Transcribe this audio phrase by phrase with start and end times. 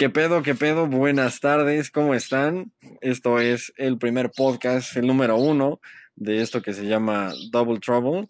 [0.00, 0.86] ¿Qué pedo, qué pedo?
[0.86, 2.72] Buenas tardes, ¿cómo están?
[3.02, 5.78] Esto es el primer podcast, el número uno
[6.16, 8.26] de esto que se llama Double Trouble.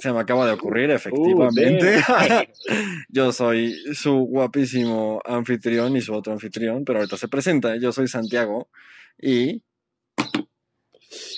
[0.00, 2.02] Se me acaba de ocurrir, efectivamente.
[3.08, 7.76] Yo soy su guapísimo anfitrión y su otro anfitrión, pero ahorita se presenta.
[7.76, 8.68] Yo soy Santiago
[9.16, 9.62] y...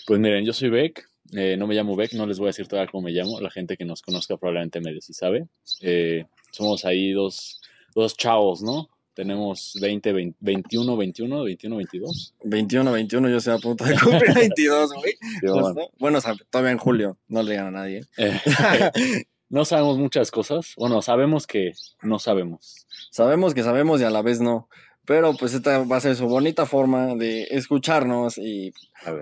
[0.07, 1.11] Pues miren, yo soy Beck.
[1.37, 3.39] Eh, no me llamo Beck, no les voy a decir todavía cómo me llamo.
[3.39, 5.46] La gente que nos conozca probablemente medio si sabe.
[5.82, 7.61] Eh, somos ahí dos,
[7.95, 8.89] dos chavos, ¿no?
[9.15, 12.34] Tenemos 20, 20, 21, 21, 21, 22.
[12.45, 15.12] 21, 21, yo estoy a punto de cumplir 22, güey.
[15.41, 15.89] Sí, bueno.
[15.98, 16.19] bueno,
[16.51, 18.06] todavía en julio, no le digan a nadie.
[18.17, 18.41] Eh,
[19.51, 20.73] no sabemos muchas cosas.
[20.77, 21.73] Bueno, sabemos que
[22.03, 22.87] no sabemos.
[23.11, 24.69] Sabemos que sabemos y a la vez no.
[25.05, 28.73] Pero pues esta va a ser su bonita forma de escucharnos y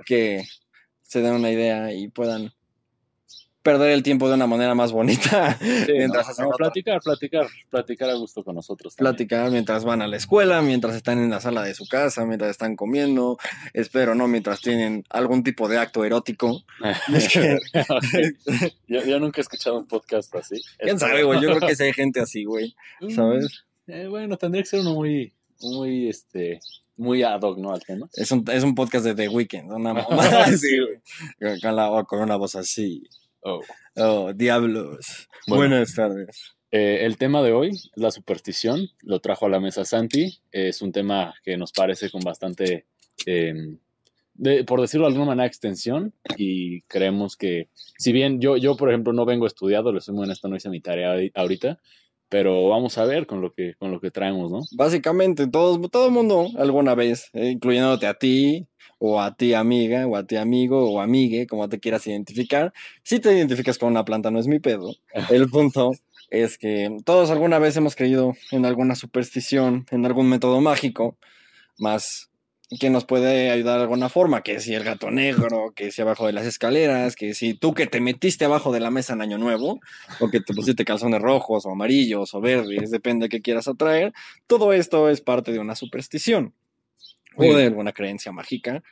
[0.06, 0.44] que
[1.02, 2.52] se den una idea y puedan
[3.62, 5.58] perder el tiempo de una manera más bonita.
[5.70, 8.96] Sí, mientras no, no, platicar, platicar, platicar a gusto con nosotros.
[8.96, 9.14] También.
[9.14, 12.50] Platicar mientras van a la escuela, mientras están en la sala de su casa, mientras
[12.50, 13.38] están comiendo,
[13.72, 14.28] espero, ¿no?
[14.28, 16.62] Mientras tienen algún tipo de acto erótico.
[18.88, 20.60] yo, yo, nunca he escuchado un podcast así.
[20.78, 21.40] ¿Quién sabe, güey?
[21.40, 22.74] Yo creo que sí hay gente así, güey.
[23.14, 23.64] ¿Sabes?
[23.86, 26.60] Eh, bueno, tendría que ser uno muy, muy, este,
[26.96, 27.72] muy ad hoc, ¿no?
[27.72, 28.08] Al tema.
[28.12, 31.60] Es un, es un podcast de The Weeknd, una mamá así, güey.
[31.60, 33.08] Con, la, con una voz así.
[33.42, 33.60] Oh.
[33.96, 35.28] oh, diablos.
[35.46, 36.54] Bueno, Buenas tardes.
[36.70, 38.88] Eh, el tema de hoy la superstición.
[39.02, 40.40] Lo trajo a la mesa Santi.
[40.52, 42.86] Es un tema que nos parece con bastante,
[43.26, 43.76] eh,
[44.34, 46.12] de, por decirlo de alguna manera, extensión.
[46.36, 47.68] Y creemos que,
[47.98, 50.68] si bien yo, yo por ejemplo, no vengo estudiado, le soy muy honesto, no hice
[50.68, 51.78] mi tarea ahorita.
[52.28, 54.60] Pero vamos a ver con lo que, con lo que traemos, ¿no?
[54.76, 58.68] Básicamente, todos, todo el mundo alguna vez, eh, incluyéndote a ti,
[59.02, 62.72] o a ti amiga, o a ti amigo, o amigue, como te quieras identificar.
[63.02, 64.94] Si te identificas con una planta, no es mi pedo.
[65.30, 65.92] El punto
[66.28, 71.16] es que todos alguna vez hemos creído en alguna superstición, en algún método mágico,
[71.78, 72.30] más
[72.78, 76.26] que nos puede ayudar de alguna forma, que si el gato negro, que si abajo
[76.26, 79.38] de las escaleras, que si tú que te metiste abajo de la mesa en Año
[79.38, 79.80] Nuevo,
[80.20, 84.12] o que te pusiste calzones rojos o amarillos o verdes, depende de qué quieras atraer,
[84.46, 86.54] todo esto es parte de una superstición
[87.34, 88.82] o de alguna creencia mágica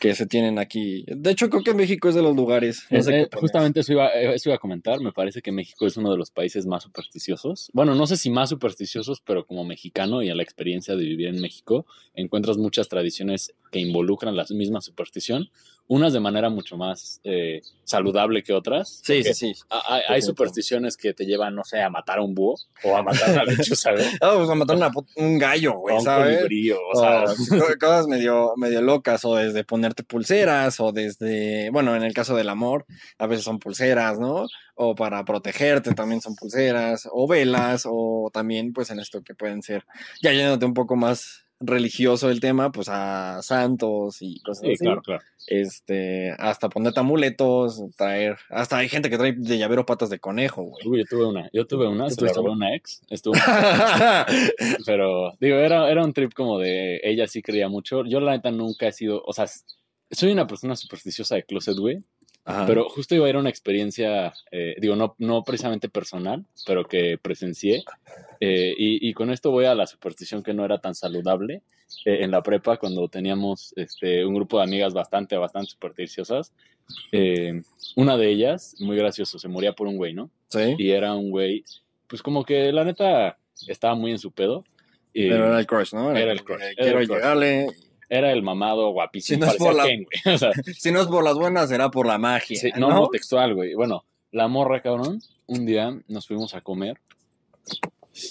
[0.00, 1.04] que se tienen aquí.
[1.06, 2.86] De hecho, creo que México es de los lugares.
[2.90, 4.98] No sé eh, justamente eso iba, eso iba a comentar.
[5.00, 7.70] Me parece que México es uno de los países más supersticiosos.
[7.74, 11.28] Bueno, no sé si más supersticiosos, pero como mexicano y a la experiencia de vivir
[11.28, 11.84] en México,
[12.14, 15.50] encuentras muchas tradiciones que involucran la misma superstición
[15.90, 19.00] unas de manera mucho más eh, saludable que otras.
[19.02, 19.52] Sí, sí, sí.
[19.68, 23.02] Hay, hay, supersticiones que te llevan, no sé, a matar a un búho o a
[23.02, 24.06] matar a lechuza, ¿sabes?
[24.22, 26.44] no, pues a matar una, un gallo, güey, un ¿sabes?
[26.94, 27.24] O sea.
[27.24, 32.36] O cosas medio, medio locas, o desde ponerte pulseras, o desde, bueno, en el caso
[32.36, 32.86] del amor,
[33.18, 34.46] a veces son pulseras, ¿no?
[34.76, 39.60] O para protegerte también son pulseras, o velas, o también, pues en esto que pueden
[39.60, 39.84] ser,
[40.22, 44.84] ya yéndote un poco más religioso el tema, pues a santos y cosas sí, así.
[44.84, 45.22] Claro, claro.
[45.46, 50.62] Este, hasta ponerte amuletos, traer, hasta hay gente que trae de llavero patas de conejo,
[50.62, 50.86] güey.
[50.86, 53.34] Uy, yo tuve una, yo tuve una, se la una ex, estuvo
[54.86, 58.50] pero digo, era, era un trip como de, ella sí creía mucho, yo la neta
[58.50, 59.46] nunca he sido, o sea,
[60.10, 62.02] soy una persona supersticiosa de closet, güey,
[62.44, 62.66] Ajá.
[62.66, 66.84] Pero justo iba a ir a una experiencia, eh, digo, no, no precisamente personal, pero
[66.84, 67.84] que presencié.
[68.40, 71.62] Eh, y, y, con esto voy a la superstición que no era tan saludable.
[72.06, 76.52] Eh, en la prepa, cuando teníamos este, un grupo de amigas bastante, bastante supersticiosas,
[77.96, 80.30] una de ellas, muy gracioso, se moría por un güey, ¿no?
[80.48, 80.74] Sí.
[80.78, 81.64] Y era un güey,
[82.06, 84.64] pues como que la neta estaba muy en su pedo.
[85.12, 86.16] pero era el crush, ¿no?
[86.16, 86.60] Era, el crush.
[86.76, 87.18] Quiero el crush.
[87.18, 87.66] llegarle
[88.10, 89.36] era el mamado guapísimo.
[89.36, 90.06] Si no, es por la, Ken.
[90.34, 92.58] O sea, si no es por las buenas, será por la magia.
[92.58, 93.74] Sí, no, no, textual, güey.
[93.74, 97.00] Bueno, la morra, cabrón, un día nos fuimos a comer.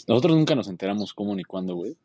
[0.08, 1.96] Nosotros nunca nos enteramos cómo ni cuándo, güey.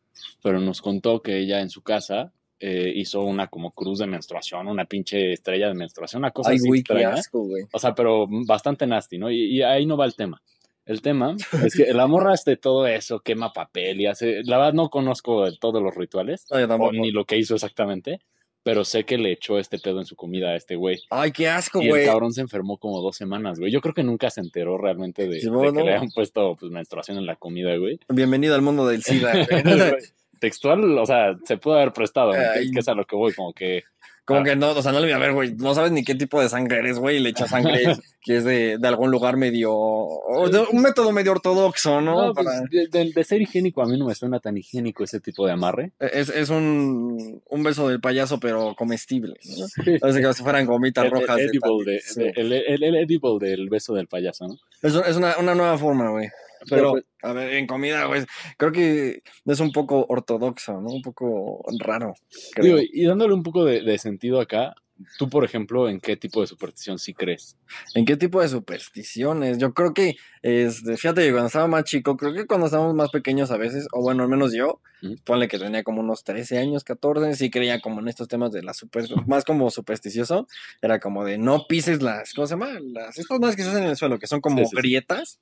[0.42, 4.68] Pero nos contó que ella en su casa eh, hizo una como cruz de menstruación,
[4.68, 7.12] una pinche estrella de menstruación, una cosa Ay, así güey, extraña.
[7.14, 7.64] qué asco, güey.
[7.72, 9.30] O sea, pero bastante nasty, ¿no?
[9.30, 10.40] Y, y ahí no va el tema.
[10.86, 11.34] El tema
[11.64, 14.42] es que la morra de todo eso quema papel y hace.
[14.44, 16.92] La verdad, no conozco todos los rituales, No, yo o tampoco.
[16.92, 18.20] ni lo que hizo exactamente,
[18.64, 20.98] pero sé que le echó este pedo en su comida a este güey.
[21.10, 22.06] Ay, qué asco, Y el güey.
[22.06, 23.70] cabrón se enfermó como dos semanas, güey.
[23.70, 25.74] Yo creo que nunca se enteró realmente de, Sí, de bueno.
[25.74, 28.00] que le habían puesto pues, menstruación en la comida, güey.
[28.08, 29.32] Bienvenido al mundo del SIDA.
[29.32, 29.44] güey.
[30.40, 32.32] Textual, o sea, se pudo haber prestado.
[32.32, 32.70] Ay.
[32.70, 33.84] que es a lo que voy, como que.
[34.26, 34.44] Como Ah.
[34.44, 35.54] que no, o sea, no le voy a ver, güey.
[35.54, 37.18] No sabes ni qué tipo de sangre eres, güey.
[37.20, 37.82] Le echas sangre
[38.22, 39.72] que es de, de algún lugar medio.
[39.74, 42.28] o de un método medio ortodoxo, ¿no?
[42.28, 45.04] No, pues, Para- de, de- de ser higiénico, a mí no me suena tan higiénico
[45.04, 45.92] ese tipo de amarre.
[46.00, 49.34] es es un, un beso del payaso, pero comestible.
[49.58, 49.66] ¿no?
[50.00, 51.38] Parece que si fueran gomitas El, rojas.
[51.38, 52.22] el edible, sí.
[52.34, 52.52] el
[52.94, 54.54] edible del beso del payaso, ¿no?
[54.82, 56.28] Es, es una, una nueva forma, güey.
[56.68, 58.24] Pero, pues a ver, en comida, güey,
[58.56, 60.90] creo que es un poco ortodoxo, ¿no?
[60.90, 62.14] Un poco raro.
[62.60, 64.74] Digo, y dándole un poco de, sentido acá,
[65.18, 67.56] Tú, por ejemplo, ¿en qué tipo de superstición sí crees?
[67.96, 69.58] ¿En qué tipo de supersticiones?
[69.58, 73.50] Yo creo que, este, fíjate, cuando estaba más chico, creo que cuando estábamos más pequeños
[73.50, 74.80] a veces, o bueno, al menos yo,
[75.24, 78.62] ponle que tenía como unos 13 años, 14, sí creía como en estos temas de
[78.62, 80.46] la super, más como supersticioso,
[80.80, 82.78] era como de no pises las, ¿cómo se llama?
[82.80, 85.40] Las, estas más que se hacen en el suelo, que son como grietas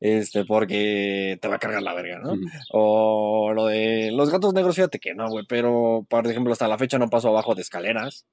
[0.00, 2.34] este, porque te va a cargar la verga, ¿no?
[2.72, 6.78] O lo de los gatos negros, fíjate que no, güey, pero por ejemplo, hasta la
[6.78, 8.26] fecha no paso abajo de escaleras.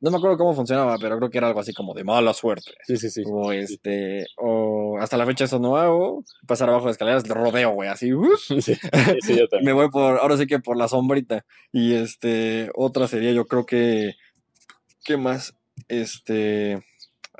[0.00, 2.72] No me acuerdo cómo funcionaba, pero creo que era algo así como de mala suerte.
[2.86, 3.22] Sí, sí, sí.
[3.26, 7.70] O este, o hasta la fecha eso no hago, pasar abajo de escaleras, de rodeo,
[7.70, 8.10] güey, así.
[8.66, 8.74] Sí,
[9.20, 9.64] sí, yo también.
[9.64, 11.44] me voy por, ahora sí que por la sombrita.
[11.72, 14.14] Y este, otra sería, yo creo que,
[15.04, 15.54] ¿qué más?
[15.88, 16.82] Este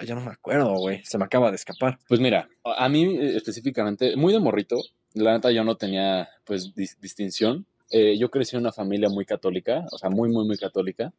[0.05, 1.03] ya no me acuerdo, güey.
[1.05, 1.99] Se me acaba de escapar.
[2.09, 4.77] Pues mira, a mí eh, específicamente, muy de morrito,
[5.15, 7.67] la neta yo no tenía, pues, distinción.
[7.91, 11.13] Eh, yo crecí en una familia muy católica, o sea, muy, muy, muy católica.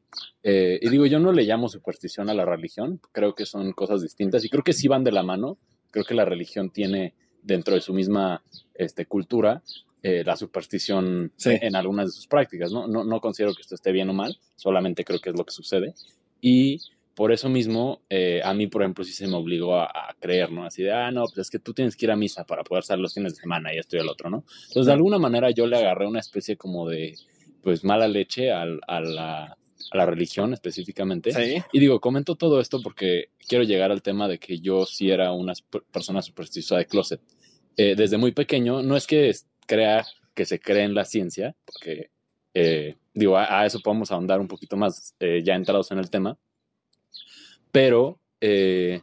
[0.44, 4.02] Eh, y digo, yo no le llamo superstición a la religión, creo que son cosas
[4.02, 5.58] distintas y creo que sí van de la mano.
[5.92, 8.44] Creo que la religión tiene dentro de su misma
[8.74, 9.64] este, cultura
[10.04, 12.88] la superstición en algunas de sus prácticas, ¿no?
[12.88, 13.04] ¿no?
[13.04, 15.96] No considero que esto esté bien o mal, solamente creo que es lo que sucede.
[16.40, 16.80] Y
[17.18, 20.66] por eso mismo, eh, a mí, por ejemplo, sí se me obligó a, creer, ¿no?
[20.66, 22.84] Así de, ah, no, pues es que tú tienes que ir a misa para poder
[22.84, 24.46] salir los fines de semana y esto y el otro, ¿no?
[24.68, 27.16] Entonces, de alguna manera yo le agarré una especie como de,
[27.64, 29.58] pues, mala leche a, la,
[29.92, 31.32] religión específicamente.
[31.32, 31.60] ¿Sí?
[31.74, 35.32] Y digo, comento todo esto porque quiero llegar al tema de que yo sí era
[35.32, 35.54] una
[35.92, 37.22] persona supersticiosa de closet.
[37.78, 39.34] Eh, desde muy pequeño, no es que
[39.66, 40.06] crea
[40.36, 42.12] que se cree en la ciencia, porque,
[42.54, 46.38] eh, digo, a, eso podemos ahondar un poquito más ya entrados en el tema
[47.72, 49.02] pero eh,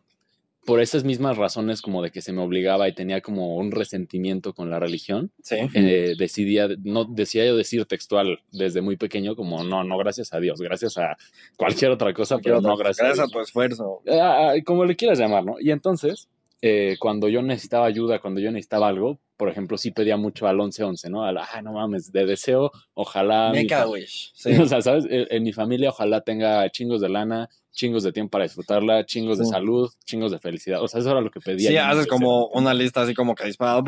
[0.64, 4.55] por esas mismas razones como de que se me obligaba y tenía como un resentimiento
[4.55, 9.84] con la religión, eh, decidía, no, decía yo decir textual desde muy pequeño como, no,
[9.84, 11.16] no gracias a Dios, gracias a
[11.56, 14.02] cualquier otra cosa, pero no gracias, gracias a, tu esfuerzo.
[14.11, 15.56] Ah, ah, como le quieras llamar, ¿no?
[15.61, 16.28] Y entonces,
[16.62, 20.56] eh, cuando yo necesitaba ayuda, cuando yo necesitaba algo, por ejemplo, sí pedía mucho al
[20.56, 21.25] 1111, ¿no?
[21.25, 23.50] Al, ah, no mames, de deseo, ojalá...
[23.52, 24.32] Me wish.
[24.62, 25.06] O sea, ¿sabes?
[25.08, 29.44] En mi familia ojalá tenga chingos de lana, chingos de tiempo para disfrutarla, chingos de
[29.44, 30.82] salud, chingos de felicidad.
[30.82, 31.70] O sea, eso era lo que pedía.
[31.70, 33.82] Sí, haces como una lista así como que dispara.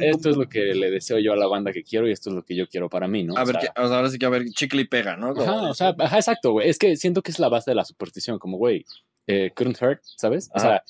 [0.00, 2.36] esto es lo que le deseo yo a la banda que quiero y esto es
[2.36, 3.36] lo que yo quiero para mí, ¿no?
[3.36, 5.30] A ver, ahora sí que a ver, chicle y pega, ¿no?
[5.30, 6.68] ajá, o sea, ajá, exacto, güey.
[6.68, 8.84] Es que siento que es la base de la superstición, como, güey,
[9.26, 10.50] eh, couldn't hurt, ¿sabes?
[10.54, 10.82] O sea,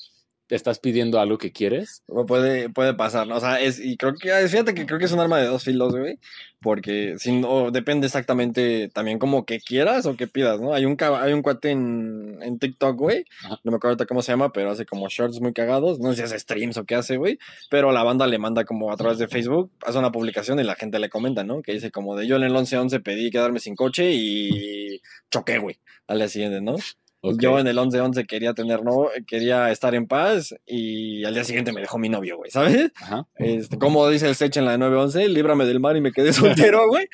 [0.55, 2.03] estás pidiendo algo que quieres.
[2.27, 3.35] Puede, puede pasar, ¿no?
[3.35, 5.63] O sea, es, y creo que, fíjate que creo que es un arma de dos
[5.63, 6.19] filos, güey,
[6.61, 10.73] porque si no, depende exactamente también como que quieras o que pidas, ¿no?
[10.73, 13.25] Hay un, hay un cuate en, en TikTok, güey,
[13.63, 16.17] no me acuerdo ahorita cómo se llama, pero hace como shorts muy cagados, no sé
[16.17, 17.39] si hace streams o qué hace, güey,
[17.69, 20.75] pero la banda le manda como a través de Facebook, hace una publicación y la
[20.75, 21.61] gente le comenta, ¿no?
[21.61, 25.77] Que dice como de yo en el 11-11 pedí quedarme sin coche y choqué, güey,
[26.07, 26.75] al día siguiente, ¿no?
[27.23, 31.73] Yo en el 11-11 quería tener, no, quería estar en paz y al día siguiente
[31.73, 32.91] me dejó mi novio, güey, ¿sabes?
[33.35, 36.87] Este, como dice el Sech en la 9-11, líbrame del mar y me quedé soltero,
[36.87, 37.07] güey.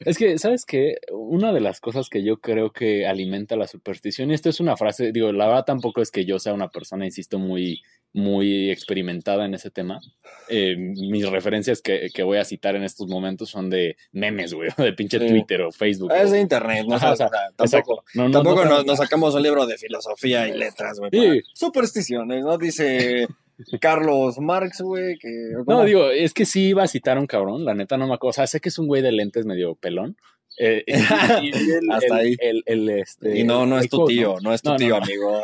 [0.00, 0.96] es que, ¿sabes qué?
[1.12, 4.76] Una de las cosas que yo creo que alimenta la superstición, y esto es una
[4.76, 7.82] frase, digo, la verdad tampoco es que yo sea una persona, insisto, muy
[8.12, 10.00] muy experimentada en ese tema.
[10.48, 14.70] Eh, mis referencias que, que, voy a citar en estos momentos son de memes, güey,
[14.78, 16.12] de pinche Twitter o Facebook.
[16.12, 16.96] Es de internet, ¿no?
[16.96, 21.10] o sea, tampoco, no, tampoco nos, sacamos un libro de filosofía y letras, güey.
[21.12, 21.42] Sí.
[21.52, 22.56] Supersticiones, ¿no?
[22.58, 23.26] Dice
[23.80, 25.18] Carlos Marx, güey.
[25.18, 28.06] Que, no, digo, es que sí iba a citar a un cabrón, la neta no
[28.06, 28.30] me acuerdo.
[28.30, 30.16] O sea, sé que es un güey de lentes medio pelón.
[30.58, 30.92] Eh, y,
[31.92, 32.36] Hasta ahí.
[32.40, 35.40] Este, y no, no es tu tío, no, es tu tío, amigo.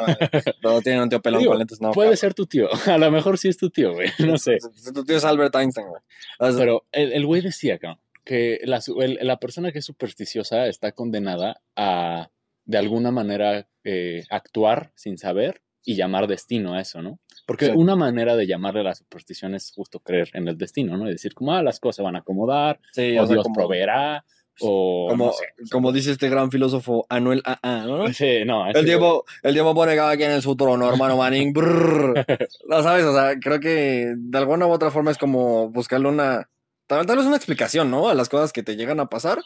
[0.62, 1.92] No tiene un tío pelón con lentes, no.
[1.92, 2.68] Puede ser tu tío.
[2.86, 4.08] A lo mejor sí es tu tío, güey.
[4.18, 4.58] No sé.
[4.94, 6.02] Tu tío es Albert Einstein, güey.
[6.38, 7.78] Pero el güey decía,
[8.24, 8.80] que la,
[9.22, 12.30] la, persona que es supersticiosa está condenada a,
[12.64, 17.20] de alguna manera, eh, actuar sin saber y llamar destino a eso, ¿no?
[17.46, 21.06] Porque una manera de llamarle a la superstición es justo creer en el destino, ¿no?
[21.06, 24.24] Y decir, como, ah, las cosas van a acomodar, o, Dios proveerá,
[24.60, 25.08] o...
[25.10, 25.32] Como,
[25.70, 28.12] como dice este gran filósofo Anuel AA, ¿no?
[28.12, 28.66] Sí, no.
[28.68, 31.52] El tiempo, el tiempo pone cada quien en su trono, hermano Manning.
[32.68, 36.48] no sabes, o sea, creo que de alguna u otra forma es como buscarle una...
[36.86, 38.08] Tal, vez una explicación, ¿no?
[38.08, 39.38] A las cosas que te llegan a pasar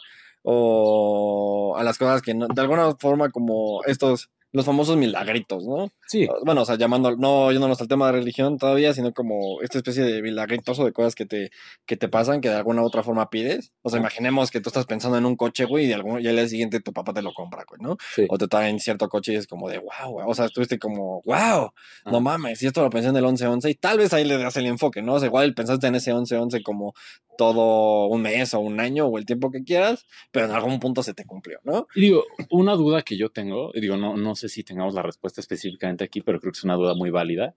[0.43, 5.91] o a las cosas que no, de alguna forma como estos los famosos milagritos, ¿no?
[6.07, 6.27] Sí.
[6.43, 10.03] Bueno, o sea, llamando, no yéndonos al tema de religión todavía, sino como esta especie
[10.03, 11.51] de milagritos o de cosas que te,
[11.85, 13.73] que te pasan, que de alguna u otra forma pides.
[13.83, 16.27] O sea, imaginemos que tú estás pensando en un coche, güey, y, de algún, y
[16.27, 17.97] al día siguiente tu papá te lo compra, güey, ¿no?
[18.15, 18.25] Sí.
[18.29, 21.71] O te traen cierto coche y es como de, wow, o sea, estuviste como, wow,
[22.05, 24.57] no mames, y esto lo pensé en el 11-11 y tal vez ahí le das
[24.57, 25.15] el enfoque, ¿no?
[25.15, 26.93] O sea, igual pensaste en ese 11-11 como
[27.37, 31.03] todo un mes o un año o el tiempo que quieras, pero en algún punto
[31.03, 31.87] se te cumplió, ¿no?
[31.95, 35.03] Y digo, una duda que yo tengo, y digo, no, no sé si tengamos la
[35.03, 37.53] respuesta específicamente aquí, pero creo que es una duda muy válida.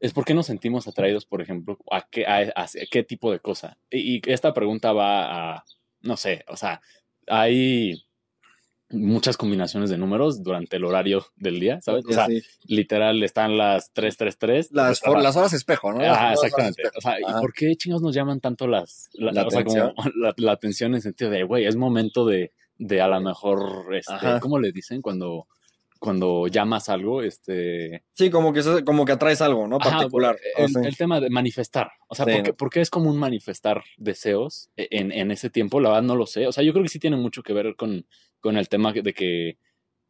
[0.00, 3.38] Es por qué nos sentimos atraídos, por ejemplo, a qué, a, a qué tipo de
[3.38, 3.78] cosa.
[3.90, 5.64] Y, y esta pregunta va a,
[6.02, 6.80] no sé, o sea,
[7.28, 8.04] hay
[8.90, 12.04] muchas combinaciones de números durante el horario del día, ¿sabes?
[12.06, 12.42] O sea, Sí.
[12.66, 14.70] literal están las 333.
[14.72, 15.98] Las, for- las horas espejo, ¿no?
[16.00, 16.82] Las horas exactamente.
[16.82, 16.98] espejo.
[16.98, 17.40] O sea, ¿y Ajá.
[17.40, 19.94] por qué chingados nos llaman tanto las, la, La o sea, como atención.
[20.20, 23.94] la, la atención en el sentido de, güey, es momento de, de a lo mejor,
[23.96, 24.12] este.
[24.40, 25.48] ¿cómo le dicen cuando,
[26.04, 27.22] cuando llamas algo?
[27.22, 29.78] Este, Sí, como que, como que atraes algo, ¿no?
[29.80, 30.36] Ajá, Particular.
[30.58, 30.82] el, sea.
[30.82, 31.92] el tema de manifestar.
[32.08, 32.56] O sea, Sí, ¿por, qué, ¿no?
[32.56, 35.80] por qué es común manifestar deseos en, en ese tiempo?
[35.80, 36.46] La verdad no lo sé.
[36.46, 38.04] O sea, yo creo que sí tiene mucho que ver con,
[38.40, 39.56] con el tema de que,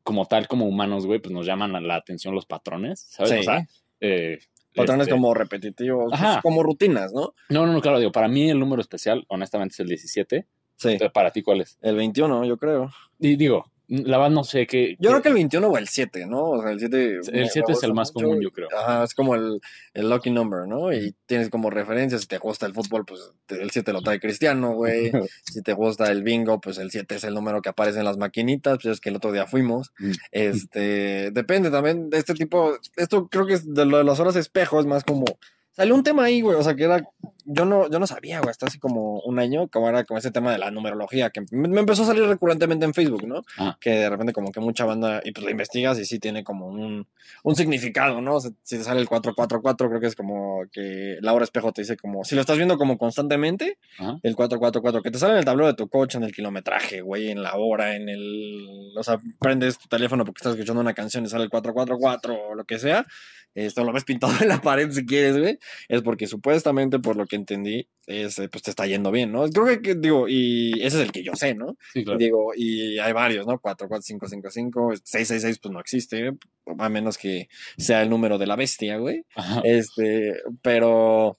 [0.03, 3.31] como tal, como humanos, güey, pues nos llaman a la atención los patrones, ¿sabes?
[3.31, 3.39] Sí.
[3.39, 3.69] O sea,
[4.01, 4.41] eh,
[4.75, 7.35] Patrones este, como repetitivos, pues, como rutinas, ¿no?
[7.51, 10.49] No, no, no, claro, digo, para mí el número especial, honestamente, es el 17.
[10.75, 10.99] Sí.
[11.13, 11.79] ¿Para ti cuál es?
[11.81, 12.91] El 21, yo creo.
[13.21, 14.93] Y digo, la verdad no sé qué.
[14.93, 16.43] Yo qué- creo que el 21 o el 7, ¿no?
[16.51, 17.21] O sea, el 7.
[17.33, 18.69] El 7 es el más común, yo creo.
[18.77, 19.61] Ajá, es como el,
[19.93, 20.93] el lucky number, ¿no?
[20.93, 22.23] Y tienes como referencias.
[22.23, 25.11] Si te gusta el fútbol, pues el 7 lo trae Cristiano, güey.
[25.45, 28.17] Si te gusta el bingo, pues el 7 es el número que aparece en las
[28.17, 28.79] maquinitas.
[28.83, 29.93] Pues es que el otro día fuimos.
[30.33, 32.77] Este, depende también de este tipo.
[32.97, 35.25] Esto creo que es de lo de las horas espejo, es más como.
[35.73, 36.57] Salió un tema ahí, güey.
[36.57, 37.05] O sea, que era.
[37.45, 40.31] Yo no, yo no sabía, güey, hasta hace como un año, como era como ese
[40.31, 43.43] tema de la numerología, que me, me empezó a salir recurrentemente en Facebook, ¿no?
[43.59, 43.77] Ah.
[43.81, 46.67] Que de repente, como que mucha banda, y pues la investigas y sí tiene como
[46.67, 47.07] un,
[47.43, 48.37] un significado, ¿no?
[48.37, 51.83] O sea, si te sale el 444, creo que es como que Laura Espejo te
[51.83, 54.19] dice como, si lo estás viendo como constantemente, Ajá.
[54.23, 57.31] el 444, que te sale en el tablero de tu coche, en el kilometraje, güey,
[57.31, 58.93] en la hora, en el.
[58.97, 62.55] O sea, prendes tu teléfono porque estás escuchando una canción y sale el 444 o
[62.55, 63.07] lo que sea.
[63.55, 65.59] Esto lo ves pintado en la pared si quieres, güey.
[65.89, 69.49] Es porque supuestamente, por lo que entendí, es, eh, pues te está yendo bien, ¿no?
[69.49, 71.77] Creo que, que, digo, y ese es el que yo sé, ¿no?
[71.93, 72.19] Sí, claro.
[72.19, 73.59] Digo, y hay varios, ¿no?
[73.59, 76.33] 4, 4, 5, 5, 5, 6, 6, 6, pues no existe,
[76.79, 77.49] a menos que
[77.79, 79.25] sea el número de la bestia, güey.
[79.35, 79.61] Ajá.
[79.65, 81.39] Este, pero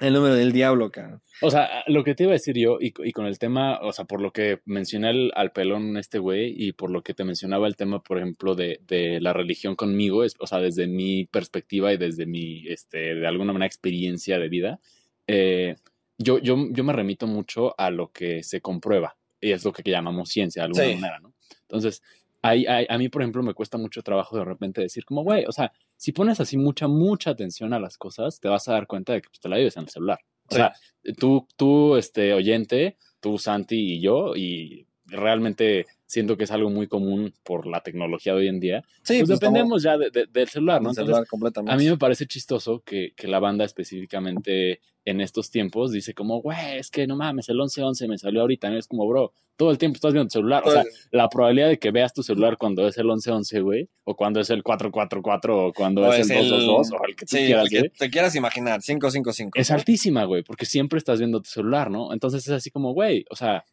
[0.00, 1.20] el número del diablo, cara.
[1.42, 3.92] O sea, lo que te iba a decir yo, y, y con el tema, o
[3.92, 7.24] sea, por lo que mencioné al, al pelón este güey, y por lo que te
[7.24, 11.26] mencionaba el tema, por ejemplo, de, de la religión conmigo, es, o sea, desde mi
[11.26, 14.80] perspectiva y desde mi, este, de alguna manera, experiencia de vida,
[15.26, 15.76] eh,
[16.18, 19.88] yo, yo, yo me remito mucho a lo que se comprueba, y es lo que
[19.88, 20.94] llamamos ciencia de alguna Sí.
[20.94, 21.32] manera, ¿no?
[21.62, 22.02] Entonces,
[22.42, 25.44] hay, hay- a mí, por ejemplo, me cuesta mucho trabajo de repente decir como, güey,
[25.46, 28.86] o sea, si pones así mucha, mucha atención a las cosas, te vas a dar
[28.86, 30.18] cuenta de que pues, te la vives en el celular.
[30.48, 30.56] O Sí.
[30.56, 30.72] sea,
[31.18, 36.88] tú, tú, este, oyente, tú, Santi y yo, y realmente siento que es algo muy
[36.88, 40.46] común por la tecnología de hoy en día, Sí, pues, dependemos ya de- de- del
[40.46, 40.88] celular, ¿no?
[40.88, 41.72] el Entonces, celular completamente.
[41.72, 46.42] a mí me parece chistoso que, que la banda específicamente en estos tiempos dice como,
[46.42, 48.76] güey, es que no mames, el 11-11 me salió ahorita, ¿no?
[48.78, 51.78] es como, bro, todo el tiempo estás viendo tu celular, o sea, la probabilidad de
[51.78, 55.72] que veas tu celular cuando es el 11-11, güey, o cuando es el 444, o
[55.72, 57.78] cuando O es, es el el- 222, o el que tú sí, quieras, el que
[57.78, 59.58] güey, te quieras imaginar, 555.
[59.58, 62.12] es altísima, güey, porque siempre estás viendo tu celular, ¿no?
[62.12, 63.64] Entonces es así como, güey, o sea,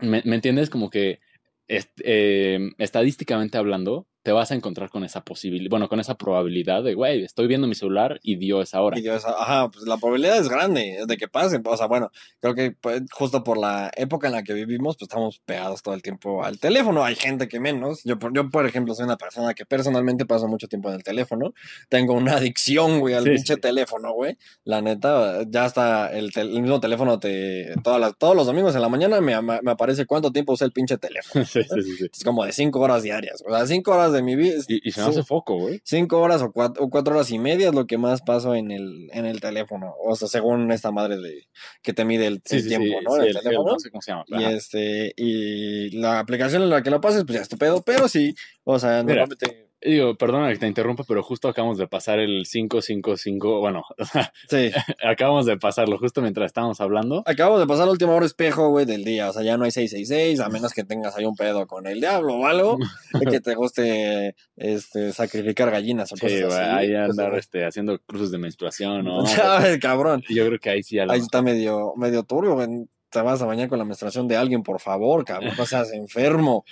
[0.00, 0.68] ¿me, me entiendes?
[0.68, 1.20] Como que
[1.68, 6.94] eh, estadísticamente hablando, te vas a encontrar con esa posibilidad, bueno, con esa probabilidad de,
[6.94, 8.98] güey, estoy viendo mi celular y dio esa hora.
[8.98, 11.60] Y Dios, ajá, pues la probabilidad es grande de que pase.
[11.62, 15.08] O sea, bueno, creo que pues, justo por la época en la que vivimos, pues
[15.10, 17.04] estamos pegados todo el tiempo al teléfono.
[17.04, 18.00] Hay gente que menos.
[18.04, 21.02] Yo, por- yo por ejemplo, soy una persona que personalmente paso mucho tiempo en el
[21.02, 21.52] teléfono.
[21.90, 23.60] Tengo una adicción, güey, al Sí, pinche sí.
[23.60, 24.38] teléfono, güey.
[24.64, 28.80] La neta, ya está el, el mismo teléfono te, todas las, todos los domingos en
[28.80, 31.44] la mañana me, me aparece cuánto tiempo usé el pinche teléfono.
[31.44, 32.06] sí, sí, sí, sí.
[32.10, 33.42] Es como de cinco horas diarias.
[33.46, 34.54] O sea, cinco horas de mi vida.
[34.68, 35.80] Y, y se me hace foco, güey.
[35.84, 38.70] Cinco horas o cuatro, o cuatro horas y media es lo que más paso en
[38.70, 39.94] el, en el teléfono.
[40.02, 41.46] O sea, según esta madre de
[41.82, 43.10] que te mide el, el tiempo, ¿no?
[43.16, 43.72] sí, En el teléfono.
[43.72, 44.24] no sé cómo se llama.
[44.28, 44.50] Y Ajá.
[44.52, 48.08] este, y la aplicación en la que lo pases, pues ya es tu pedo, pero
[48.08, 49.26] sí, o sea, Mira.
[49.26, 53.82] normalmente, Digo, perdona que te interrumpa, pero justo acabamos de pasar el 555, bueno,
[54.48, 54.70] sí.
[55.04, 57.22] acabamos de pasarlo justo mientras estábamos hablando.
[57.26, 59.28] Acabamos de pasar la última hora espejo, güey, del día.
[59.28, 62.00] O sea, ya no hay 666, a menos que tengas ahí un pedo con el
[62.00, 62.78] diablo o algo,
[63.30, 66.70] que te guste este, sacrificar gallinas o Sí, cosas así.
[66.70, 69.24] ahí Pues, andar este, haciendo cruces de menstruación, ¿no?
[69.44, 70.22] Ay, cabrón.
[70.30, 72.68] Yo creo que ahí sí a Ahí está medio, medio turbio, güey.
[73.10, 75.52] Te vas a bañar con la menstruación de alguien, por favor, cabrón.
[75.56, 76.64] No seas enfermo.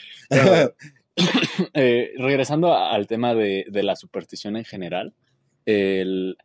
[1.74, 5.14] eh, regresando al tema de, la superstición en general,
[5.66, 6.36] el,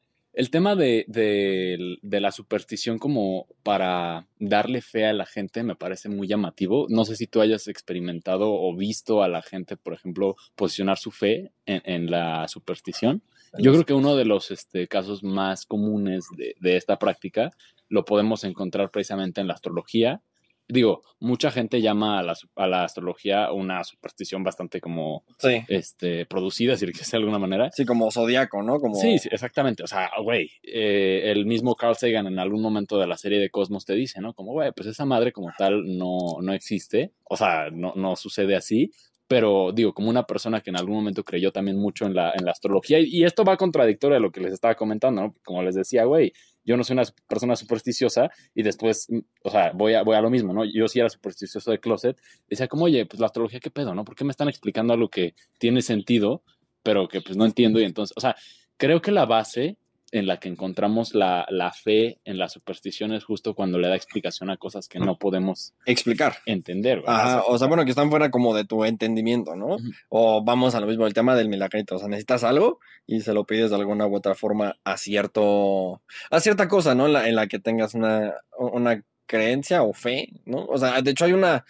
[0.52, 6.28] tema de, de, la superstición como para darle fe a la gente me parece muy
[6.28, 6.88] llamativo.
[6.90, 11.12] No sé si tú hayas experimentado o visto a la gente, por ejemplo, posicionar su
[11.12, 13.24] fe en, la superstición.
[13.58, 17.52] Yo creo que uno de los este, casos más comunes de esta práctica
[17.90, 20.22] lo podemos encontrar precisamente en la astrología
[20.68, 25.24] digo, mucha gente llama a la, a la, astrología una superstición bastante como
[25.68, 27.70] este, producida, si quieres de alguna manera.
[27.72, 28.80] Sí, como zodiaco, ¿no?
[28.80, 28.96] Como...
[28.96, 29.84] Sí, sí, exactamente.
[29.84, 33.50] O sea, güey, eh, el mismo Carl Sagan en algún momento de la serie de
[33.50, 34.34] Cosmos te dice, ¿no?
[34.34, 37.14] Como, güey, pues esa madre como tal no, no existe.
[37.24, 38.92] O sea, no, no sucede así
[39.28, 42.46] pero digo, como una persona que en algún momento creyó también mucho en la, en
[42.46, 45.36] la astrología, y, esto va contradictorio a lo que les estaba comentando, ¿no?
[45.44, 46.32] Como les decía, güey,
[46.68, 50.22] yo no soy una persona supersticiosa y después, mm, o sea, voy a, voy a
[50.22, 50.66] lo mismo, ¿no?
[50.66, 54.04] Yo sí era supersticioso de closet, decía como, oye, pues la astrología, ¿qué pedo, no?
[54.04, 56.44] ¿Por qué me están explicando algo que tiene sentido,
[56.84, 57.80] pero que pues no entiendo?
[57.80, 58.36] Y entonces, o sea,
[58.76, 59.78] creo que la base
[60.12, 64.58] en la que encontramos la, fe en las supersticiones justo cuando le da explicación a
[64.58, 67.04] cosas que no podemos explicar, entender.
[67.06, 69.78] Ajá, o sea, bueno, que están fuera como de tu entendimiento, ¿no?
[70.10, 73.34] O vamos a lo mismo, el tema del milagrito, o sea, necesitas algo y se
[73.34, 77.08] lo pides de alguna u otra forma a cierto, a cierta cosa, ¿no?
[77.08, 80.66] En la, en la que tengas una, una creencia o fe, ¿no?
[80.66, 81.66] O sea, de hecho hay una,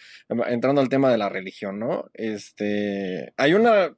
[0.48, 2.06] entrando al tema de la religión, ¿no?
[2.14, 3.96] Este, hay una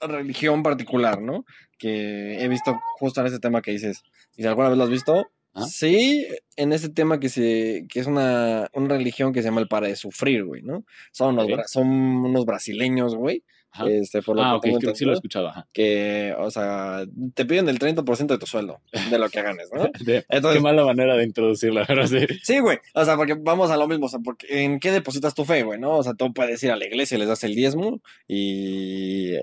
[0.00, 1.44] religión particular, ¿no?
[1.80, 4.02] Que he visto justo en ese tema que dices.
[4.36, 5.26] ¿Y si alguna vez lo has visto?
[5.54, 5.66] ¿Ah?
[5.66, 9.66] Sí, en ese tema que se que es una, una, religión que se llama el
[9.66, 10.84] para de sufrir, güey, ¿no?
[11.10, 13.42] Son unos, son unos brasileños, güey.
[13.86, 15.66] Este, por lo ah, que sí lo he escuchado, ajá.
[15.72, 19.84] Que, o sea, te piden el 30% de tu sueldo, de lo que ganes, ¿no?
[20.28, 22.26] Entonces, qué mala manera de introducirla, pero sí.
[22.42, 25.34] Sí, güey, o sea, porque vamos a lo mismo, o sea, porque ¿en qué depositas
[25.34, 25.98] tu fe, güey, no?
[25.98, 29.36] O sea, tú puedes ir a la iglesia y les das el diezmo y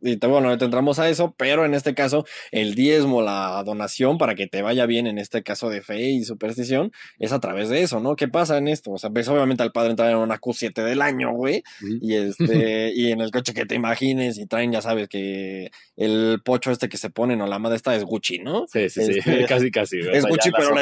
[0.00, 4.46] y bueno, entramos a eso, pero en este caso, el diezmo, la donación para que
[4.46, 8.00] te vaya bien, en este caso de fe y superstición, es a través de eso,
[8.00, 8.16] ¿no?
[8.16, 8.92] ¿Qué pasa en esto?
[8.92, 11.62] O sea, ves obviamente al padre entrar en una Q7 del año, güey,
[12.00, 16.40] y este, y en el coche que te imagines, y traen, ya sabes que el
[16.44, 18.66] pocho este que se ponen o la madre esta es Gucci, ¿no?
[18.68, 19.98] Sí, sí, sí, este, casi, casi.
[19.98, 20.78] Es Gucci, pero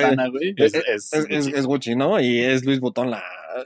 [0.57, 2.21] es, es, es, Gucci, ¿no?
[2.21, 3.23] Y es Luis Butón la,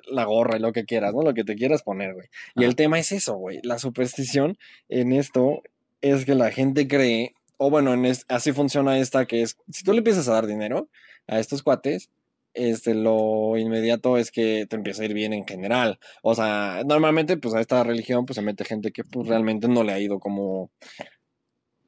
[0.07, 1.23] la gorra y lo que quieras, ¿no?
[1.23, 2.29] Lo que te quieras poner, güey.
[2.55, 3.61] Y el tema es eso, güey.
[3.63, 5.63] La superstición en esto
[6.01, 9.93] es que la gente cree, o bueno, en así funciona esta, que es, si tú
[9.93, 10.89] le empiezas a dar dinero
[11.29, 12.11] a estos cuates,
[12.55, 15.99] este, lo inmediato es que te empieza a ir bien en general.
[16.23, 19.85] O sea, normalmente, pues a esta religión, pues se mete gente que pues realmente no
[19.85, 20.71] le ha ido como,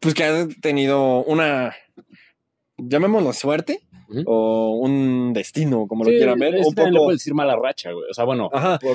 [0.01, 1.75] pues que ha tenido una,
[2.79, 3.81] llamémoslo suerte,
[4.27, 6.57] o un destino, como lo quieran ver.
[6.57, 6.91] un poco...
[6.91, 8.07] le puedes decir mala racha, güey.
[8.11, 8.51] O sea, bueno,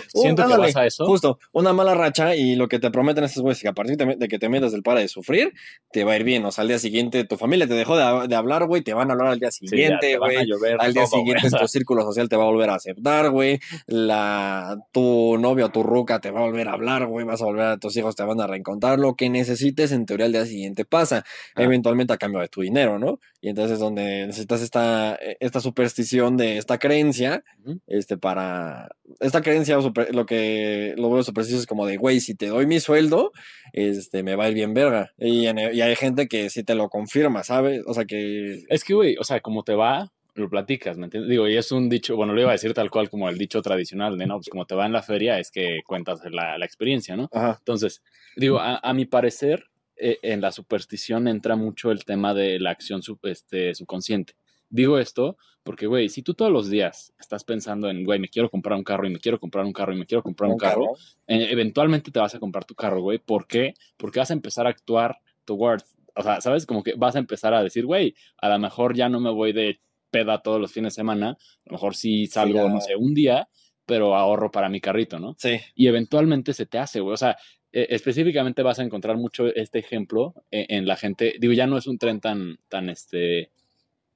[0.08, 1.06] siento que pasa eso.
[1.06, 3.98] Justo, una mala racha y lo que te prometen estos güeyes es que a partir
[3.98, 5.54] de que te metas del para de sufrir,
[5.92, 6.46] te va a ir bien.
[6.46, 9.14] O sea, al día siguiente tu familia te dejó de, hablar, güey, te van a
[9.14, 10.38] hablar al día siguiente, güey.
[10.80, 13.60] al día siguiente tu círculo social te va a volver a aceptar, güey.
[13.88, 17.26] La, tu novio o tu ruca te va a volver a hablar, güey.
[17.26, 19.00] Vas a volver a tus hijos, te van a reencontrar.
[19.00, 21.24] Lo que necesites, en teoría, al día siguiente pasa.
[21.56, 23.20] Eventualmente a cambio de tu dinero, ¿no?
[23.42, 27.44] Y entonces es donde necesitas esta e, esta, superstición de esta creencia,
[27.88, 29.78] este, para, esta creencia,
[30.12, 33.32] lo que lo veo supersticioso es como de, güey, si te doy mi sueldo,
[33.74, 35.12] este, me va a ir bien verga.
[35.18, 37.82] Y, hay gente que sí te lo confirma, ¿sabes?
[37.88, 38.64] O sea que...
[38.70, 41.30] Es que, güey, o sea, como te va, lo platicas, ¿me entiendes?
[41.30, 43.62] Digo, y es un dicho, bueno, lo iba a decir tal cual como el dicho
[43.62, 46.66] tradicional de, no, pues como te va en la feria, es que cuentas la, la
[46.66, 47.30] experiencia, ¿no?
[47.32, 48.02] Entonces,
[48.36, 49.69] digo, a mi parecer,
[50.00, 54.34] eh, en la superstición entra mucho el tema de la acción este, subconsciente.
[54.70, 58.50] Digo esto porque, güey, si tú todos los días estás pensando en, güey, me quiero
[58.50, 60.96] comprar un carro y me quiero comprar un carro y me quiero comprar un, carro,
[61.28, 63.20] eh, eventualmente te vas a comprar tu carro, güey.
[63.20, 63.74] ¿Por qué?
[63.98, 66.66] Porque vas a empezar a actuar towards, o sea, ¿sabes?
[66.66, 69.54] Como que vas a empezar a decir, güey, a lo mejor ya no me voy
[69.54, 73.14] de peda todos los fines de semana, a lo mejor sí salgo, no sé, un
[73.14, 73.48] día,
[73.86, 75.36] pero ahorro para mi carrito, ¿no?
[75.38, 75.60] Sí.
[75.76, 77.14] Y eventualmente se te hace, güey.
[77.14, 77.38] O sea,
[77.72, 81.36] e, específicamente vas a encontrar mucho este ejemplo en, en, la gente.
[81.40, 83.52] Digo, ya no es un tren tan, tan, este,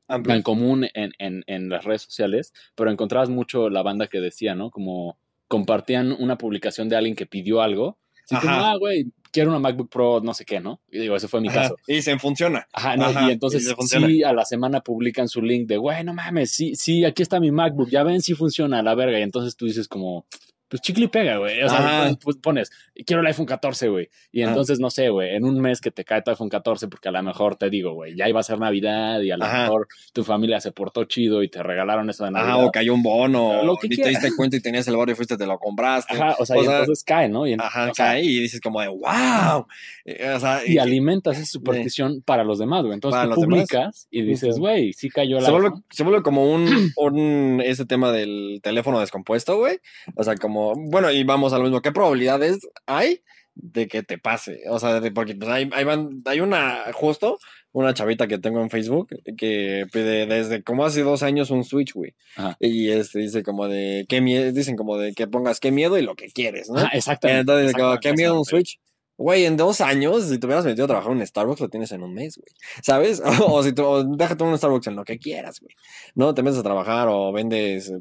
[0.07, 4.55] tan común en, en, en, las redes sociales, pero encontrabas mucho la banda que decía,
[4.55, 4.71] ¿no?
[4.71, 7.97] Como compartían una publicación de alguien que pidió algo.
[8.25, 10.79] Así como, ah, güey, quiero una MacBook Pro, no sé qué, ¿no?
[10.89, 11.75] Y digo, ese fue mi caso.
[11.87, 12.67] Y se funciona.
[12.71, 16.51] Ajá, no, y entonces sí, a la semana publican su link de, güey, no mames,
[16.51, 19.19] sí, sí, aquí está mi MacBook, ya ven si funciona, la verga.
[19.19, 20.25] Y entonces tú dices como,
[20.73, 21.61] pues chicle y pega, güey.
[21.61, 22.71] O sea, pues pones,
[23.05, 24.09] quiero el iPhone 14, güey.
[24.31, 27.09] Y entonces, no sé, güey, en un mes que te cae tu iPhone 14, porque
[27.09, 29.87] a lo mejor te digo, güey, ya iba a ser Navidad y a lo mejor
[30.13, 32.55] tu familia se portó chido y te regalaron eso de Navidad.
[32.55, 35.13] Ajá, o cayó un bono, lo que y te diste cuenta y tenías el barrio
[35.13, 36.15] y fuiste, te lo compraste.
[36.15, 37.45] Ajá, o sea, y entonces cae, ¿no?
[37.45, 39.67] Y, ajá, cae y dices como de, wow.
[40.05, 42.95] Eh, o sea, y, alimentas esa superstición para los demás, güey.
[42.95, 45.45] Entonces tú publicas y dices, güey, sí cayó la.
[45.45, 46.65] Se vuelve, se vuelve como un,
[46.97, 49.77] un, ese tema del teléfono descompuesto, güey.
[50.15, 51.81] O sea, como, bueno, y vamos a lo mismo.
[51.81, 53.21] ¿Qué probabilidades hay
[53.55, 54.61] de que te pase?
[54.69, 55.85] O sea, porque pues, hay, hay,
[56.25, 57.37] hay una, justo,
[57.71, 61.93] una chavita que tengo en Facebook que pide desde como hace dos años un Switch,
[61.93, 62.13] güey.
[62.59, 66.03] Y este dice como de qué miedo, dicen como de que pongas qué miedo y
[66.03, 66.81] lo que quieres, ¿no?
[66.93, 67.41] exactamente.
[67.41, 68.79] Entonces, qué miedo un Switch.
[69.15, 72.01] Güey, en dos años, si te hubieras metido a trabajar en Starbucks, lo tienes en
[72.01, 72.47] un mes, güey.
[72.81, 73.21] ¿Sabes?
[73.47, 75.75] o si tú, déjate un Starbucks en lo que quieras, güey.
[76.15, 77.93] No te metes a trabajar o vendes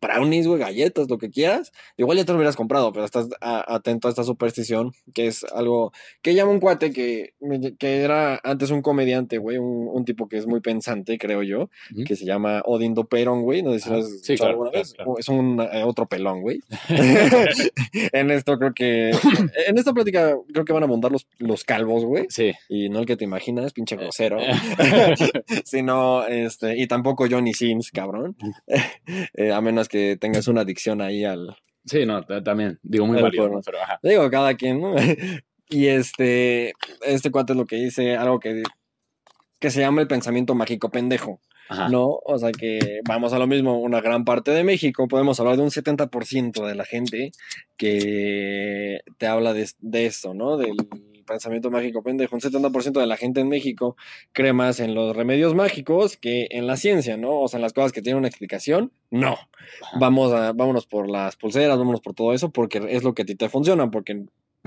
[0.00, 1.72] brownies, güey, galletas, lo que quieras.
[1.96, 5.92] Igual ya te lo hubieras comprado, pero estás atento a esta superstición, que es algo
[6.22, 7.34] que llama un cuate que,
[7.78, 11.68] que era antes un comediante, güey, un, tipo que es muy pensante, creo yo,
[12.06, 13.62] que se llama Odindo Perón, güey.
[13.62, 14.94] No sé si lo has sí, alguna vez.
[15.18, 16.60] Es un eh, otro pelón, güey.
[18.12, 19.10] en esto creo que.
[19.66, 22.26] En esta plática creo que van a montar los, los calvos, güey.
[22.28, 22.52] Sí.
[22.68, 24.38] Y no el que te imaginas, pinche grosero.
[25.64, 28.36] Sino, este, y tampoco Johnny Sims, cabrón.
[29.34, 31.56] Eh, a menos que tengas una adicción ahí al.
[31.84, 32.78] Sí, no, también.
[32.82, 33.98] Digo, muy valioso, pero ajá.
[34.02, 34.94] Digo, cada quien, ¿no?
[35.68, 36.72] y este,
[37.02, 38.62] este cuate es lo que dice, algo que,
[39.58, 41.40] que se llama el pensamiento mágico pendejo.
[41.88, 42.18] ¿no?
[42.24, 45.62] O sea que vamos a lo mismo, una gran parte de México, podemos hablar de
[45.62, 47.30] un 70% de la gente
[47.76, 50.56] que te habla de, de esto, ¿no?
[50.56, 50.76] Del
[51.30, 52.34] pensamiento mágico pendejo.
[52.34, 53.96] Un 70% de la gente en México
[54.32, 57.40] cree más en los remedios mágicos que en la ciencia, ¿no?
[57.40, 59.38] O sea, en las cosas que tienen una explicación, no.
[59.98, 63.24] Vamos a, vámonos por las pulseras, vámonos por todo eso, porque es lo que a
[63.24, 64.24] ti te funciona, porque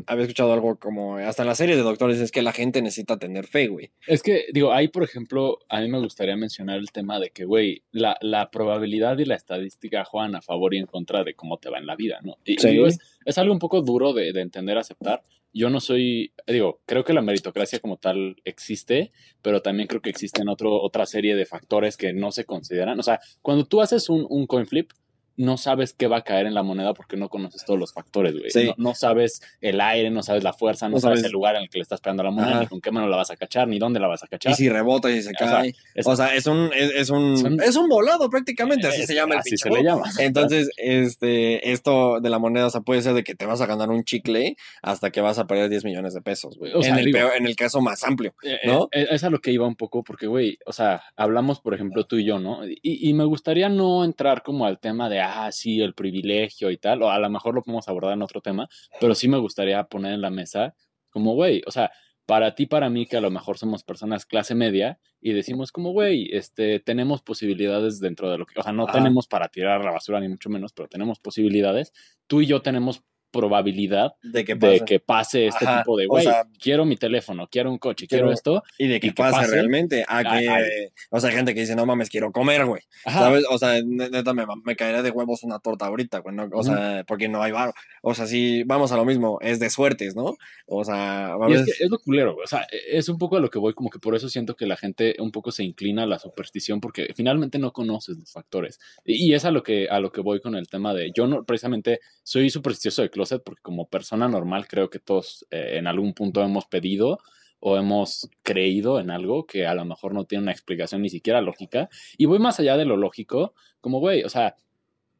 [0.08, 3.18] había escuchado algo como hasta en la serie de doctores es que la gente necesita
[3.18, 3.92] tener fe, güey.
[4.08, 7.46] Es que, digo, ahí, por ejemplo, a mí me gustaría mencionar el tema de que,
[7.46, 11.58] güey, la, la probabilidad y la estadística juegan a favor y en contra de cómo
[11.58, 12.38] te va en la vida, ¿no?
[12.44, 12.82] Y, sí.
[12.84, 15.22] es, es, algo un poco duro de, de, entender, aceptar.
[15.54, 19.12] Yo no soy, digo, creo que la meritocracia como tal existe,
[19.42, 23.00] pero también creo que existen otro, otra serie de factores que no se consideran.
[23.00, 24.92] O sea, cuando tú haces un, un coin flip,
[25.36, 28.34] no sabes qué va a caer en la moneda porque no conoces todos los factores,
[28.34, 28.74] güey.
[28.78, 31.80] No, sabes el aire, no sabes la fuerza, no, sabes, el lugar en el que
[31.80, 34.00] le estás pegando la moneda, ni con qué mano la vas a cachar, ni dónde
[34.00, 34.52] la vas a cachar.
[34.52, 35.74] Y si rebota y se cae.
[36.06, 39.58] O sea, es, un, es, un, es un volado prácticamente, así se llama el Así
[39.58, 40.04] se le llama.
[40.20, 43.66] Entonces, este, esto de la moneda, o sea, puede ser de que te vas a
[43.66, 46.72] ganar un chicle hasta que vas a perder 10 millones de pesos, güey.
[46.72, 48.88] en, el en el caso más amplio, eh, ¿no?
[48.92, 52.06] Eh, es a lo que iba un poco, porque, güey, o sea, hablamos, por ejemplo,
[52.06, 52.66] tú y yo, ¿no?
[52.68, 56.78] Y, y me gustaría no entrar como al tema de, ah, sí, el privilegio y
[56.78, 58.68] tal, o a lo mejor lo podemos abordar en otro tema,
[59.00, 60.76] pero sí me gustaría poner en la mesa
[61.10, 61.92] como, güey, o sea,
[62.26, 65.92] para ti, para mí, que a lo mejor somos personas clase media y decimos como,
[65.92, 69.92] güey, este, tenemos posibilidades dentro de lo que, o sea, no tenemos para tirar la
[69.92, 71.92] basura ni mucho menos, pero tenemos posibilidades.
[72.28, 76.26] Tú y yo tenemos probabilidad de que pase, este tipo de, güey,
[76.62, 78.64] quiero mi teléfono, quiero un coche, quiero, esto.
[78.78, 80.06] Y de que, pase, realmente.
[80.08, 82.84] A que, o sea, hay gente que dice, no mames, quiero comer, güey.
[83.04, 83.44] ¿Sabes?
[83.50, 86.36] O sea, neta, me, me caería de huevos una torta ahorita, güey.
[86.54, 87.74] o sea, porque no hay bar.
[88.04, 90.36] O sea, sí, vamos a lo mismo, es de suertes, ¿no?
[90.68, 92.44] O sea, es, que es lo culero, güey.
[92.44, 94.56] O sea, e, es un poco a lo que voy, como que por eso siento
[94.56, 98.32] que la gente un poco se inclina a la superstición, porque finalmente no conoces los
[98.32, 98.80] factores.
[99.04, 101.44] Y, es a lo que, a lo que voy con el tema de, yo no,
[101.44, 103.10] precisamente soy supersticioso de
[103.44, 107.20] porque como persona normal creo que todos eh, en algún punto hemos pedido
[107.66, 111.40] o hemos creído en algo que a lo mejor no tiene una explicación ni siquiera
[111.42, 111.88] lógica.
[112.18, 114.56] Y voy más allá de lo lógico, como, güey, o sea,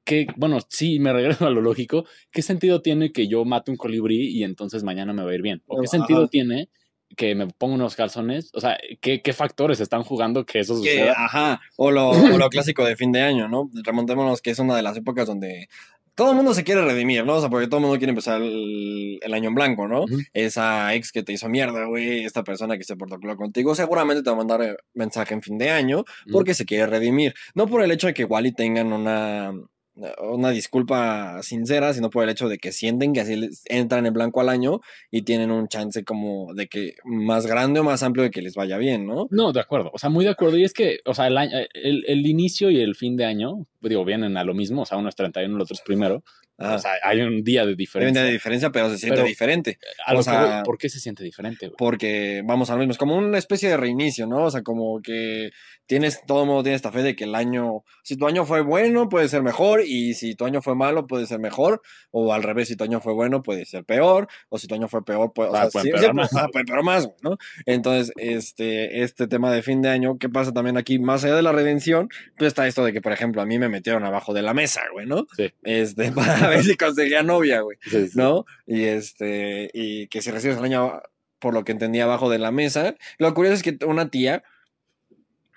[0.04, 3.78] que, bueno, sí, me regreso a lo lógico, ¿qué sentido tiene que yo mate un
[3.78, 5.64] colibrí y entonces mañana me va a ir bien?
[5.68, 6.70] ¿O qué sentido tiene
[7.16, 8.52] que me ponga unos calzones?
[8.54, 11.14] O sea, ¿qué, qué factores están jugando que eso suceda?
[11.16, 13.70] Ajá, o lo, o lo, clásico de fin de año, ¿no?
[13.84, 15.70] Remontémonos que es una de las épocas donde
[16.16, 17.36] todo el mundo se quiere redimir, ¿no?
[17.36, 20.06] O sea, porque todo el mundo quiere empezar el, año en blanco, ¿no?
[20.34, 24.30] Esa ex que te hizo mierda, güey, esta persona que se portó contigo, seguramente te
[24.30, 27.34] va a mandar eh, mensaje en fin de año porque se quiere redimir.
[27.56, 29.54] No por el hecho de que igual y tengan una
[29.96, 34.42] una disculpa sincera, sino por el hecho de que sienten que así entran en blanco
[34.42, 38.32] al año y tienen un chance como de que más grande o más amplio de
[38.32, 39.28] que les vaya bien, ¿no?
[39.30, 40.58] No, de acuerdo, o sea, muy de acuerdo.
[40.58, 44.38] Y es que, o sea, el, el, inicio y el fin de año, digo, vienen
[44.38, 46.24] a lo mismo, o sea, uno es 31, el otro es primero.
[46.58, 48.08] O sea, hay un día de diferencia.
[48.08, 49.80] Hay un día de diferencia, pero se siente diferente.
[50.14, 51.72] o sea, ¿Por qué se siente diferente?
[51.78, 54.46] Porque, vamos a lo mismo, es como una especie de reinicio, ¿no?
[54.46, 55.52] O sea, como que
[55.86, 58.62] tienes, todo el mundo tiene esta fe de que el año, si tu año fue
[58.62, 62.42] bueno, puede ser mejor, y si tu año fue malo, puede ser mejor, o al
[62.44, 65.34] revés, si tu año fue bueno, puede ser peor, o si tu año fue peor,
[65.34, 66.34] puede, o Ah, sea, puede sí- más.
[66.36, 67.38] ah, puede empeorar más, ¿no?
[67.66, 71.00] Entonces, este, este tema de fin de año, ¿qué pasa también aquí?
[71.00, 73.70] Más allá de la redención, pues está esto de que, por ejemplo, a mí me
[73.70, 75.26] metieron abajo de la mesa, güey, ¿no?
[75.36, 75.52] Sí.
[75.64, 76.12] Este,
[76.48, 77.78] para ver si conseguía novia, güey.
[78.16, 78.46] ¿no?
[78.66, 81.02] Y este, y que si recibes el año,
[81.40, 82.96] por lo que entendía, abajo de la mesa.
[83.18, 84.44] Lo curioso es que una tía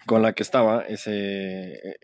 [0.07, 1.97] con la que estaba ese,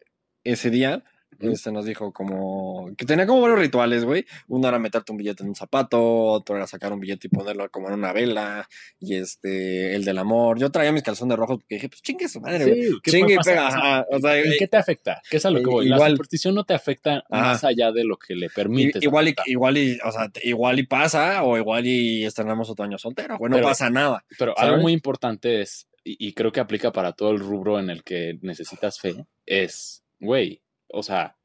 [0.44, 1.04] ese día,
[1.40, 4.26] este nos dijo como que tenía como varios rituales, güey.
[4.48, 7.68] Uno era meterte un billete en un zapato, otro era sacar un billete y ponerlo
[7.70, 8.68] como en una vela,
[9.00, 10.58] y este, el del amor.
[10.60, 12.82] Yo traía mis calzones rojos porque dije, pues chingue su madre, güey.
[12.84, 15.22] Sí, ¿qué Chingue y pega, O sea, ajá, o sea, ¿En qué te afecta?
[15.28, 15.88] ¿Qué es a lo que voy?
[15.88, 17.44] La Igual- superstición no te afecta Ajá.
[17.46, 19.02] más allá de lo que le permites.
[19.02, 22.98] igual, y, igual y, o sea, igual y pasa, o igual y estrenamos otro año
[22.98, 24.24] soltero, güey, no Pero- pasa nada.
[24.38, 24.70] Pero ¿sabes?
[24.70, 28.02] algo muy importante es, y, y creo que aplica para todo el rubro en el
[28.04, 31.36] que necesitas fe, es, güey, o sea,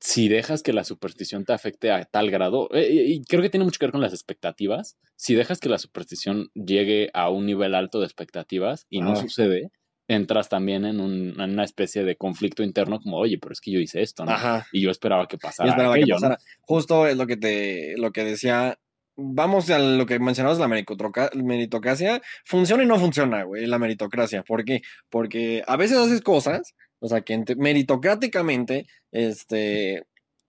[0.00, 3.64] si dejas que la superstición te afecte a tal grado, eh, y, creo que tiene
[3.64, 7.74] mucho que ver con las expectativas, si dejas que la superstición llegue a un nivel
[7.74, 9.22] alto de expectativas y no Ajá.
[9.22, 9.70] sucede,
[10.08, 13.72] entras también en, un- en una especie de conflicto interno como, oye, pero es que
[13.72, 14.32] yo hice esto, ¿no?
[14.32, 14.66] Ajá.
[14.70, 16.20] Y yo esperaba que pasara esperaba que aquello, ¿no?
[16.20, 16.38] pasara.
[16.60, 18.78] Justo es lo que te, lo que decía.
[19.18, 22.20] Vamos a lo que mencionabas, la meritocracia.
[22.44, 24.42] Funciona y no funciona, güey, la meritocracia.
[24.42, 24.82] ¿Por qué?
[25.08, 30.02] Porque a veces haces cosas, o sea, que ente- meritocráticamente, este,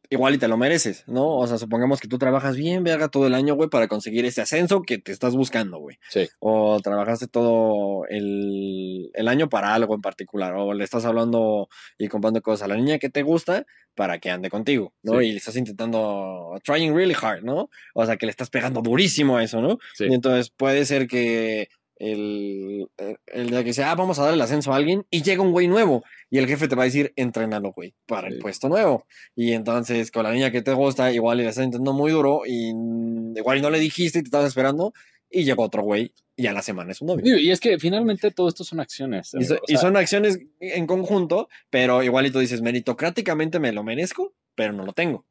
[0.10, 1.38] igual y te lo mereces, ¿no?
[1.38, 4.42] O sea, supongamos que tú trabajas bien, verga, todo el año, güey, para conseguir ese
[4.42, 5.98] ascenso que te estás buscando, güey.
[6.10, 6.28] Sí.
[6.40, 12.08] O trabajaste todo el, el año para algo en particular, o le estás hablando y
[12.08, 13.66] comprando cosas a la niña que te gusta
[13.96, 15.20] para que ande contigo, ¿no?
[15.20, 15.26] Sí.
[15.26, 17.70] Y le estás intentando, trying really hard, ¿no?
[17.94, 19.80] O sea, que le estás pegando durísimo a eso, ¿no?
[19.94, 20.06] Sí.
[20.10, 24.34] Y entonces puede ser que el, el, el día que sea, ah, vamos a dar
[24.34, 26.86] el ascenso a alguien y llega un güey nuevo y el jefe te va a
[26.86, 28.40] decir, entrénalo, güey, para el Sí.
[28.42, 29.06] puesto nuevo.
[29.36, 32.74] Y entonces con la niña que te gusta, igual le estás intentando muy duro y
[32.74, 34.94] mm, igual y no le dijiste y te estabas esperando
[35.30, 37.38] y llegó otro güey y a la semana es un novio.
[37.38, 39.32] Y es que finalmente todo esto son acciones.
[39.40, 43.60] Y, so- o y sea, son acciones en conjunto, pero igual y tú dices, meritocráticamente
[43.60, 45.26] me lo merezco, pero no lo tengo.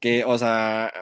[0.00, 0.92] Que, o sea,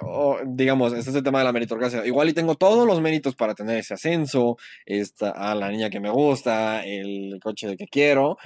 [0.46, 2.06] digamos, este es el tema de la meritocracia.
[2.06, 4.56] Igual y tengo todos los méritos para tener ese ascenso,
[4.86, 8.38] esta, a la niña que me gusta, el coche de que quiero,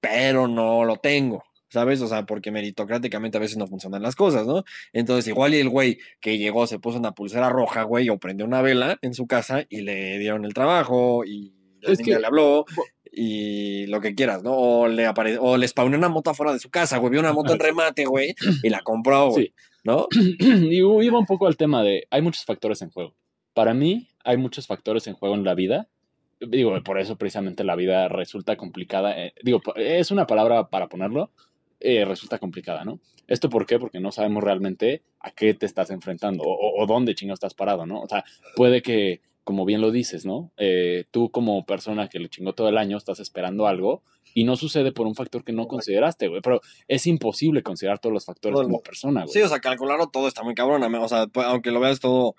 [0.00, 1.44] pero no lo tengo.
[1.70, 2.00] ¿Sabes?
[2.00, 4.64] O sea, porque meritocráticamente a veces no funcionan las cosas, ¿no?
[4.94, 8.46] Entonces, igual y el güey que llegó se puso una pulsera roja, güey, o prendió
[8.46, 12.20] una vela en su casa y le dieron el trabajo y la Es niña que-
[12.22, 12.64] le habló
[13.12, 14.52] y lo que quieras, ¿no?
[14.54, 17.32] O le apare o le spawné una moto afuera de su casa, güey, vio una
[17.34, 19.52] moto en remate, güey, y la compró, güey, Sí.
[19.88, 20.06] ¿No?
[20.38, 23.14] y iba un poco al tema de, hay muchos factores en juego.
[23.54, 25.88] Para mí, hay muchos factores en juego en la vida.
[26.40, 29.18] Digo, por eso precisamente la vida resulta complicada.
[29.20, 31.30] eh, digo, es una palabra para ponerlo,
[31.80, 33.00] eh, resulta complicada, ¿no?
[33.26, 33.78] ¿Esto por qué?
[33.78, 37.84] Porque no sabemos realmente a qué te estás enfrentando o, o- dónde chingo estás parado,
[37.86, 38.00] ¿no?
[38.00, 38.24] O sea,
[38.56, 40.52] puede que, como bien lo dices, ¿no?
[40.56, 44.02] Eh, tú como persona que le chingó todo el año estás esperando algo
[44.34, 46.40] y no sucede por un factor que no consideraste, güey.
[46.42, 49.32] Pero es imposible considerar todos los factores como persona, güey.
[49.32, 52.34] Sí, o sea, calcularlo todo está muy cabrón, o sea, pues, aunque lo veas todo,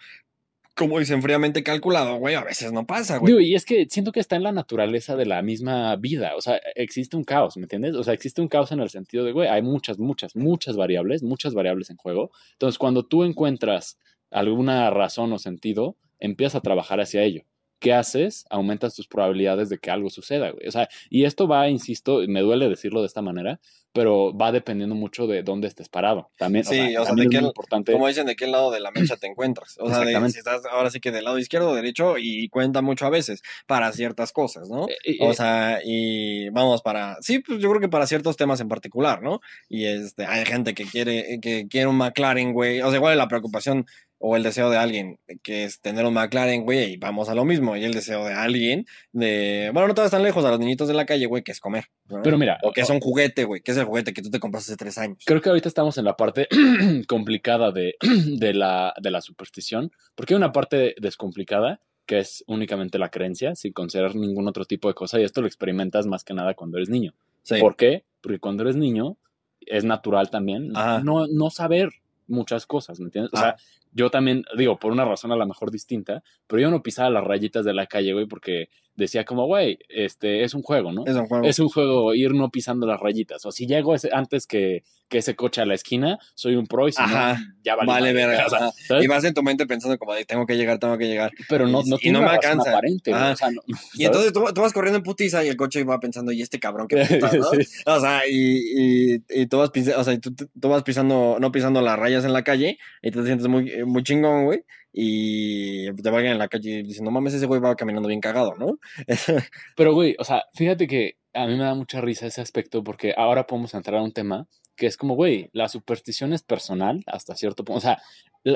[0.79, 3.33] como dicen, fríamente calculado, güey, a veces no pasa, güey.
[3.33, 6.35] Digo, y es que siento que está en la naturaleza de la misma vida.
[6.37, 7.95] O sea, existe un caos, ¿me entiendes?
[7.95, 11.21] O sea, existe un caos en el sentido de, güey, hay muchas, muchas, muchas variables,
[11.21, 12.31] muchas variables en juego.
[12.53, 13.99] Entonces, cuando tú encuentras
[14.31, 17.43] alguna razón o sentido, empiezas a trabajar hacia ello.
[17.79, 18.45] ¿Qué haces?
[18.49, 20.67] Aumentas tus probabilidades de que algo suceda, güey.
[20.67, 23.59] O sea, y esto va, insisto, me duele decirlo de esta manera,
[23.93, 26.29] pero va dependiendo mucho de dónde estés parado.
[26.37, 27.91] También, Sí, o sea, también de es qué- importante.
[27.93, 29.77] Como dicen, de qué lado de la mecha te encuentras.
[29.79, 32.81] O sea, de, si estás ahora sí que del lado izquierdo o derecho y cuenta
[32.81, 34.87] mucho a veces para ciertas cosas, ¿no?
[34.89, 38.59] Eh, eh, O sea, y vamos para, sí, pues yo creo que para ciertos temas
[38.61, 39.39] en particular, ¿no?
[39.69, 42.81] Y este, hay gente que quiere, que quiere un McLaren, güey.
[42.81, 43.87] O sea, igual la preocupación
[44.19, 47.45] o el deseo de alguien que es tener un McLaren, güey, y vamos a lo
[47.45, 47.75] mismo.
[47.77, 50.89] Y el deseo de alguien de, bueno, no te vas tan lejos a los niñitos
[50.89, 51.85] de la calle, güey, que es comer.
[52.09, 52.21] ¿no?
[52.21, 54.39] pero mira, o que es un juguete, güey, que es el juguete que tú te
[54.39, 55.23] compraste hace tres años.
[55.25, 56.47] Creo que ahorita estamos en la parte
[57.07, 57.95] complicada de,
[58.37, 63.55] de, la, de la superstición, porque hay una parte descomplicada que es únicamente la creencia,
[63.55, 66.77] sin considerar ningún otro tipo de cosa, y esto lo experimentas más que nada cuando
[66.77, 67.13] eres niño.
[67.43, 67.59] Sí.
[67.59, 68.03] ¿Por qué?
[68.21, 69.17] Porque cuando eres niño
[69.61, 71.03] es natural también Ajá.
[71.03, 71.89] no, no saber
[72.29, 73.31] muchas cosas, ¿me entiendes?
[73.33, 73.57] O sea,
[73.91, 77.23] yo también, digo, por una razón a lo mejor distinta, pero yo no pisaba las
[77.23, 81.05] rayitas de la calle, güey, porque decía como, güey, este es un juego, ¿no?
[81.05, 81.45] Es un juego.
[81.47, 83.45] Es un juego ir no pisando las rayitas.
[83.45, 86.87] O si llego ese, antes que, que ese coche a la esquina, soy un pro
[86.87, 87.87] y si Ajá, no, ya vale.
[87.87, 88.45] Vale, verga.
[88.45, 88.71] o sea, ajá.
[88.87, 89.05] ¿sabes?
[89.05, 91.31] Y vas en tu mente pensando como de tengo que llegar, tengo que llegar.
[91.47, 92.71] Pero no, no y tiene no me alcanza.
[92.71, 93.31] aparente, güey, Ajá.
[93.33, 93.61] o sea, no-
[93.95, 96.59] Y entonces tú, tú vas corriendo en putiza y el coche va pensando, ¿y este
[96.59, 97.43] cabrón qué puta, no?
[97.51, 97.57] Sí.
[97.85, 101.81] O sea, y, y, y tú vas o sea, tú, tú vas pisando, no pisando
[101.81, 104.63] las rayas en la calle y te sientes muy, muy chingón, güey.
[104.91, 108.79] Y te vayan en la calle no mames, ese güey va caminando bien cagado, ¿no?
[109.75, 113.13] Pero, güey, o sea, fíjate que a mí me da mucha risa ese aspecto porque
[113.15, 117.35] ahora podemos entrar a un tema que es como, güey, la superstición es personal hasta
[117.35, 117.77] cierto punto.
[117.77, 118.01] O sea,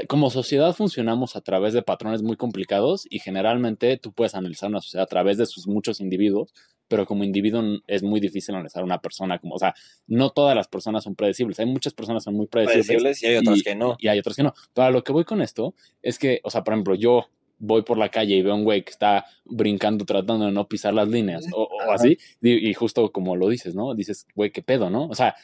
[0.08, 4.82] como sociedad funcionamos a través de patrones muy complicados y generalmente tú puedes analizar una
[4.82, 6.54] sociedad a través de sus muchos individuos,
[6.88, 9.74] pero como individuo es muy difícil analizar una persona como, o sea,
[10.08, 11.60] no todas las personas son predecibles.
[11.60, 13.96] Hay muchas personas que son muy predecibles Predecibles y hay otras y- que no.
[14.00, 14.54] y hay otros que no.
[14.74, 17.26] Pero a lo que voy con esto es que, o sea, por ejemplo, yo
[17.60, 20.68] voy por la calle y veo a un güey que está brincando tratando de no
[20.68, 23.94] pisar las líneas o, así, y, y justo como lo dices, ¿no?
[23.96, 25.08] Dices, güey, qué pedo, ¿no?
[25.08, 25.36] O sea,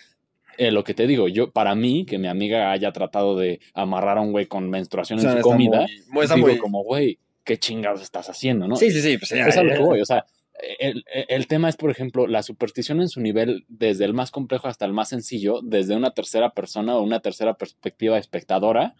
[0.59, 4.17] eh, lo que te digo, yo, para mí, que mi amiga haya tratado de amarrar
[4.17, 7.17] a un güey con menstruación O sea, en su comida, muy- digo muy- como, güey,
[7.43, 8.75] qué chingados estás haciendo, ¿no?
[8.75, 9.17] Sí, sí, sí.
[9.17, 10.25] Pues, ya, es que voy, o sea,
[10.79, 14.67] el, el tema es, por ejemplo, la superstición en su nivel, desde el más complejo
[14.67, 18.95] hasta el más sencillo, desde una tercera persona o una tercera perspectiva espectadora,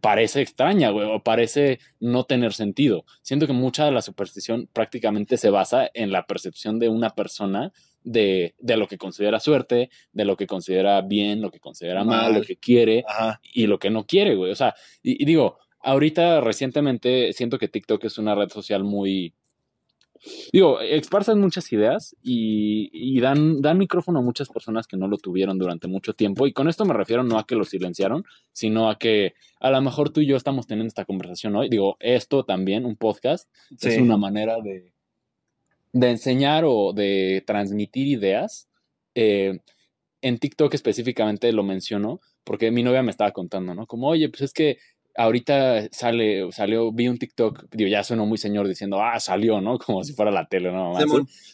[0.00, 3.04] parece extraña, güey, o parece no tener sentido.
[3.22, 7.72] Siento que mucha de la superstición prácticamente se basa en la percepción de una persona
[8.02, 12.32] de, de lo que considera suerte, de lo que considera bien, lo que considera mal,
[12.32, 12.40] Mal.
[12.40, 13.40] lo que quiere Ajá.
[13.42, 14.50] y lo que no quiere, güey.
[14.52, 19.34] O sea, y, y digo, ahorita recientemente siento que TikTok es una red social muy...
[20.52, 25.16] Digo, esparcen muchas ideas y, y dan, dan micrófono a muchas personas que no lo
[25.16, 26.46] tuvieron durante mucho tiempo.
[26.46, 29.80] Y con esto me refiero no a que lo silenciaron, sino a que a lo
[29.80, 31.70] mejor tú y yo estamos teniendo esta conversación hoy.
[31.70, 33.48] Digo, esto también, un podcast,
[33.80, 34.92] es una manera de,
[35.92, 38.68] de enseñar o de transmitir ideas.
[39.14, 39.58] Eh,
[40.22, 43.86] en TikTok específicamente lo menciono porque mi novia me estaba contando, ¿no?
[43.86, 44.78] Como, oye, pues es que
[45.16, 49.78] ahorita sale, salió, vi un TikTok, digo, ya sueno muy señor diciendo, ah, salió, ¿no?
[49.78, 50.92] Como si fuera la tele, ¿no?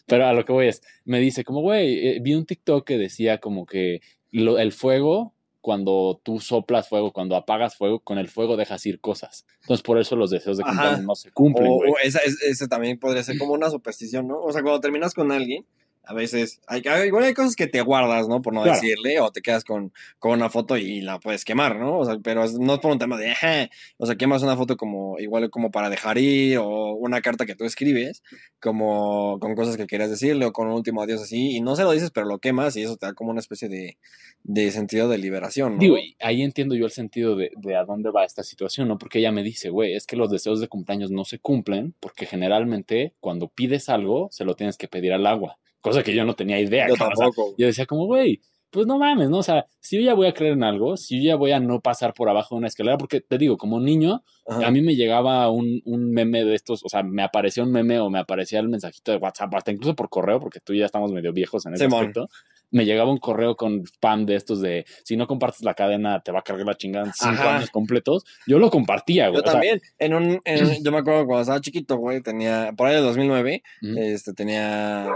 [0.07, 2.99] Pero a lo que voy es, me dice como, güey, eh, vi un TikTok que
[2.99, 5.33] decía como que lo- el fuego,
[5.67, 9.45] cuando tú soplas fuego, cuando apagas fuego, con el fuego dejas ir cosas.
[9.63, 12.21] Entonces por eso los deseos de cumpleaños no se cumplen, O, o esa,
[12.69, 14.41] también podría ser como una superstición, ¿no?
[14.41, 15.67] O sea, cuando terminas con alguien,
[16.07, 18.41] a veces, hay, igual hay cosas que te guardas, ¿no?
[18.43, 18.81] Por no Claro.
[18.81, 21.99] decirle, o te quedas con, con una foto y la puedes quemar, ¿no?
[21.99, 24.77] O sea, pero no es por un tema de, "Ajá", o sea, quemas una foto
[24.77, 28.23] como, igual como para dejar ir, o una carta que tú escribes,
[28.61, 31.83] como con cosas que querías decirle, o con un último adiós así, y no se
[31.85, 33.99] lo dices, pero lo quemas, y eso te da como una especie de,
[34.45, 35.83] de sentido de liberación, ¿no?
[35.83, 38.99] Digo, y ahí entiendo yo el sentido de, de a dónde va esta situación, ¿no?
[38.99, 42.27] Porque ella me dice, güey, es que los deseos de cumpleaños no se cumplen porque
[42.27, 45.59] generalmente cuando pides algo se lo tienes que pedir al agua,
[45.91, 46.89] cosa que yo no tenía idea.
[46.89, 47.13] Yo cabrón.
[47.15, 47.55] O sea, tampoco.
[47.59, 49.39] yo decía como, güey, pues no mames, ¿no?
[49.39, 51.61] O sea, si yo ya voy a creer en algo, si yo ya voy a
[51.61, 54.67] no pasar por abajo de una escalera, porque te digo, como niño, Ajá.
[54.67, 57.99] a mí me llegaba un, un meme de estos, o sea, me aparecía un meme
[58.01, 60.87] o me aparecía el mensajito de WhatsApp, hasta incluso por correo, porque tú y ya
[60.87, 62.01] estamos medio viejos en ese Simón.
[62.01, 62.29] aspecto.
[62.73, 66.33] Me llegaba un correo con spam de estos de si no compartes la cadena te
[66.33, 67.57] va a cargar la chingada en cinco Ajá.
[67.59, 68.25] años completos.
[68.49, 69.37] Yo lo compartía, güey.
[69.37, 72.73] Yo o sea, también, en un, en- yo me acuerdo cuando estaba chiquito, güey, tenía,
[72.77, 73.95] por ahí del 2009, Ujú.
[74.01, 75.07] este, tenía,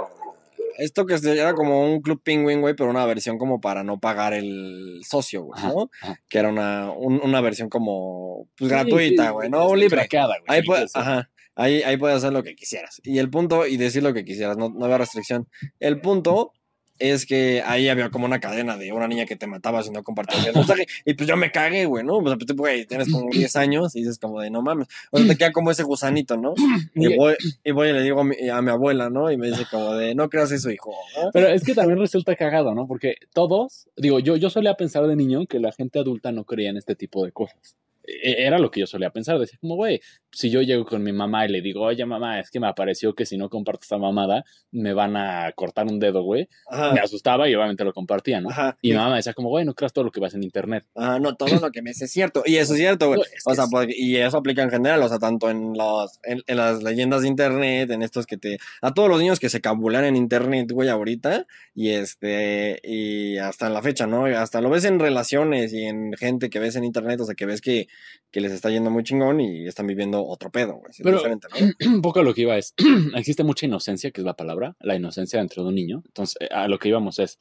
[0.78, 3.98] esto que se- era como un Club Penguin, güey, pero una versión como para no
[4.00, 5.90] pagar el socio, güey, ¿no?
[6.02, 6.20] ajá.
[6.28, 9.64] Que era una, un- una versión como, pues, Sí, gratuita, sí, güey, ¿no?
[9.66, 9.96] este, Libre.
[9.98, 10.66] craqueada, güey, Ahí sí.
[10.94, 13.00] ajá, ahí, ahí puedes hacer lo que quisieras.
[13.04, 15.48] Y el punto, y decir lo que quisieras, no, no había restricción.
[15.78, 16.52] El punto
[17.00, 20.02] es que ahí había como una cadena de una niña que te mataba si no
[20.04, 20.86] compartías el mensaje.
[21.04, 22.20] Y pues yo me cagué, güey, ¿no?
[22.22, 24.86] Pues, pues, güey, tienes como 10 años y dices como de, no mames.
[25.10, 26.54] O sea, te queda como ese gusanito, ¿no?
[26.94, 27.34] Y Y- voy,
[27.64, 29.30] y voy y le digo a mi, a mi abuela, ¿no?
[29.32, 30.92] Y me dice como de, no creas eso, hijo.
[31.16, 31.30] ¿no?
[31.32, 32.86] Pero es que también resulta cagado, ¿no?
[32.86, 36.70] Porque todos, digo, yo, yo solía pensar de niño que la gente adulta no creía
[36.70, 37.76] en este tipo de cosas.
[38.23, 39.38] E- Era lo que yo solía pensar.
[39.38, 40.01] Decía, como, güey,
[40.33, 43.14] si yo llego con mi mamá y le digo, oye, mamá, es que me apareció
[43.14, 46.49] que si no comparto esta mamada, me van a cortar un dedo, güey.
[46.92, 48.51] Me asustaba y obviamente lo compartía, ¿no?
[48.51, 48.77] Ajá.
[48.83, 50.85] Y mi mamá decía, como, güey, no creas todo lo que vas en internet.
[50.94, 52.42] Ajá, no, todo lo que me es cierto.
[52.46, 53.18] Y eso es cierto, güey.
[53.18, 55.51] No, es que O sea, es- porque- y eso aplica en general, o sea, tanto
[55.51, 59.18] en los, en, en las leyendas de internet, en estos que te, a todos los
[59.20, 64.07] niños que se cabulan en internet, güey, ahorita, y este, y hasta en la fecha,
[64.07, 64.27] ¿no?
[64.27, 67.46] Hasta lo ves en relaciones y en gente que ves en internet, o sea, que
[67.46, 67.88] ves que,
[68.30, 70.90] que les está yendo muy chingón y están viviendo otro pedo, güey.
[70.90, 71.86] es Pero- diferente, ¿no?
[71.94, 72.74] un poco a lo que iba es,
[73.16, 76.02] existe mucha inocencia, que es la palabra, la inocencia dentro de un niño.
[76.06, 77.38] Entonces, a lo que íbamos es,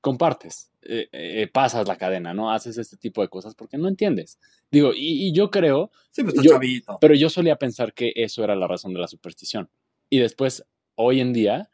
[0.00, 2.52] compartes, eh, eh, pasas la cadena, ¿no?
[2.52, 4.38] Haces este tipo de cosas porque no entiendes.
[4.70, 5.92] Digo, y, yo creo...
[6.10, 6.98] Sí, pues yo, chavito.
[7.00, 9.70] Pero yo solía pensar que eso era la razón de la superstición.
[10.10, 10.64] Y después,
[10.96, 11.70] hoy en día,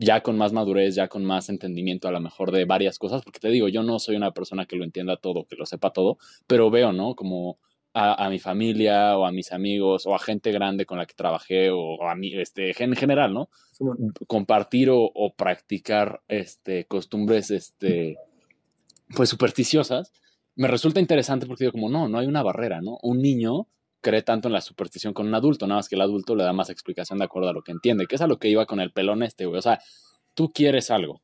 [0.00, 3.38] ya con más madurez, ya con más entendimiento a lo mejor de varias cosas, porque
[3.38, 6.16] te digo, yo no soy una persona que lo entienda todo, que lo sepa todo,
[6.46, 7.14] pero veo, ¿no?
[7.14, 7.58] Como
[7.92, 11.70] a, mi familia o a mis amigos o a gente grande con la que trabajé
[11.70, 13.50] o a mí, este, en general, ¿no?
[14.26, 18.16] Compartir o, practicar este, costumbres, este,
[19.14, 20.12] pues supersticiosas,
[20.56, 22.98] me resulta interesante porque digo como, no, no hay una barrera, ¿no?
[23.02, 23.66] Un niño
[24.00, 26.52] cree tanto en la superstición con un adulto, nada más que el adulto le da
[26.52, 28.80] más explicación de acuerdo a lo que entiende, que es a lo que iba con
[28.80, 29.58] el pelón este, güey.
[29.58, 29.80] O sea,
[30.34, 31.22] tú quieres algo,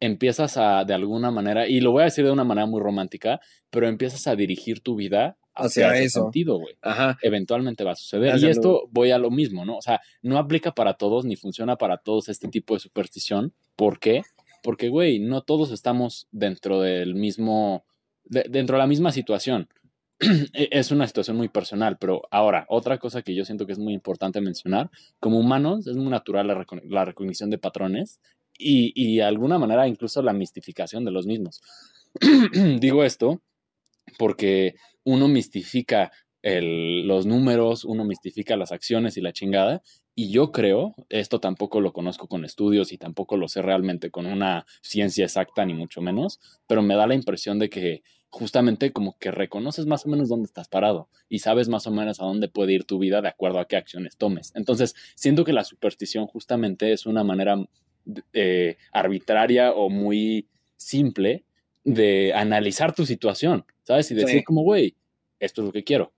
[0.00, 3.40] empiezas a, de alguna manera, y lo voy a decir de una manera muy romántica,
[3.70, 6.74] pero empiezas a dirigir tu vida hacia, ese sentido, güey.
[6.82, 7.16] Ajá.
[7.22, 8.38] Eventualmente va a suceder.
[8.38, 9.76] y esto voy a lo mismo, ¿no?
[9.76, 13.54] O sea, no aplica para todos ni funciona para todos este tipo de superstición.
[13.76, 14.22] ¿Por qué?
[14.62, 17.84] Porque, güey, no todos estamos dentro del mismo,
[18.24, 19.68] dentro de la misma situación.
[20.54, 23.78] E, es una situación muy personal, pero ahora, otra cosa que yo siento que es
[23.78, 24.90] muy importante mencionar,
[25.20, 28.20] como humanos es muy natural la, la recognición de patrones
[28.56, 31.60] y, y de alguna manera incluso la mistificación de los mismos.
[32.80, 33.42] Digo esto
[34.18, 36.12] porque uno mistifica
[36.42, 39.82] los números, uno mistifica las acciones y la chingada.
[40.14, 44.26] Y yo creo, esto tampoco lo conozco con estudios y tampoco lo sé realmente con
[44.26, 48.02] una ciencia exacta, ni mucho menos, pero me da la impresión de que
[48.34, 52.20] justamente como que reconoces más o menos dónde estás parado y sabes más o menos
[52.20, 54.50] a dónde puede ir tu vida de acuerdo a qué acciones tomes.
[54.56, 57.64] Entonces, siento que la superstición justamente es una manera
[58.32, 61.44] eh, arbitraria o muy simple
[61.84, 64.10] de analizar tu situación, ¿sabes?
[64.10, 64.96] Y decir como, güey,
[65.38, 66.12] esto es lo que quiero,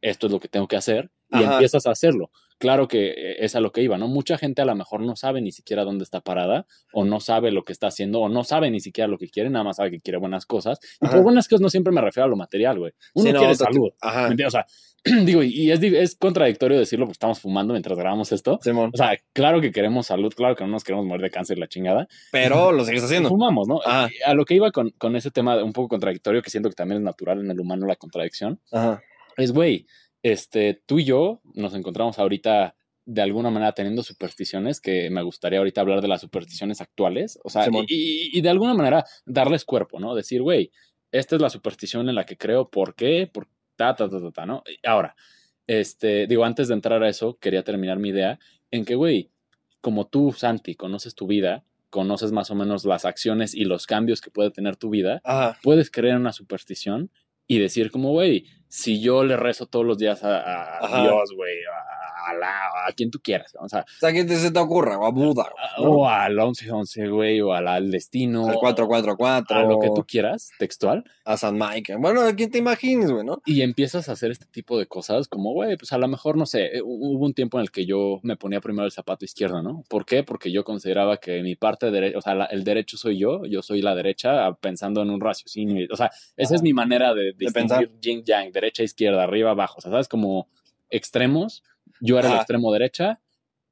[0.00, 2.32] esto es lo que tengo que hacer, y empiezas a hacerlo.
[2.60, 4.06] Claro que eh, es a lo que iba, ¿no?
[4.06, 7.50] Mucha gente a lo mejor no sabe ni siquiera dónde está parada, o no sabe
[7.52, 9.92] lo que está haciendo, o no sabe ni siquiera lo que quiere, nada más sabe
[9.92, 10.78] que quiere buenas cosas.
[11.00, 12.92] Y por buenas cosas no siempre me refiero a lo material, güey.
[13.14, 13.88] Uno quiere salud.
[14.02, 14.66] O sea,
[15.24, 18.60] digo, y es, es, contradictorio decirlo porque estamos fumando mientras grabamos esto.
[18.62, 21.66] O sea, claro que queremos salud, claro que no nos queremos morir de cáncer la
[21.66, 22.08] chingada.
[22.30, 23.30] Pero lo sigues haciendo.
[23.30, 23.80] Fumamos, ¿no?
[23.86, 26.98] A lo que iba con, con, ese tema un poco contradictorio, que siento que también
[27.00, 28.60] es natural en el humano la contradicción,
[29.38, 29.86] es, güey,
[30.22, 32.74] este, tú y yo nos encontramos ahorita
[33.06, 37.50] de alguna manera teniendo supersticiones, que me gustaría ahorita hablar de las supersticiones actuales, o
[37.50, 40.14] sea, y, y, de alguna manera darles cuerpo, ¿no?
[40.14, 40.70] Decir, güey,
[41.10, 43.28] esta es la superstición en la que creo, ¿por qué?
[43.32, 44.62] Por ta, ta, ta, ta, ¿no?
[44.84, 45.16] Ahora,
[45.66, 48.38] este, digo, antes de entrar a eso, quería terminar mi idea
[48.70, 49.30] en que, güey,
[49.80, 54.20] como tú, Santi, conoces tu vida, conoces más o menos las acciones y los cambios
[54.20, 55.20] que puede tener tu vida,
[55.62, 57.10] puedes creer en una superstición
[57.50, 61.99] y decir como, güey, si yo le rezo todos los días a, Dios, güey, a,
[62.42, 63.54] a quien tú quieras.
[63.60, 65.50] O sea, o sea, que se te ocurra, o a Buda.
[65.78, 68.46] O al 1111, güey, o al, destino.
[68.46, 69.56] Al 444.
[69.56, 71.04] A lo que tú quieras, textual.
[71.24, 71.96] A San Mike.
[71.96, 73.42] Bueno, a quien te imagines, güey, ¿no?
[73.44, 76.46] Y empiezas a hacer este tipo de cosas como, güey, pues a lo mejor, no
[76.46, 79.62] sé, eh, hubo un tiempo en el que yo me ponía primero el zapato izquierdo,
[79.62, 79.84] ¿no?
[79.88, 80.22] ¿Por qué?
[80.22, 83.82] Porque yo consideraba que mi parte derecha, o sea, el derecho soy yo, yo soy
[83.82, 85.86] la derecha, pensando en un raciocinio.
[85.92, 89.76] O sea, esa es mi manera de, de distinguir yin yang, derecha, izquierda, arriba, abajo.
[89.78, 90.08] O sea, ¿sabes?
[90.08, 90.48] Como
[90.90, 91.62] extremos
[92.00, 93.20] yo era el extremo derecha,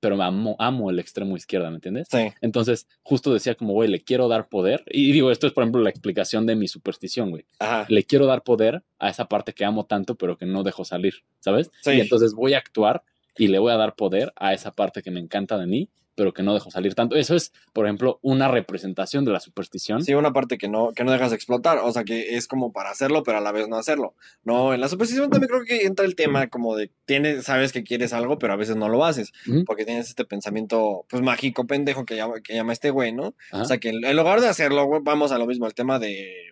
[0.00, 2.08] pero amo, amo el extremo izquierda, ¿me entiendes?
[2.10, 2.32] Sí.
[2.40, 4.84] Entonces, justo decía como, güey, le quiero dar poder.
[4.86, 7.46] Y digo, esto es, por ejemplo, la explicación de mi superstición, güey.
[7.88, 11.14] Le quiero dar poder a esa parte que amo tanto, pero que no dejo salir,
[11.40, 11.70] ¿sabes?
[11.82, 11.92] Sí.
[11.92, 13.02] Y entonces voy a actuar
[13.36, 16.34] y le voy a dar poder a esa parte que me encanta de mí pero
[16.34, 17.14] que no dejo salir tanto.
[17.14, 20.02] Eso es, por ejemplo, una representación de la superstición.
[20.02, 22.90] Sí, una parte que no, que no dejas explotar, o sea, que es como para
[22.90, 24.16] hacerlo, pero a la vez no hacerlo.
[24.42, 27.84] No, en la superstición también creo que entra el tema como de, tienes, sabes que
[27.84, 29.32] quieres algo, pero a veces no lo haces,
[29.64, 33.36] porque tienes este pensamiento, pues, mágico, pendejo, que llama, que llama este güey, ¿no?
[33.52, 36.48] O sea, que en lugar de hacerlo, vamos a lo mismo, el tema de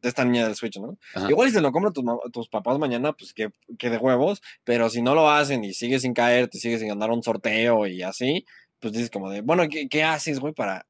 [0.00, 0.98] de esta niña del Switch, ¿no?
[1.28, 4.90] Igual si se lo compran tus, tus papás mañana, pues que, que, de huevos, pero
[4.90, 8.02] si no lo hacen y sigues sin caer, te sigues sin andar un sorteo y
[8.02, 8.44] así,
[8.80, 10.86] pues dices como de, bueno, ¿qué, qué haces, güey, para,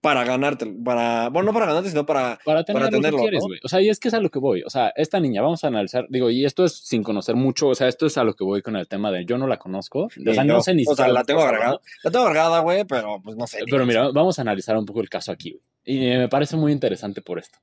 [0.00, 3.18] para ganarte, para, bueno, no para ganarte, sino para, para, tenerlo.
[3.18, 3.58] güey.
[3.64, 4.62] O sea, y es que es a lo que voy.
[4.62, 7.74] O sea, esta niña, vamos a analizar, digo, y esto es sin conocer mucho, o
[7.74, 10.04] sea, esto es a lo que voy con el tema de yo no la conozco.
[10.04, 11.80] o sea, no sé ni O sea, la tengo agregada.
[12.04, 13.64] La tengo agregada, güey, pero pues no sé.
[13.68, 15.62] Pero mira, vamos a analizar un poco el caso aquí, güey.
[15.84, 17.58] Y me parece muy interesante por esto.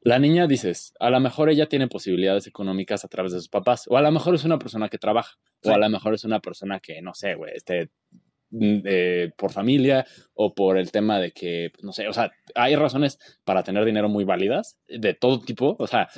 [0.00, 3.86] La niña, dices, a lo mejor ella tiene posibilidades económicas a través de sus papás,
[3.88, 6.40] o a lo mejor es una persona que trabaja, o a lo mejor es una
[6.40, 7.90] persona que, no sé, güey, este,
[8.60, 13.18] eh, por familia o por el tema de que, no sé, o sea, hay razones
[13.44, 16.08] para tener dinero muy válidas de todo tipo, o sea,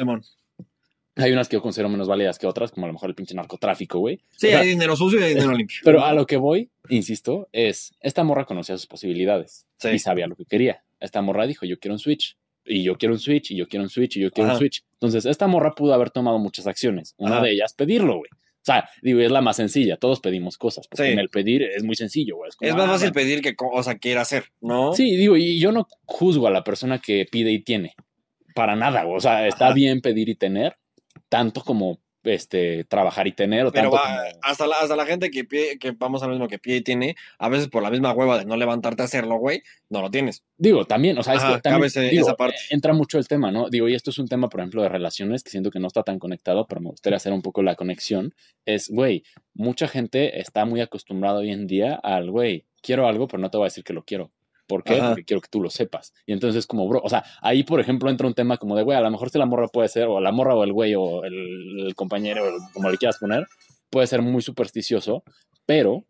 [1.17, 3.35] hay unas que yo considero menos válidas que otras, como a lo mejor el pinche
[3.35, 4.21] narcotráfico, güey.
[4.37, 5.79] Sí, hay dinero sucio y hay dinero limpio.
[5.83, 10.37] Pero a lo que voy, insisto, es, esta morra conocía sus posibilidades y sabía lo
[10.37, 10.85] que quería.
[11.01, 12.37] esta morra dijo, yo quiero un Switch.
[12.69, 14.83] Y yo quiero un Switch, y yo quiero un Switch, y yo quiero un Switch.
[14.95, 17.15] Entonces, esta morra pudo haber tomado muchas acciones.
[17.17, 18.31] Una de ellas, pedirlo, güey.
[18.67, 19.97] O sea, digo, es la más sencilla.
[19.97, 20.89] Todos pedimos cosas.
[20.89, 22.51] Porque en el pedir es muy sencillo, güey.
[22.61, 24.93] Es, más ah, fácil pedir que, o sea, quiera hacer, ¿no?
[24.93, 27.95] Sí, digo, y yo no juzgo a la persona que pide y tiene.
[28.57, 29.19] Para nada, güey.
[29.19, 30.79] O sea, está bien pedir y tener,
[31.29, 33.67] tanto como este, trabajar y tener.
[33.67, 33.93] O Pero
[34.43, 36.81] hasta, la, hasta la gente que, pide, que vamos a lo mismo que pide y
[36.83, 40.11] tiene, a veces por la misma hueva de no levantarte a hacerlo, güey, no lo
[40.11, 40.45] tienes.
[40.59, 42.57] Digo, también, o sea, es que también, esa parte.
[42.71, 43.69] entra mucho el tema, ¿no?
[43.69, 46.03] Digo, y esto es un tema, por ejemplo, de relaciones que siento que no está
[46.03, 48.35] tan conectado, pero me gustaría hacer un poco la conexión.
[48.65, 49.25] Es, güey,
[49.55, 53.57] mucha gente está muy acostumbrada hoy en día al, güey, quiero algo, pero no te
[53.57, 54.31] voy a decir que lo quiero.
[54.67, 54.99] ¿Por qué?
[54.99, 56.13] Porque quiero que tú lo sepas.
[56.27, 58.99] Y entonces, como, bro, o sea, ahí, por ejemplo, entra un tema como de, güey,
[58.99, 61.25] a lo mejor si la morra puede ser, o la morra o el güey o
[61.25, 62.43] el, compañero,
[62.73, 63.47] como le quieras poner,
[63.91, 65.23] puede ser muy supersticioso,
[65.67, 66.05] pero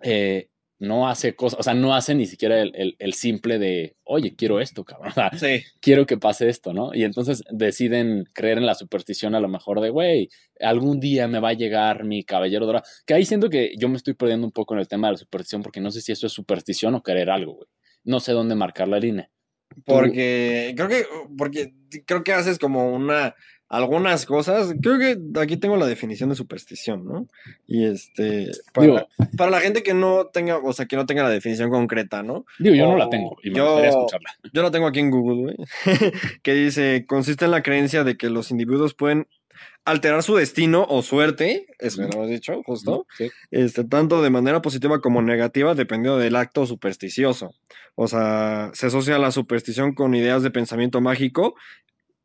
[0.00, 0.48] eh,
[0.82, 4.84] no hace cosas, o sea, no hace ni siquiera el, simple de, oye, quiero esto,
[4.84, 5.12] cabrón.
[5.38, 5.62] sí.
[5.80, 6.92] Quiero que pase esto, ¿no?
[6.92, 10.28] Y entonces deciden creer en la superstición a lo mejor de, güey,
[10.58, 12.84] algún día me va a llegar mi caballero dorado.
[13.06, 15.18] Que ahí siento que yo me estoy perdiendo un poco en el tema de la
[15.18, 17.68] superstición porque no sé si eso es superstición o querer algo, güey.
[18.02, 19.30] No sé dónde marcar la línea.
[19.86, 21.06] Porque creo que,
[21.38, 21.74] porque
[22.04, 23.36] creo que haces como una
[23.72, 24.74] algunas cosas.
[24.82, 27.26] Creo que aquí tengo la definición de superstición, ¿no?
[27.66, 31.30] Y este, para, para, la gente que no tenga, o sea, que no tenga la
[31.30, 32.44] definición concreta, ¿no?
[32.58, 34.30] Digo, yo no la tengo y me yo, gustaría escucharla.
[34.52, 35.56] Yo la tengo aquí en Google, güey,
[36.42, 39.26] que dice, consiste en la creencia de que los individuos pueden
[39.86, 43.06] alterar su destino o suerte, eso lo hemos dicho, justo,
[43.50, 47.54] este, tanto de manera positiva como negativa, dependiendo del acto supersticioso.
[47.94, 51.54] O sea, se asocia la superstición con ideas de pensamiento mágico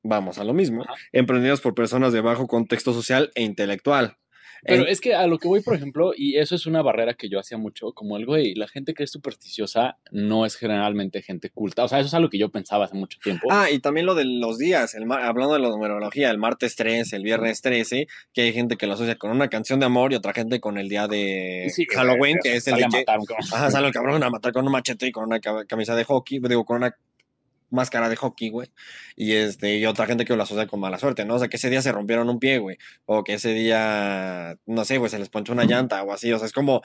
[0.07, 4.17] vamos a lo mismo, emprendidos por personas de bajo contexto social e intelectual.
[4.63, 7.29] Pero es que a lo que voy, por ejemplo, y eso es una barrera que
[7.29, 11.49] yo hacía mucho, como el güey, la gente que es supersticiosa no es generalmente gente
[11.49, 11.83] culta.
[11.83, 13.47] O sea, eso es algo que yo pensaba hace mucho tiempo.
[13.51, 17.15] Ah, y también lo de los días, el hablando de la numerología, el martes 13,
[17.15, 20.15] el viernes 13, que hay gente que lo asocia con una canción de amor y
[20.15, 23.19] otra gente con el día de Halloween, que, es el de matar,
[23.53, 26.39] Ajá, sale el cabrón a matar con un machete y con una camisa de hockey,
[26.39, 26.95] digo, con una
[27.69, 28.69] máscara de hockey, güey.
[29.15, 31.35] Y este, y otra gente que lo asocia con mala suerte, ¿no?
[31.35, 32.77] O sea, que ese día se rompieron un pie, güey.
[33.05, 36.31] O que ese día, no sé, güey, se les ponchó una llanta o así.
[36.31, 36.81] O sea, es como,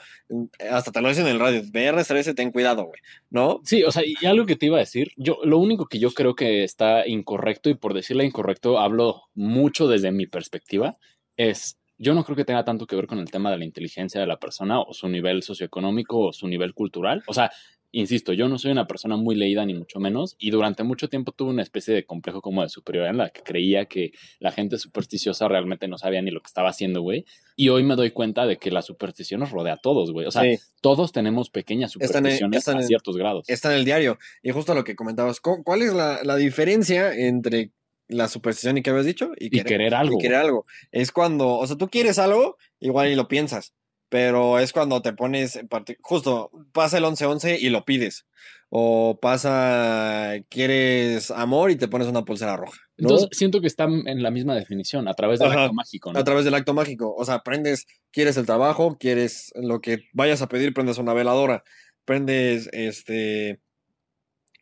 [0.71, 3.61] hasta te lo dicen en el radio, viernes 13, ten cuidado, güey, ¿no?
[3.63, 6.11] Sí, o sea, y algo que te iba a decir, yo, lo único que yo
[6.11, 10.97] creo que está incorrecto, y por decirle incorrecto, hablo mucho desde mi perspectiva,
[11.37, 14.19] es yo no creo que tenga tanto que ver con el tema de la inteligencia
[14.19, 17.23] de la persona o su nivel socioeconómico o su nivel cultural.
[17.27, 17.51] O sea,
[17.93, 21.31] insisto, yo no soy una persona muy leída ni mucho menos y durante mucho tiempo
[21.31, 24.77] tuve una especie de complejo como de superioridad en la que creía que la gente
[24.77, 27.25] supersticiosa realmente no sabía ni lo que estaba haciendo, güey.
[27.55, 30.25] Y hoy me doy cuenta de que la superstición nos rodea a todos, güey.
[30.25, 30.43] O sea,
[30.81, 33.47] todos tenemos pequeñas supersticiones a ciertos grados.
[33.47, 34.17] Está en el diario.
[34.41, 37.71] Y justo lo que comentabas, ¿cuál es la, la diferencia entre
[38.07, 39.31] la superstición y qué habías dicho?
[39.37, 40.17] Y querer, algo.
[40.17, 40.65] Y querer algo.
[40.91, 43.73] Es cuando, o sea, tú quieres algo, igual y lo piensas
[44.13, 45.59] pero es cuando te pones,
[46.01, 48.27] justo pasa el 11-11 y lo pides.
[48.69, 52.79] O pasa, quieres amor y te pones una pulsera roja.
[52.95, 56.13] Entonces siento que están en la misma definición, a través del acto mágico.
[56.13, 56.19] ¿no?
[56.19, 57.15] A través del acto mágico.
[57.15, 61.63] O sea, prendes, quieres el trabajo, quieres lo que vayas a pedir, prendes una veladora,
[62.05, 63.62] prendes este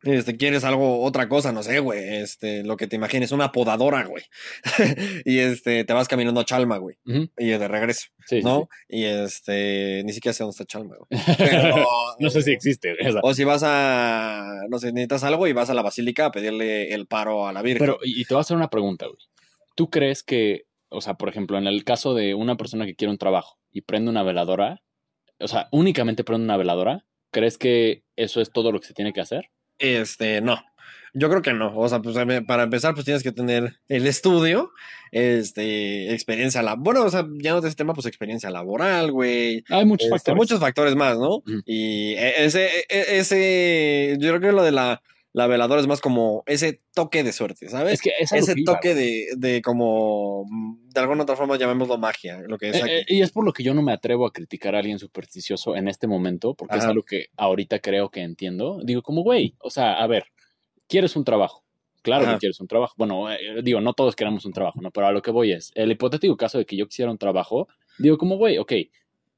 [0.03, 4.03] este, quieres algo, otra cosa, no sé, güey, este, lo que te imagines, una podadora,
[4.05, 4.23] güey.
[5.25, 6.97] y este, te vas caminando a Chalma, güey.
[7.37, 8.07] Y de regreso,
[8.43, 8.67] ¿no?
[8.89, 11.21] Y este, ni siquiera sé dónde está Chalma, güey.
[12.19, 12.95] no sé si existe.
[13.21, 16.93] O si vas a, no sé, necesitas algo y vas a la basílica a pedirle
[16.93, 17.79] el paro a la Virgen.
[17.79, 19.19] Pero, y te voy a hacer una pregunta, güey.
[19.75, 23.11] ¿Tú crees que, o sea, por ejemplo, en el caso de una persona que quiere
[23.11, 24.81] un trabajo y prende una veladora,
[25.39, 29.13] o sea, únicamente prende una veladora, ¿crees que eso es todo lo que se tiene
[29.13, 29.51] que hacer?
[29.81, 30.63] Este, no.
[31.13, 31.75] Yo creo que no.
[31.75, 32.15] O sea, pues
[32.47, 34.71] para empezar, pues tienes que tener el estudio,
[35.11, 36.83] este, experiencia laboral.
[36.83, 39.65] Bueno, o sea, ya no de ese tema, pues experiencia laboral, güey.
[39.69, 40.37] Hay muchos este, factores.
[40.37, 41.43] Muchos factores más, ¿no?
[41.65, 45.01] Y e, ese, e, ese, yo creo que lo de la,
[45.33, 47.93] la veladora es más como ese toque de suerte, ¿sabes?
[47.93, 52.69] Es que ese toque de, de, como, de alguna otra forma llamémoslo magia, lo que
[52.69, 54.79] es eh, eh, y es por lo que yo no me atrevo a criticar a
[54.79, 58.81] alguien supersticioso en este momento, porque es algo que ahorita creo que entiendo.
[58.83, 60.25] Digo, como, güey, o sea, a ver,
[60.87, 61.63] quieres un trabajo.
[62.01, 62.95] Claro que quieres un trabajo.
[62.97, 64.91] Bueno, eh, digo, no todos queremos un trabajo, ¿no?
[64.91, 67.67] Pero a lo que voy es, el hipotético caso de que yo quisiera un trabajo,
[67.99, 68.73] digo, como, güey, ok,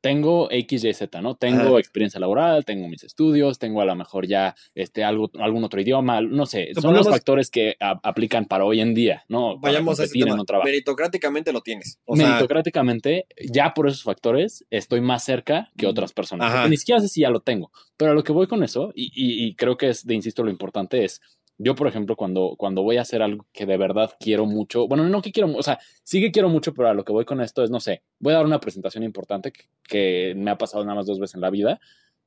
[0.04, 1.36] tengo X, Y, Z, ¿no?
[1.36, 5.80] Tengo experiencia laboral, tengo mis estudios, tengo a lo mejor ya este, algo, algún otro
[5.80, 9.58] idioma, no sé, son los factores que aplican para hoy en día, ¿no?
[9.60, 10.36] vayamos a ese tema.
[10.66, 12.00] Meritocráticamente lo tienes.
[12.06, 16.70] Meritocráticamente, ya por esos factores estoy más cerca que otras personas.
[16.70, 19.10] Ni siquiera sé si ya lo tengo, pero a lo que voy con eso, y,
[19.16, 21.22] y creo que es, de insisto, lo importante es
[21.58, 25.08] yo, por ejemplo, cuando, cuando voy a hacer algo que de verdad quiero mucho, bueno,
[25.08, 27.42] no que quiero, o sea, sí que quiero mucho, pero a lo que voy con
[27.42, 29.54] esto es, no sé, voy a dar una presentación importante
[29.88, 31.80] que, me ha pasado nada más dos veces en la vida,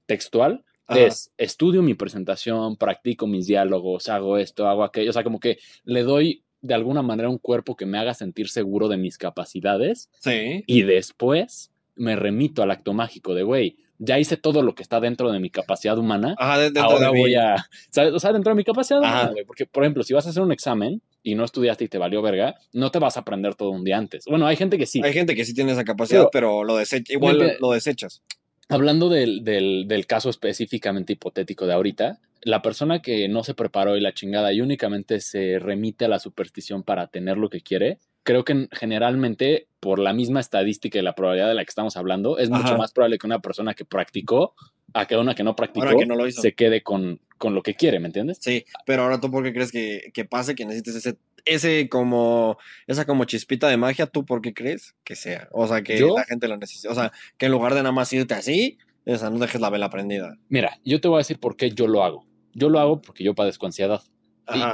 [0.07, 5.41] textual, es estudio mi presentación, practico mis diálogos, hago esto, hago aquello, o sea, como
[5.41, 9.19] que le doy de alguna manera un cuerpo que me haga sentir seguro de mis
[9.19, 10.11] capacidades.
[10.21, 10.65] Sí.
[10.67, 15.01] Y después me remito al acto mágico de, güey, ya hice todo lo que está
[15.01, 16.35] dentro de mi capacidad humana.
[16.39, 17.57] Ajá, dentro ahora voy a.
[18.13, 20.53] O sea, dentro de mi capacidad humana, Porque, por ejemplo, si vas a hacer un
[20.53, 23.85] examen y no estudiaste y te valió verga, no te vas a aprender todo un
[23.85, 24.25] día antes.
[24.27, 25.01] Bueno, hay gente que sí.
[25.03, 28.23] Hay gente que sí tiene esa capacidad, pero, lo desecha, igual lo desechas.
[28.69, 33.97] Hablando del, del, del, caso específicamente hipotético de ahorita, la persona que no se preparó
[33.97, 37.99] y la chingada y únicamente se remite a la superstición para tener lo que quiere,
[38.27, 42.39] creo que generalmente, por la misma estadística y la probabilidad de la que estamos hablando,
[42.39, 44.55] es mucho más probable que una persona que practicó
[44.93, 45.87] a que una que no practicó
[46.31, 48.39] se quede con, con lo que quiere, ¿me entiendes?
[48.41, 52.59] Sí, pero ahora tú por qué crees que, que pase, que necesites ese, ese como,
[52.89, 55.49] esa como chispita de magia, ¿tú por qué crees que sea?
[55.53, 56.91] O sea, que la gente lo necesita.
[56.91, 59.71] O sea, que en lugar de nada más irte así, o sea, no dejes la
[59.71, 60.37] vela prendida.
[60.49, 62.27] Mira, yo te voy a decir por qué yo lo hago.
[62.55, 64.03] Yo lo hago porque yo padezco ansiedad.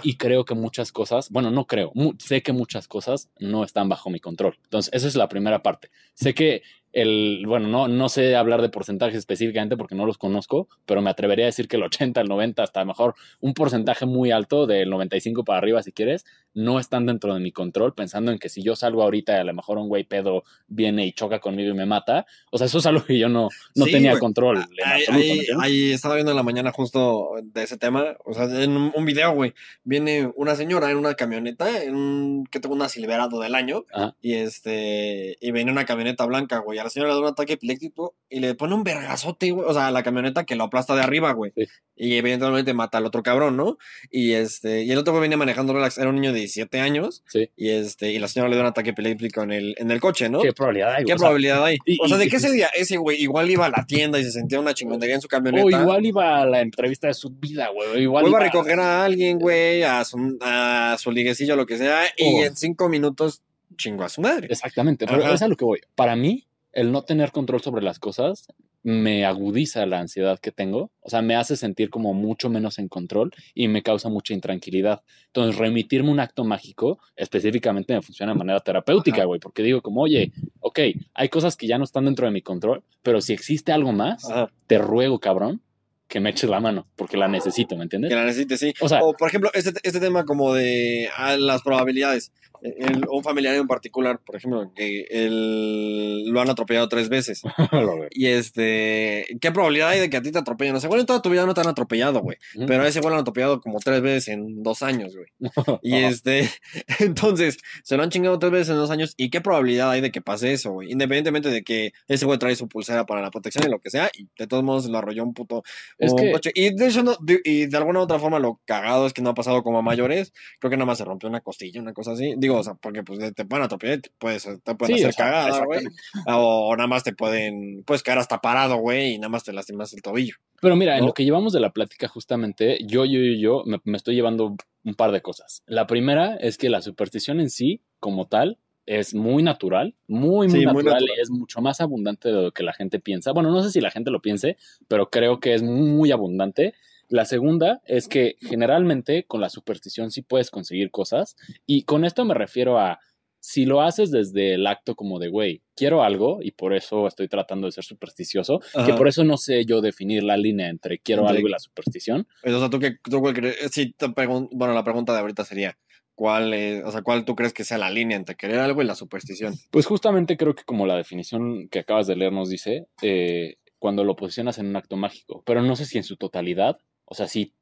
[0.03, 4.11] Y, creo que muchas cosas, bueno, no creo, sé que muchas cosas no están bajo
[4.11, 4.59] mi control.
[4.65, 5.91] Entonces, esa es la primera parte.
[6.15, 6.63] Sé que
[6.93, 11.11] el, bueno, no, no sé hablar de porcentajes específicamente porque no los conozco, pero me
[11.11, 11.83] atrevería a decir que el
[12.13, 16.25] 80, el 90, hasta mejor un porcentaje muy alto del 95 para arriba, si quieres,
[16.55, 19.45] no están dentro de mi control, pensando en que si yo salgo ahorita y a
[19.45, 22.79] lo mejor un güey pedo viene y choca conmigo y me mata, o sea, eso
[22.79, 24.65] es algo que yo no, no tenía control.
[24.85, 29.05] ahí, ahí, estaba viendo en la mañana justo de ese tema, o sea, en un,
[29.05, 33.55] video, güey, viene una señora en una camioneta, en un, que tengo una Silverado del
[33.55, 33.87] año,
[34.21, 37.55] y este, y viene una camioneta blanca, güey, a la señora le da un ataque
[37.55, 41.03] epiléptico y le pone un vergazote, güey, o sea, la camioneta que lo aplasta de
[41.03, 41.53] arriba, güey,
[41.97, 43.79] y evidentemente mata al otro cabrón, ¿no?
[44.11, 47.23] Y este, y el otro güey venía manejando relax, era un niño de 17 años.
[47.29, 47.51] Sí.
[47.57, 50.29] Y este, y la señora le dio un ataque epiléptico en el, en el coche,
[50.29, 50.41] ¿no?
[50.41, 51.05] ¿Qué probabilidad hay?
[51.05, 51.79] ¿Qué probabilidad hay?
[52.01, 54.33] o sea, ¿de qué ese día ese güey igual iba a la tienda y se
[54.33, 55.65] sentía una chingonería en su camioneta?
[55.65, 58.03] O igual iba a la entrevista de su vida, güey.
[58.03, 62.03] Igual iba a recoger a alguien, güey, a su, a su liguecillo, lo que sea,
[62.17, 63.43] y en cinco minutos
[63.77, 64.49] chingó a su madre.
[64.51, 65.81] Exactamente, pero es a lo que voy.
[65.95, 68.49] Para mí, el no tener control sobre las cosas
[68.85, 72.89] me agudiza la ansiedad que tengo, o sea, me hace sentir como mucho menos en
[72.89, 75.03] control y me causa mucha intranquilidad.
[75.27, 80.03] Entonces, remitirme un acto mágico específicamente me funciona de manera terapéutica, güey, porque digo como,
[80.03, 80.81] oye, ok,
[81.15, 84.27] hay cosas que ya no están dentro de mi control, pero si existe algo más,
[84.67, 85.63] te ruego, cabrón,
[86.09, 88.11] que me eches la mano, porque la necesito, ¿me entiendes?
[88.11, 88.75] Que la necesite, sí.
[88.81, 92.33] O, sea, o por ejemplo, este, este tema como de ah, las probabilidades.
[92.63, 97.43] El, un familiar en particular, por ejemplo, que el, lo han atropellado tres veces.
[98.13, 100.77] y este, ¿qué probabilidad hay de que a ti te atropellen?
[100.77, 102.39] O sea, bueno, en toda tu vida no te han atropellado, güey.
[102.67, 105.29] Pero a ese güey lo han atropellado como tres veces en dos años, güey.
[105.83, 106.49] y este,
[107.01, 109.15] entonces, se lo han chingado tres veces en dos años.
[109.17, 110.93] ¿Y qué probabilidad hay de que pase eso, güey?
[110.93, 114.11] Independientemente de que ese güey trae su pulsera para la protección y lo que sea,
[114.17, 115.63] y de todos modos lo arrolló un puto
[115.99, 116.33] es que...
[116.33, 116.51] coche.
[116.55, 119.31] Y de hecho, no, y de alguna u otra forma, lo cagado es que no
[119.31, 120.33] ha pasado como a mayores.
[120.59, 122.35] Creo que nada más se rompió una costilla, una cosa así.
[122.37, 125.85] Digo, o sea, porque pues te pueden atropellar, te, puedes, te pueden hacer cagada, güey.
[126.27, 129.93] O, nada más te pueden, puedes caer hasta parado, güey, y nada más te lastimas
[129.93, 130.37] el tobillo.
[130.61, 133.81] Pero mira, en lo que llevamos de la plática, justamente, yo, yo, yo, yo, me,
[133.85, 135.63] me estoy llevando un par de cosas.
[135.67, 140.65] La primera es que la superstición en sí, como tal, es muy natural, muy, muy,
[140.65, 143.33] natural, y es mucho más abundante de lo que la gente piensa.
[143.33, 144.57] Bueno, no sé si la gente lo piense,
[144.89, 146.75] pero creo que es muy, muy abundante.
[147.13, 151.37] La segunda es que generalmente con la superstición sí puedes conseguir cosas
[151.67, 153.01] y con esto me refiero a
[153.39, 157.29] si lo haces desde el acto como de, güey, quiero algo y por eso estoy
[157.29, 161.29] tratando de ser supersticioso, que por eso no sé yo definir la línea entre quiero
[161.29, 162.27] algo y la superstición.
[162.43, 163.23] Pues, o sea, tú que, tú,
[163.71, 165.77] si te bueno, la pregunta de ahorita sería,
[166.15, 166.55] ¿Cuál,
[166.85, 169.55] o sea, ¿Cuál tú crees que sea la línea entre querer algo y la superstición?
[169.71, 174.05] Pues justamente creo que como la definición que acabas de leer nos dice, eh, cuando
[174.05, 176.79] lo posicionas en un acto mágico, pero no sé si en su totalidad,
[177.13, 177.53] o sea, si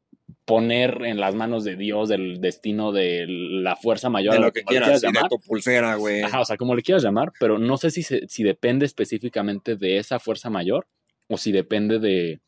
[0.44, 4.34] poner en las manos de Dios del destino de la fuerza mayor.
[4.34, 5.28] De lo que quieras, llamar.
[5.28, 6.22] tu pulsera, güey.
[6.22, 9.98] Ajá, o sea, como le quieras llamar, pero no sé si, si depende específicamente de
[9.98, 10.86] esa fuerza mayor
[11.26, 12.40] o si depende de,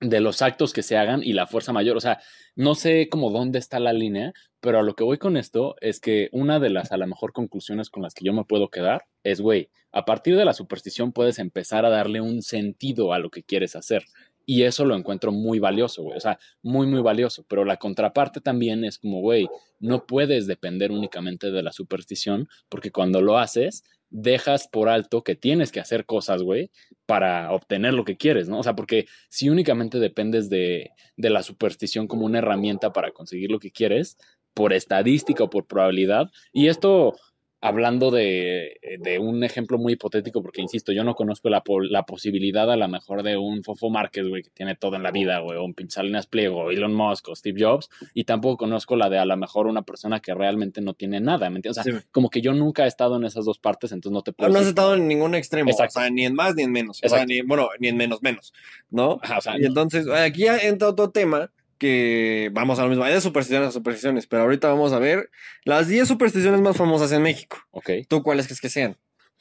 [0.00, 1.98] de los actos que se hagan y la fuerza mayor.
[1.98, 2.20] O sea,
[2.56, 6.00] no sé cómo dónde está la línea, pero a lo que voy con esto es
[6.00, 9.04] que una de las a lo mejor conclusiones con las que yo me puedo quedar
[9.24, 13.30] es, güey, a partir de la superstición puedes empezar a darle un sentido a lo
[13.30, 14.04] que quieres hacer.
[14.50, 16.16] Y eso lo encuentro muy valioso, güey.
[16.16, 17.44] O sea, muy, muy valioso.
[17.46, 19.46] Pero la contraparte también es como, güey,
[19.78, 25.36] no puedes depender únicamente de la superstición, porque cuando lo haces, dejas por alto que
[25.36, 26.72] tienes que hacer cosas, güey,
[27.06, 28.58] para obtener lo que quieres, ¿no?
[28.58, 33.52] O sea, porque si únicamente dependes de, de, la superstición como una herramienta para conseguir
[33.52, 34.18] lo que quieres,
[34.52, 37.14] por estadística o por probabilidad, y esto
[37.60, 42.70] hablando de, de, un ejemplo muy hipotético, porque insisto, yo no conozco la, la posibilidad
[42.70, 45.58] a lo mejor de un Fofo Márquez, güey, que tiene todo en la vida, güey,
[45.58, 49.26] o un Pinchalinas Pliego, Elon Musk, o Steve Jobs, y tampoco conozco la de a
[49.26, 51.78] lo mejor una persona que realmente no tiene nada, ¿me entiendes?
[51.78, 54.32] O sea, como que yo nunca he estado en esas dos partes, entonces no te
[54.32, 54.48] puedo.
[54.48, 57.00] No, no has estado en ningún extremo, o sea, ni en más ni en menos,
[57.02, 58.54] o sea, ni, bueno, ni en menos menos,
[58.88, 59.20] ¿no?
[59.36, 61.50] o sea, y entonces, aquí entra otro tema
[61.80, 65.30] que vamos a lo mismo, hay de supersticiones a supersticiones, pero ahorita vamos a ver
[65.64, 67.56] las 10 supersticiones más famosas en México.
[67.70, 67.90] Ok.
[68.06, 68.96] ¿Tú cuáles crees que sean?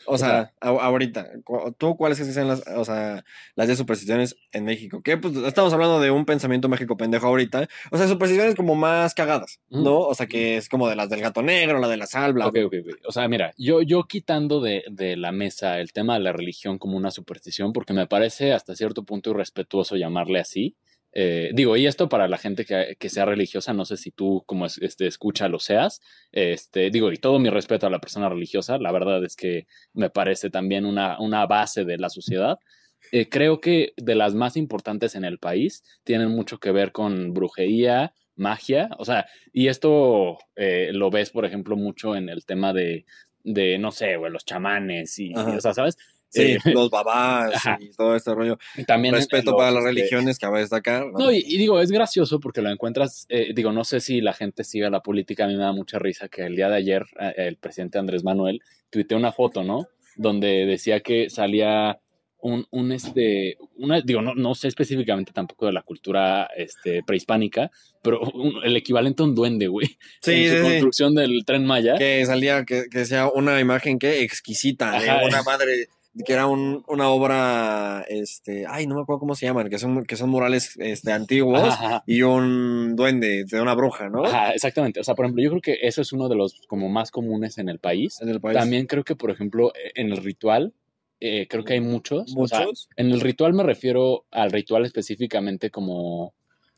[0.05, 1.29] O sea, ahorita,
[1.77, 3.25] ¿tú cuáles crees que sean las, o sea,
[3.55, 5.01] las 10 supersticiones en México?
[5.03, 7.67] Que pues estamos hablando de un pensamiento mágico pendejo ahorita.
[7.91, 9.99] O sea, supersticiones como más cagadas, ¿no?
[9.99, 12.47] O sea, que es como de las del gato negro, la de la sal, bla.
[12.47, 12.95] Ok, ok, ok.
[13.05, 16.77] O sea, mira, yo, yo quitando de, de la mesa el tema de la religión
[16.77, 20.77] como una superstición, porque me parece hasta cierto punto irrespetuoso llamarle así.
[21.12, 24.43] Eh, digo, y esto para la gente que, que, sea religiosa, no sé si tú
[24.45, 26.01] como este, escucha lo seas,
[26.32, 30.10] este, digo, y todo mi respeto a la persona religiosa, la verdad es que me
[30.10, 32.60] parece también una, una base de la sociedad.
[33.12, 37.34] Eh, creo que de las más importantes en el país tienen mucho que ver con
[37.34, 42.72] brujería, magia, o sea, y esto eh, lo ves, por ejemplo, mucho en el tema
[42.72, 43.05] de,
[43.43, 45.97] de no sé, los chamanes y, o sea, ¿sabes?
[46.30, 48.57] Sí, eh, los babás y todo este rollo.
[48.86, 51.07] también Respeto para las este religiones que va a destacar.
[51.07, 54.63] No, y, digo, es gracioso porque lo encuentras, eh, digo, no sé si la gente
[54.63, 57.34] sigue la política, a mí me da mucha risa que el día de ayer eh,
[57.38, 59.88] el presidente Andrés Manuel tuiteó una foto, ¿no?
[60.15, 61.99] Donde decía que salía
[62.41, 67.69] un, un este, una, digo, no, no sé específicamente tampoco de la cultura este, prehispánica,
[68.01, 68.21] pero
[68.63, 69.97] el equivalente a un duende, güey.
[70.21, 71.95] Sí, en su construcción del tren Maya.
[71.97, 75.89] Que salía, que, que sea una imagen que exquisita, de una madre
[76.26, 80.05] que era un, una obra, este, ay, no me acuerdo cómo se llaman, que son,
[80.05, 81.74] que son murales este, antiguos
[82.05, 84.26] y un duende de una bruja, ¿no?
[84.26, 84.99] Ajá, exactamente.
[84.99, 87.57] O sea, por ejemplo, yo creo que eso es uno de los como más comunes
[87.57, 88.20] en el país.
[88.22, 88.57] En el país.
[88.57, 90.74] También creo que, por ejemplo, en el ritual,
[91.20, 92.34] eh, creo que hay muchos.
[92.36, 92.89] ¿Muchos?
[92.95, 96.34] en el ritual me refiero al ritual específicamente como,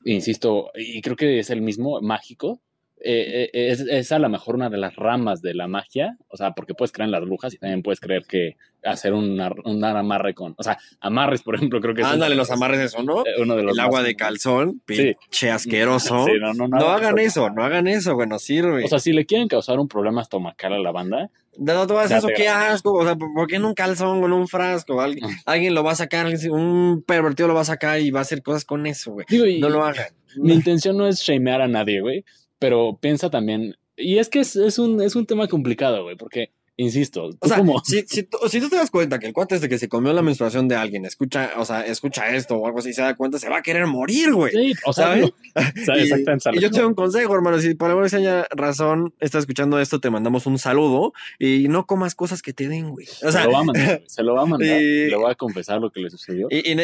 [0.05, 2.61] insisto, y creo que es el mismo, mágico,
[3.03, 6.37] eh, eh, es, es, a lo mejor una de las ramas de la magia, o
[6.37, 9.83] sea, porque puedes creer en las brujas y también puedes creer que hacer un, un
[9.83, 12.03] amarre con, o sea, amarres, por ejemplo, creo que...
[12.03, 13.21] Ándale, los amarres eso, ¿no?
[13.21, 16.25] Eh, uno de los El agua de calzón, pinche asqueroso.
[16.67, 18.85] no, hagan eso, no hagan eso, bueno, sirve.
[18.85, 21.29] O sea, si le quieren causar un problema estomacal a la banda...
[21.57, 24.25] No, te vas a eso, qué asco, o sea, ¿por qué en un calzón o
[24.25, 25.01] en un frasco?
[25.01, 28.21] Alguien, alguien lo va a sacar, un pervertido lo va a sacar y va a
[28.21, 29.59] hacer cosas con eso, güey.
[29.59, 30.05] no lo hagan.
[30.37, 32.23] Mi intención no es shamear a nadie, güey
[32.61, 36.51] pero piensa también, y es que es, es, un, es un tema complicado, güey, porque
[36.81, 37.29] Insisto.
[37.39, 39.69] O sea, si, si, tú, si, tú te das cuenta que el cuate es de
[39.69, 42.91] que se comió la menstruación de alguien, escucha, o sea, escucha esto o algo así,
[42.91, 44.51] se da cuenta, se va a querer morir, güey.
[44.51, 47.59] Sí, o sea, y, y, yo te doy un consejo, hermano.
[47.59, 52.15] Si por alguna extraña razón estás escuchando esto, te mandamos un saludo y no comas
[52.15, 53.07] cosas que te den, güey.
[53.23, 54.81] O sea, se lo va a mandar, se lo va a mandar.
[54.81, 56.47] Y, le voy a confesar lo que le sucedió.
[56.49, 56.75] Y,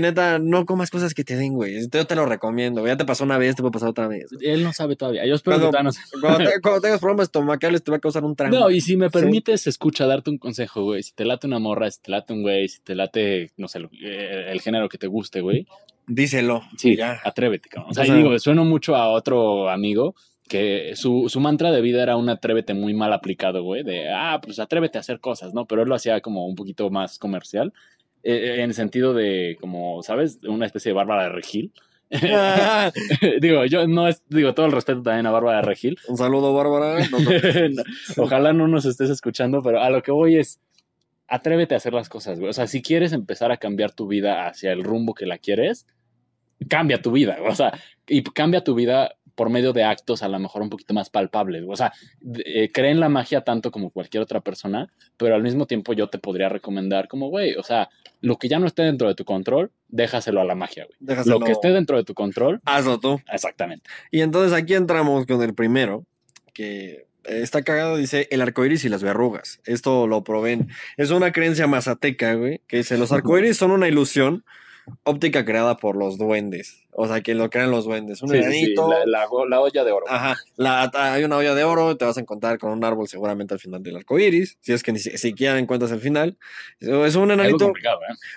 [0.00, 1.88] neta, no comas cosas que te den, güey.
[1.90, 2.86] Yo te lo recomiendo.
[2.86, 4.26] Ya te pasó una vez, te puede pasar otra vez.
[4.42, 5.26] Él no sabe todavía.
[5.26, 5.90] Yo espero que no
[6.20, 8.58] cuando, cuando, tengas problemas estomacales, te va a causar un trauma.
[8.58, 9.08] No, y si me
[9.46, 11.02] permites, escucha, darte un consejo, güey.
[11.02, 13.80] Si te late una morra, si te late un güey, si te late, no sé,
[14.02, 15.66] eh, el, género que te guste, güey.
[16.06, 16.62] Díselo.
[16.76, 17.20] Sí, ya.
[17.24, 17.90] atrévete, cabrón.
[17.90, 20.14] O sea, digo, sueno mucho a otro amigo
[20.48, 24.40] que su, su, mantra de vida era un atrévete muy mal aplicado, güey, de, ah,
[24.40, 25.66] pues atrévete a hacer cosas, ¿no?
[25.66, 27.72] Pero él lo hacía como un poquito más comercial,
[28.22, 30.38] eh, en el sentido de, como, ¿sabes?
[30.46, 31.72] Una especie de Bárbara de Regil.
[33.40, 35.98] digo, yo no es, digo, todo el respeto también a Bárbara Regil.
[36.08, 37.04] Un saludo, Bárbara.
[38.16, 40.60] ojalá no nos estés escuchando, pero a lo que voy es,
[41.28, 42.50] atrévete a hacer las cosas, güey.
[42.50, 45.86] O sea, si quieres empezar a cambiar tu vida hacia el rumbo que la quieres,
[46.68, 50.38] cambia tu vida, o sea, y cambia tu vida por medio de actos a lo
[50.40, 51.62] mejor un poquito más palpables.
[51.68, 51.92] O sea,
[52.44, 56.08] eh, cree en la magia tanto como cualquier otra persona, pero al mismo tiempo yo
[56.08, 57.90] te podría recomendar como, güey, o sea,
[58.22, 61.18] lo que ya no esté dentro de tu control, déjaselo a la magia, güey.
[61.26, 63.20] Lo que esté dentro de tu control, hazlo tú.
[63.30, 63.88] Exactamente.
[64.10, 66.04] Y entonces aquí entramos con el primero,
[66.54, 69.60] que está cagado, dice el arcoíris y las verrugas.
[69.64, 70.68] Esto lo proveen.
[70.96, 74.44] Es una creencia mazateca, güey, que dice los arcoíris son una ilusión
[75.04, 76.82] óptica creada por los duendes.
[76.98, 78.22] O sea, que lo crean los duendes.
[78.22, 78.88] Un Sí, sí, sí, enanito.
[78.88, 80.06] la, la- la olla de oro.
[80.08, 83.52] Ajá, la- hay una olla de oro, te vas a encontrar con un árbol seguramente
[83.52, 86.38] al final del arco iris, si es que ni si- siquiera encuentras el final.
[86.80, 87.72] Es un enanito, ¿eh?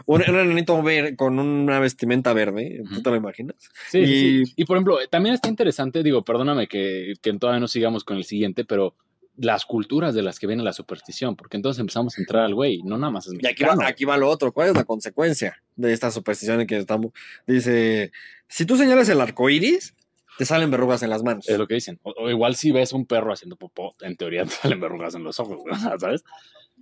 [0.06, 3.56] un, un enanito ver, con una vestimenta verde, ¿tú te lo imaginas?
[3.90, 4.54] Sí, Y- sí.
[4.58, 8.26] Y por ejemplo, también está interesante, digo, perdóname que, que todavía no sigamos con el
[8.26, 8.94] siguiente, pero
[9.42, 12.82] las culturas de las que viene la superstición, porque entonces empezamos a entrar al güey,
[12.84, 13.88] no nada más es Y aquí va, mexicano.
[13.88, 17.12] aquí va lo otro, ¿cuál es la consecuencia de esta superstición en que estamos?
[17.48, 18.12] Dice,
[18.48, 19.96] si tú señalas el arco iris,
[20.38, 21.48] te salen verrugas en las manos.
[21.50, 22.00] Es lo que dicen.
[22.04, 25.24] O, o igual si ves un perro haciendo popó, en teoría te salen verrugas en
[25.24, 25.60] los ojos,
[26.00, 26.24] ¿sabes?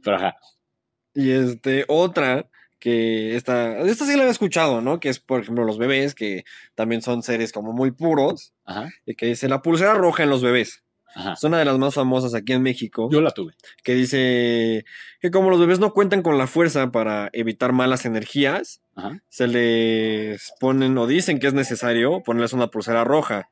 [0.03, 0.35] Pero ajá.
[1.13, 2.49] Y este, otra
[2.79, 4.99] que esta, esta sí la había escuchado, ¿no?
[4.99, 6.43] Que es, por ejemplo, los bebés, que
[6.75, 8.89] también son seres como muy puros, Ajá.
[9.05, 10.83] y que dice la pulsera roja en los bebés.
[11.19, 11.33] Ajá.
[11.33, 13.53] Es una de las más famosas aquí en México, Yo la tuve.
[13.83, 14.85] que dice
[15.19, 19.19] que como los bebés no cuentan con la fuerza para evitar malas energías, Ajá.
[19.29, 23.49] se les ponen o dicen que es necesario ponerles una pulsera roja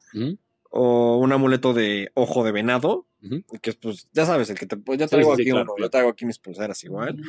[0.69, 3.43] o un amuleto de ojo de venado, Ujú.
[3.61, 5.63] que es pues, ya sabes, el que te pues, ya traigo sí, sí, aquí claro,
[5.63, 5.87] uno, claro.
[5.87, 7.19] yo traigo aquí mis pulseras igual.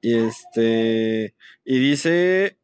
[0.00, 1.34] Y este
[1.64, 2.58] y dice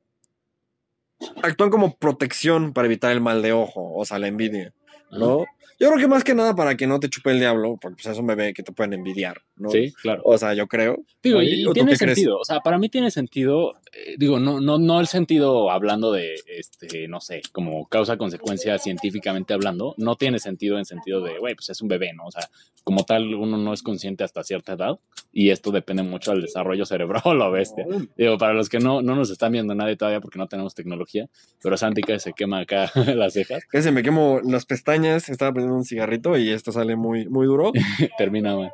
[1.42, 4.72] actúan como protección para evitar el mal de ojo, o sea, la envidia,
[5.10, 5.44] ¿no?
[5.80, 8.06] Yo creo que más que nada para que no te chupe el diablo, porque pues,
[8.06, 9.70] es un bebé que te pueden envidiar, ¿no?
[9.70, 10.22] Sí, claro.
[10.24, 10.98] O sea, yo creo.
[11.22, 12.14] Digo, y, ¿o tú tiene crees?
[12.16, 12.38] sentido.
[12.38, 13.74] O sea, para mí tiene sentido.
[13.92, 19.54] eh, digo, no, no, no el sentido hablando de, este, no sé, como causa-consecuencia científicamente
[19.54, 19.94] hablando.
[19.96, 22.26] No tiene sentido en sentido de, güey, pues es un bebé, ¿no?
[22.26, 22.48] O sea,
[22.84, 24.98] como tal, uno no es consciente hasta cierta edad.
[25.32, 27.86] Y esto depende mucho del desarrollo cerebral, lo bestia.
[28.16, 31.28] Digo, para los que no, no nos están viendo nadie todavía porque no tenemos tecnología,
[31.62, 35.52] pero Santi que se quema acá las cejas, Que se me quemo las pestañas, estaba
[35.52, 37.72] prendiendo un cigarrito y esto sale muy, muy duro.
[38.18, 38.70] termina, güey.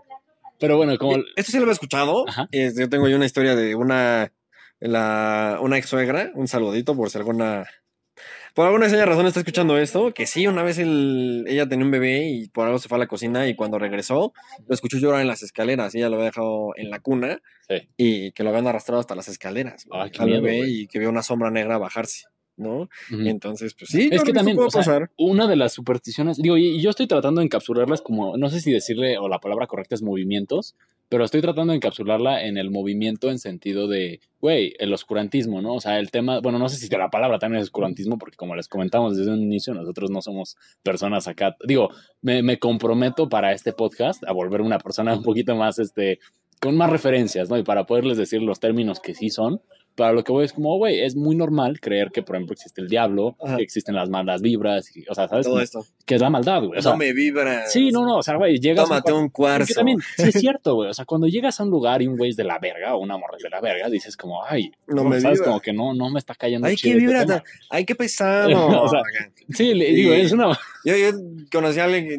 [0.64, 1.16] Pero bueno, como.
[1.16, 2.28] Eh, Esto sí lo había escuchado.
[2.28, 2.48] Ajá.
[2.50, 4.32] Este, yo tengo ahí una historia de una,
[4.80, 7.66] la, una ex suegra, un saludito por si alguna,
[8.54, 11.90] por alguna extraña razón está escuchando esto, que sí, una vez el- ella tenía un
[11.90, 14.32] bebé y por algo se fue a la cocina y cuando regresó
[14.66, 17.88] lo escuchó llorar en las escaleras y ella lo había dejado en la cuna Sí.
[17.96, 21.08] y que lo habían arrastrado hasta las escaleras Ay, al miedo, bebé y que vio
[21.10, 22.24] una sombra negra bajarse,
[22.56, 22.88] ¿no?
[23.10, 25.10] Entonces, pues sí, Es que también, o sea, puede pasar.
[25.16, 28.60] una de las supersticiones, digo, y y yo estoy tratando de encapsularlas como, no sé
[28.60, 30.74] si decirle, o la palabra correcta es movimientos,
[31.08, 35.74] pero estoy tratando de encapsularla en el movimiento en sentido de, güey, el oscurantismo, ¿no?
[35.74, 38.56] O sea, el tema, bueno, no sé si la palabra también es oscurantismo, porque como
[38.56, 41.90] les comentamos desde un inicio, nosotros no somos personas acá, digo,
[42.22, 46.18] me, me comprometo para este podcast a volver una persona un poquito más, este,
[46.60, 47.58] con más referencias, ¿no?
[47.58, 49.60] Y para poderles decir los términos que sí son,
[49.96, 52.80] para lo que voy es como, güey, es muy normal creer que, por ejemplo, existe
[52.80, 53.56] el diablo, Ajá.
[53.58, 55.46] que existen las malas vibras, y- o sea, ¿sabes?
[55.46, 55.84] Todo esto.
[56.04, 56.78] Que es la maldad, güey.
[56.78, 57.66] O sea, no me vibra.
[57.66, 59.74] sí, no, no, o sea, güey, llegas a un Tómate un porque cuarzo.
[59.74, 60.90] también, sí es cierto, güey.
[60.90, 62.98] O sea, cuando llegas a un lugar y un güey es de la verga o
[63.00, 65.38] una morra es de la verga, dices como, ay, No me ¿sabes?
[65.38, 65.46] vibra.
[65.52, 68.48] Como que no, no me está cayendo Ay, qué este vibra tan- Ay, qué pesado.
[68.84, 69.00] O sea,
[69.50, 70.58] Sí, le digo, es una...
[70.84, 71.10] Yo, yo
[71.52, 72.18] conocí a alguien que,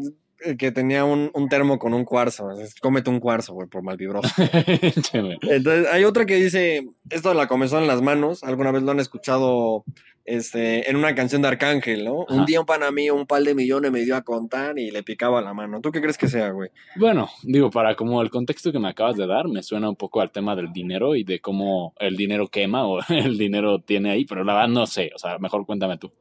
[0.57, 2.51] que tenía un, un termo con un cuarzo.
[2.51, 4.29] Es- Cómete un cuarzo, güey, por mal vibroso.
[5.01, 5.37] Che, güey.
[5.43, 8.91] Entonces, hay otra que dice, esto de la comezón en las manos, alguna vez lo
[8.91, 9.83] han escuchado
[10.25, 12.23] este, en una canción de Arcángel, ¿no?
[12.27, 12.39] Ajá.
[12.39, 15.03] Un día un pana mío, un par de millones me dio a contar y le
[15.03, 15.81] picaba la mano.
[15.81, 16.69] ¿Tú qué crees que sea, güey?
[16.95, 20.21] Bueno, digo, para como el contexto que me acabas de dar, me suena un poco
[20.21, 24.25] al tema del dinero y de cómo el dinero quema o el dinero tiene ahí,
[24.25, 26.11] pero la verdad no sé, o sea, mejor cuéntame tú.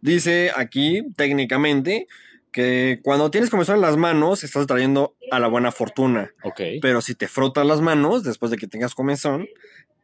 [0.00, 2.06] Dice aquí, técnicamente,
[2.52, 6.32] que cuando tienes comezón en las manos, estás trayendo a la buena fortuna.
[6.42, 6.60] Ok.
[6.82, 9.46] Pero si te frotas las manos después de que tengas comezón,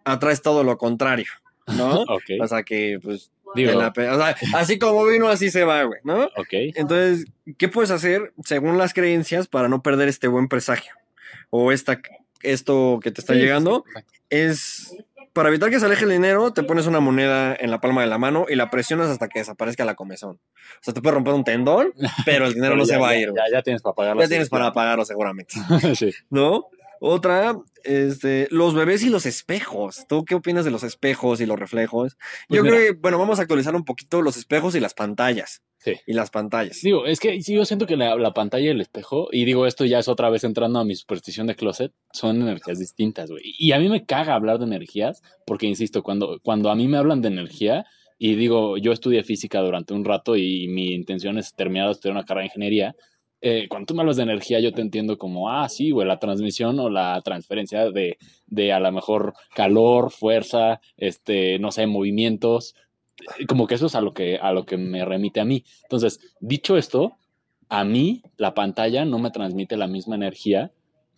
[0.04, 1.26] atraes todo lo contrario,
[1.66, 2.02] ¿no?
[2.08, 2.24] Ok.
[2.40, 5.84] O sea que, pues, Digo, la pe- o sea, así como vino, así se va,
[5.84, 6.24] güey, ¿no?
[6.24, 6.48] ok.
[6.74, 7.26] Entonces,
[7.56, 10.92] ¿qué puedes hacer según las creencias para no perder este buen presagio?
[11.50, 12.00] O esta,
[12.42, 13.84] esto que te está Sí, llegando,
[14.28, 14.92] es
[15.34, 18.06] para evitar que se aleje el dinero, te pones una moneda en la palma de
[18.06, 20.36] la mano y la presionas hasta que desaparezca la comezón.
[20.36, 21.92] O sea, te puede romper un tendón,
[22.24, 23.28] pero el dinero Pero no ya- se va a ir.
[23.36, 25.54] Ya, ya tienes para pagar Ya tienes para pagarlo seguramente,
[25.94, 26.10] sí.
[26.30, 26.68] ¿no?
[27.00, 30.06] Otra, este, los bebés y los espejos.
[30.08, 32.16] ¿Tú qué opinas de los espejos y los reflejos?
[32.48, 32.76] Pues Yo mira.
[32.76, 35.62] creo que, bueno, vamos a actualizar un poquito los espejos y las pantallas.
[35.78, 35.92] Sí.
[36.06, 36.80] Y las pantallas.
[36.82, 39.84] Digo, es que yo siento que la, la pantalla y el espejo, y digo, esto
[39.84, 43.42] ya es otra vez entrando a mi superstición de closet, son energías distintas, güey.
[43.58, 46.96] Y a mí me caga hablar de energías, porque insisto, cuando, cuando a mí me
[46.96, 47.84] hablan de energía,
[48.18, 52.16] y digo, yo estudié física durante un rato y mi intención es terminar de estudiar
[52.16, 52.96] una carrera de ingeniería.
[53.46, 56.18] Eh, cuando tú me hablas de energía, yo te entiendo como, ah, sí, güey, la
[56.18, 58.16] transmisión o la transferencia de,
[58.46, 62.74] de a lo mejor calor, fuerza, este, no sé, movimientos.
[63.46, 65.62] Como que eso es a lo que, a lo que me remite a mí.
[65.82, 67.12] Entonces, dicho esto,
[67.68, 70.72] a mí la pantalla no me transmite la misma energía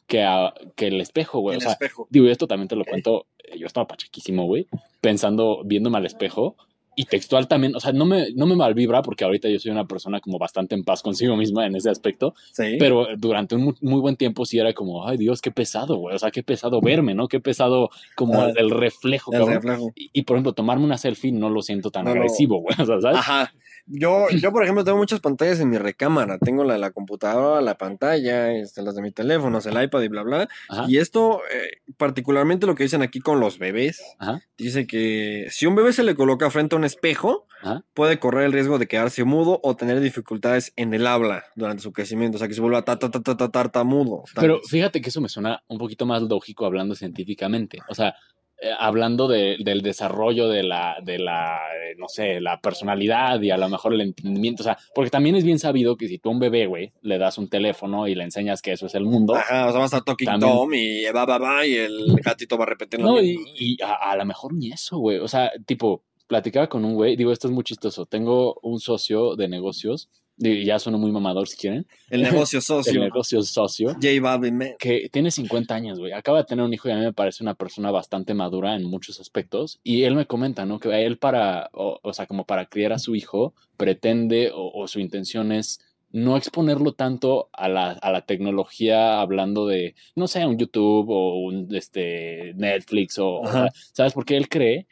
[0.09, 1.55] que, a, que el espejo, güey.
[1.55, 2.09] El o sea, espejo.
[2.11, 3.27] digo, esto también te lo cuento.
[3.39, 4.66] eh, Yo estaba pachequísimo, güey,
[5.01, 6.57] pensando, viéndome al espejo.
[6.99, 9.84] Y textual también, o sea, no me, no me malvibra porque ahorita yo soy una
[9.86, 12.34] persona como bastante en paz consigo misma en ese aspecto.
[12.53, 12.76] Sí.
[12.78, 16.16] Pero durante un mu- muy buen tiempo sí era como, ay Dios, qué pesado, güey.
[16.16, 17.28] O sea, qué pesado verme, ¿no?
[17.28, 19.92] Qué pesado como Ah, el, el reflejo, el reflejo.
[19.94, 22.74] Y, y, por ejemplo, tomarme una selfie no lo siento tan No agresivo, güey.
[22.80, 23.18] O sea, ¿sabes?
[23.18, 23.53] Ajá.
[23.87, 26.39] Yo, yo, por ejemplo, tengo muchas pantallas en mi recámara.
[26.39, 30.09] Tengo la de la computadora, la pantalla, este, las de mi teléfono, el iPad y
[30.09, 30.49] bla, bla.
[30.68, 30.84] Ajá.
[30.89, 34.41] Y esto, eh, particularmente lo que dicen aquí con los bebés, Ajá.
[34.59, 37.84] dice que si un bebé se le coloca frente a un espejo, Ajá.
[37.95, 41.93] puede correr el riesgo de quedarse mudo o tener dificultades en el habla durante su
[41.93, 42.37] crecimiento.
[42.37, 44.24] O sea, que se vuelva ta, ta, ta, ta, ta- tartamudo.
[44.34, 47.78] Pero fíjate que eso me suena un poquito más lógico hablando científicamente.
[47.89, 48.14] O sea,
[48.61, 53.50] eh, hablando de- del desarrollo de la, de la, eh, no sé, la personalidad y
[53.50, 54.62] a lo mejor el entendimiento.
[54.62, 57.18] O sea, porque también es bien sabido que si tú a un bebé, güey, le
[57.18, 59.34] das un teléfono y le enseñas que eso es el mundo.
[59.34, 62.16] Ajá, o sea, va a estar Talking También- Tom y va, va, va, y el
[62.24, 65.18] gatito va a repetir No, y, y a, a lo mejor ni eso, güey.
[65.18, 68.07] O sea, tipo, platicaba con un güey, digo, esto es muy chistoso.
[68.07, 70.09] Tengo un socio de negocios,
[70.39, 71.87] ya sueno muy mamador si quieren.
[72.11, 73.01] El negocio El socio.
[73.01, 73.95] negocio socio.
[73.95, 74.70] J Balvin, man.
[74.78, 76.12] que tiene 50 años, güey.
[76.12, 78.84] Acaba de tener un hijo y a mí me parece una persona bastante madura en
[78.84, 79.80] muchos aspectos.
[79.82, 80.78] Y él me comenta, ¿no?
[80.78, 84.89] Que él para, o, o sea, como para criar a su hijo, pretende o, o
[84.89, 85.80] su intención es
[86.12, 91.41] no exponerlo tanto a la, a la tecnología hablando de, no sé, un YouTube o
[91.41, 94.14] un este, Netflix o, o sea, ¿sabes?
[94.14, 94.87] Porque él cree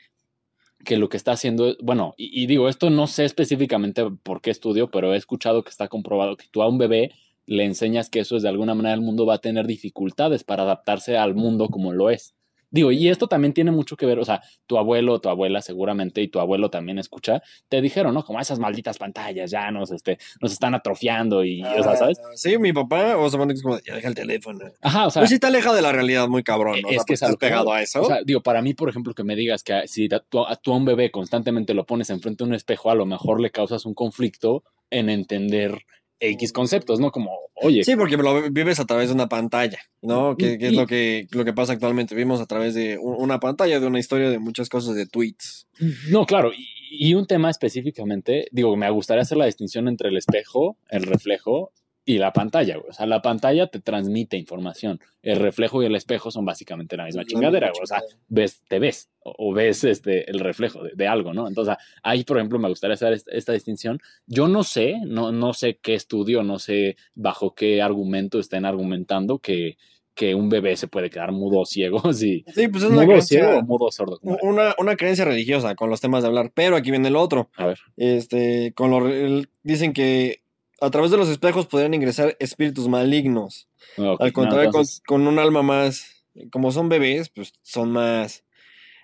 [0.84, 4.50] que lo que está haciendo, bueno, y, y digo, esto no sé específicamente por qué
[4.50, 7.12] estudio, pero he escuchado que está comprobado que tú a un bebé
[7.46, 10.62] le enseñas que eso es de alguna manera el mundo va a tener dificultades para
[10.62, 12.34] adaptarse al mundo como lo es.
[12.74, 16.20] Digo, y esto también tiene mucho que ver, o sea, tu abuelo, tu abuela seguramente
[16.22, 18.24] y tu abuelo también escucha, te dijeron, ¿no?
[18.24, 22.18] Como esas malditas pantallas ya nos, este, nos están atrofiando y, o sea, ¿sabes?
[22.18, 24.58] Ah, Sí, mi papá, o sea, es como, ya deja el teléfono.
[24.80, 26.88] Ajá, o sea, pues sí te aleja de la realidad muy cabrón, ¿no?
[26.88, 28.02] es O sea, que estás pegado a eso.
[28.02, 30.18] O sea, digo, para mí, por ejemplo, que me digas que si a-
[30.56, 33.50] tú a un bebé constantemente lo pones enfrente de un espejo, a lo mejor le
[33.52, 35.84] causas un conflicto en entender
[36.20, 37.10] X conceptos, ¿no?
[37.10, 40.36] Como, oye, Sí, porque lo vives a través de una pantalla, ¿no?
[40.36, 42.14] Que, que es lo que, lo que pasa actualmente.
[42.14, 45.66] Vivimos a través de un- una pantalla, de una historia, de muchas cosas, de tweets.
[46.10, 50.16] no, claro, y, y un tema específicamente, digo, me gustaría hacer la distinción entre el
[50.16, 51.72] espejo, el reflejo
[52.06, 52.90] y la pantalla, güey.
[52.90, 57.04] O sea, la pantalla te transmite información, el reflejo y el espejo son básicamente la
[57.06, 57.82] misma La chingadera, güey.
[57.82, 61.48] O sea, ves, te ves o, o ves este, el reflejo de, de algo, ¿no?
[61.48, 64.00] Entonces, ahí, por ejemplo, me gustaría hacer esta, esta distinción.
[64.26, 69.38] Yo no sé, no, no sé qué estudio, no sé bajo qué argumento estén argumentando
[69.38, 69.78] que,
[70.14, 73.06] que un bebé se puede quedar mudo o ciego, si Sí, pues es una mudo
[73.06, 74.18] creencia, ciego o mudo sordo.
[74.42, 76.52] una, una creencia religiosa con los temas de hablar.
[76.54, 77.48] Pero aquí viene el otro.
[77.56, 80.43] A ver, Este, con lo, el- dicen que
[80.80, 83.68] a través de los espejos podrían ingresar espíritus malignos.
[83.96, 87.92] ok, Al no, contrario, con- entonces, con, un alma más, como son bebés, pues son
[87.92, 88.44] más,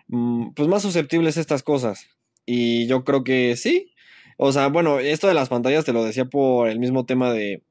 [0.08, 2.06] mm, pues más susceptibles a estas cosas.
[2.46, 3.92] Y yo creo que sí.
[4.36, 7.62] O sea, bueno, esto de las pantallas te lo decía por el mismo tema de,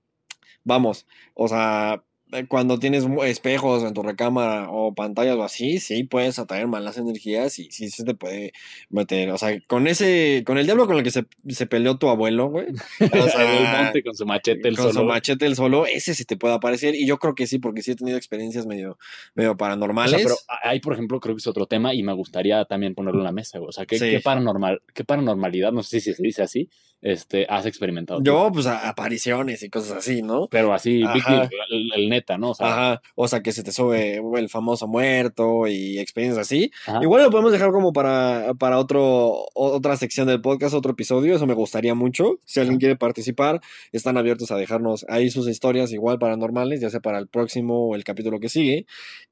[0.64, 2.04] vamos, o sea,
[2.48, 7.58] cuando tienes espejos en tu recámara o pantallas o así, sí puedes atraer malas energías
[7.60, 8.54] y sí se te puede
[8.90, 9.32] meter.
[9.32, 12.50] O sea, con ese, con el diablo con el que se, se peleó tu abuelo,
[12.50, 12.68] güey.
[12.70, 15.00] O sea, el monte con su machete, el con solo.
[15.02, 16.94] su machete el solo, ese sí te puede aparecer.
[16.96, 18.98] Y yo creo que sí, porque sí he tenido experiencias medio,
[19.36, 20.12] medio O paranormales.
[20.22, 23.22] sea, pero ahí, por ejemplo, creo que es otro tema y me gustaría también ponerlo
[23.22, 23.58] en la mesa.
[23.60, 23.70] güey.
[23.70, 24.10] O sea, ¿qué, Sí.
[24.10, 26.70] qué paranormal, qué paranormalidad, no sé si se dice así,
[27.02, 28.20] este, has experimentado?
[28.20, 28.26] tú?
[28.26, 30.48] yo, pues, a- apariciones y cosas así, ¿no?
[30.50, 31.24] Pero así, big
[31.70, 32.52] el, el neta, ¿no?
[32.52, 33.02] O sea, Ajá.
[33.16, 36.72] O sea, que se te sube el famoso muerto y experiencias así.
[36.86, 37.00] ajá.
[37.02, 41.36] Igual lo podemos dejar como para, para otro, otra sección del podcast, otro episodio.
[41.36, 42.40] Eso me gustaría mucho.
[42.46, 47.00] Si alguien quiere participar, están abiertos a dejarnos ahí sus historias, igual paranormales, ya sea
[47.00, 48.86] para el próximo o el capítulo que sigue.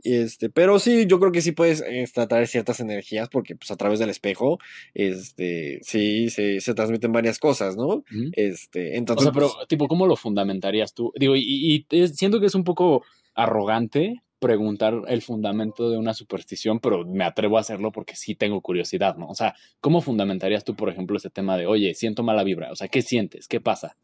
[0.03, 3.75] Este, pero sí, yo creo que sí puedes este, traer ciertas energías, porque pues a
[3.75, 4.59] través del espejo,
[4.93, 7.85] este, sí, se, se transmiten varias cosas, ¿no?
[7.87, 8.29] Ujú.
[8.33, 9.23] Este, O entonces.
[9.23, 11.11] sea, pero, pues, tipo, ¿cómo lo fundamentarías tú?
[11.17, 13.03] Digo, y, y es- siento que es un poco
[13.33, 18.61] arrogante preguntar el fundamento de una superstición, pero me atrevo a hacerlo porque sí tengo
[18.61, 19.27] curiosidad, ¿no?
[19.29, 22.71] O sea, ¿cómo fundamentarías tú, por ejemplo, ese tema de, oye, siento mala vibra?
[22.71, 23.47] O sea, ¿qué sientes?
[23.47, 23.97] ¿Qué pasa?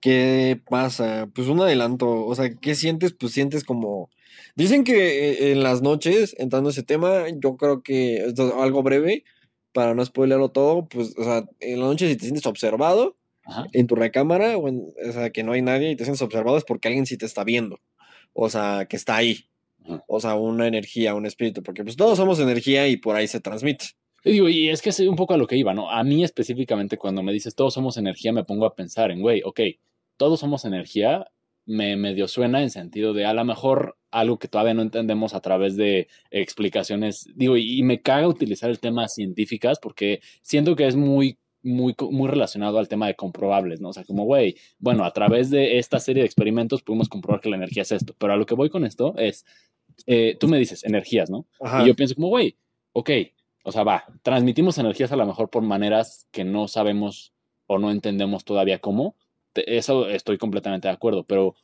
[0.00, 1.28] ¿Qué pasa?
[1.34, 3.12] Pues un adelanto, o sea, ¿qué sientes?
[3.12, 4.08] Pues sientes como...
[4.54, 8.82] Dicen que eh, en las noches, entrando a ese tema, yo creo que esto algo
[8.84, 9.24] breve,
[9.72, 13.66] para no spoilerlo todo, pues, o sea, en la noche si te sientes observado Ajá.
[13.72, 16.56] en tu recámara, o, en- o sea, que no hay nadie y te sientes observado
[16.58, 17.78] es porque alguien sí te está viendo,
[18.32, 19.46] o sea, que está ahí,
[19.84, 20.04] Ajá.
[20.06, 23.40] o sea, una energía, un espíritu, porque pues todos somos energía y por ahí se
[23.40, 23.86] transmite.
[24.24, 25.90] Y digo, y es que es un poco a lo que iba, ¿no?
[25.90, 29.42] A mí específicamente cuando me dices todos somos energía, me pongo a pensar en, güey,
[29.44, 29.60] ok,
[30.16, 31.26] todos somos energía,
[31.66, 35.40] me medio suena en sentido de a lo mejor algo que todavía no entendemos a
[35.40, 37.28] través de explicaciones.
[37.34, 42.28] Digo, y, me caga utilizar el tema científicas porque siento que es muy muy, muy
[42.28, 43.90] relacionado al tema de comprobables, ¿no?
[43.90, 47.50] O sea, como, güey, bueno, a través de esta serie de experimentos pudimos comprobar que
[47.50, 49.46] la energía es esto, pero a lo que voy con esto es,
[50.06, 51.46] eh, tú me dices energías, ¿no?
[51.80, 52.56] Y yo pienso como, güey,
[52.92, 53.10] ok,
[53.62, 57.32] o sea, va, transmitimos energías a lo mejor por maneras que no sabemos
[57.66, 59.14] o no entendemos todavía cómo,
[59.54, 61.54] eso estoy completamente de acuerdo, pero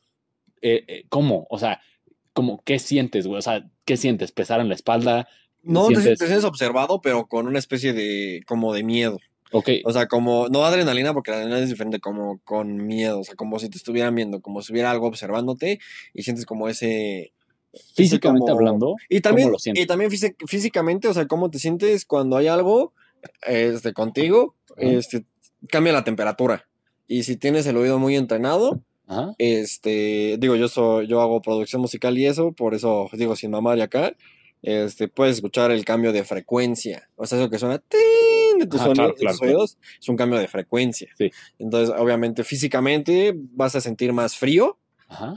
[0.63, 1.47] eh, eh, ¿cómo?
[1.51, 1.81] O sea,
[2.33, 3.39] como, ¿qué sientes, güey?
[3.39, 4.33] O sea, ¿qué sientes?
[4.33, 5.29] ¿Pesar en la espalda?
[5.63, 9.19] No, te, sientes observado, pero con una especie de, como de miedo.
[9.51, 9.71] Ok.
[9.85, 13.35] O sea, como, no adrenalina, porque la adrenalina es diferente, como con miedo, o sea,
[13.35, 15.81] como si te estuvieran viendo, como si hubiera algo observándote
[16.15, 17.33] y sientes como ese...
[17.95, 22.95] Físicamente hablando, y también, Y también físicamente, o sea, cómo te sientes cuando hay algo
[23.47, 25.27] este, contigo, este,
[25.69, 26.67] cambia la temperatura.
[27.09, 28.83] Y si tienes el oído muy entrenado,
[29.39, 33.79] este, digo, yo soy, yo hago producción musical y eso, por eso digo sin mamar
[33.79, 34.15] y acá,
[34.63, 37.09] este, puedes escuchar el cambio de frecuencia.
[37.17, 37.83] O sea, eso que suena
[38.59, 41.09] de tus, oídos es un cambio de frecuencia.
[41.59, 44.79] Entonces, obviamente, físicamente vas a sentir más frío.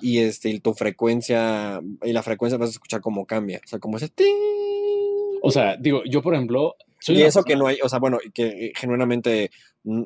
[0.02, 3.62] Y este, tu frecuencia, y la frecuencia vas a escuchar cómo cambia.
[3.64, 4.12] O sea, como ese.
[5.42, 6.76] O sea, digo, yo por ejemplo,
[7.08, 9.52] y eso que no hay, o sea, bueno, que eh, genuinamente,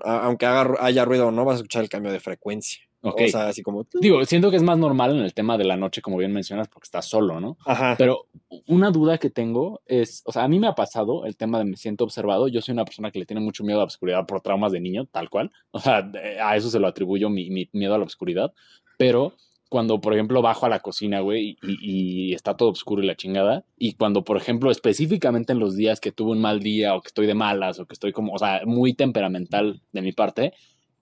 [0.04, 2.82] aunque haga, haya ruido o no, vas a escuchar el cambio de frecuencia.
[3.02, 3.86] O sea, así como.
[4.02, 6.68] Digo, siento que es más normal en el tema de la noche, como bien mencionas,
[6.68, 7.58] porque estás solo, ¿no?
[7.66, 7.96] Ajá.
[8.00, 8.26] Pero
[8.66, 11.66] una duda que tengo es, o sea, a mí me ha pasado el tema de
[11.66, 12.48] me siento observado.
[12.48, 14.80] Yo soy una persona que le tiene mucho miedo a la oscuridad por traumas de
[14.80, 15.52] niño, tal cual.
[15.72, 16.10] O sea,
[16.42, 18.54] a eso se lo atribuyo mi, mi miedo a la oscuridad.
[18.98, 19.34] Pero
[19.70, 23.66] cuando, por ejemplo, bajo a la cocina, güey, y, está todo oscuro y la chingada.
[23.78, 27.08] Y cuando, por ejemplo, específicamente en los días que tuve un mal día o que
[27.08, 30.54] estoy de malas o que estoy como, o sea, muy temperamental de mi parte,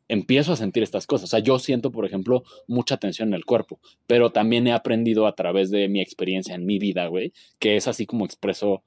[0.07, 1.25] empiezo a sentir estas cosas.
[1.25, 5.27] O sea, yo siento, por ejemplo, mucha tensión en el cuerpo, pero también he aprendido
[5.27, 8.83] a través de mi experiencia en mi vida, güey, que es así como expreso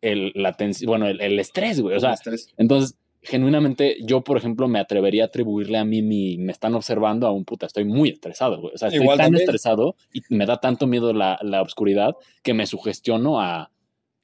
[0.00, 1.96] el, la tensión, bueno, el, estrés, güey.
[1.96, 2.14] O sea,
[2.56, 7.26] entonces genuinamente yo, por ejemplo, me atrevería a atribuirle a mí mi, me están observando
[7.26, 8.74] a un puta, estoy muy estresado, güey.
[8.74, 12.66] O sea, estoy tan estresado y me da tanto miedo la, la oscuridad que me
[12.66, 13.70] sugestiono a,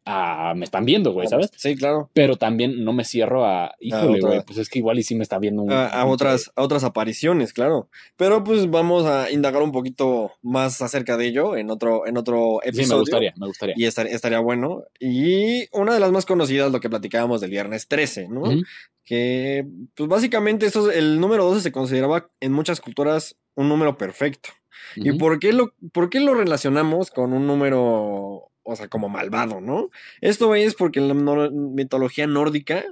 [0.07, 1.51] me están viendo, güey, ¿sabes?
[1.57, 2.11] Sí, claro.
[2.13, 5.23] Pero también no me cierro a, híjole, güey, pues es que igual y sí me
[5.23, 7.89] está viendo a, otras, a otras apariciones, claro.
[8.17, 12.63] Pero pues vamos a indagar un poquito más acerca de ello en otro, en otro
[12.63, 12.85] episodio.
[12.85, 13.75] Sí, me gustaría, me gustaría.
[13.79, 14.85] Y estaría bueno.
[15.01, 18.43] Y una de las más conocidas, lo que platicábamos del viernes 13, ¿no?
[19.05, 24.51] Que, pues básicamente, eso, el número 12 se consideraba en muchas culturas un número perfecto.
[24.97, 29.61] ¿Y por qué, lo, por qué lo relacionamos con un número o sea, como malvado,
[29.61, 29.91] ¿no?
[30.21, 32.85] Esto es porque en la mitología nórdica,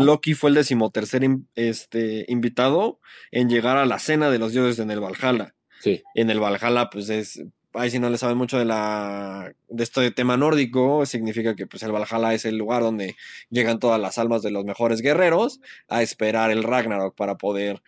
[0.00, 1.22] Loki fue el decimotercer
[1.54, 3.00] este, invitado
[3.30, 5.54] en llegar a la cena de los dioses en el Valhalla.
[5.80, 6.02] Sí.
[6.14, 7.40] En el Valhalla, pues es
[7.76, 11.82] ahí si no le saben mucho de la de este tema nórdico, significa que pues
[11.82, 13.16] el Valhalla es el lugar donde
[13.50, 17.82] llegan todas las almas de los mejores guerreros a esperar el Ragnarok para poder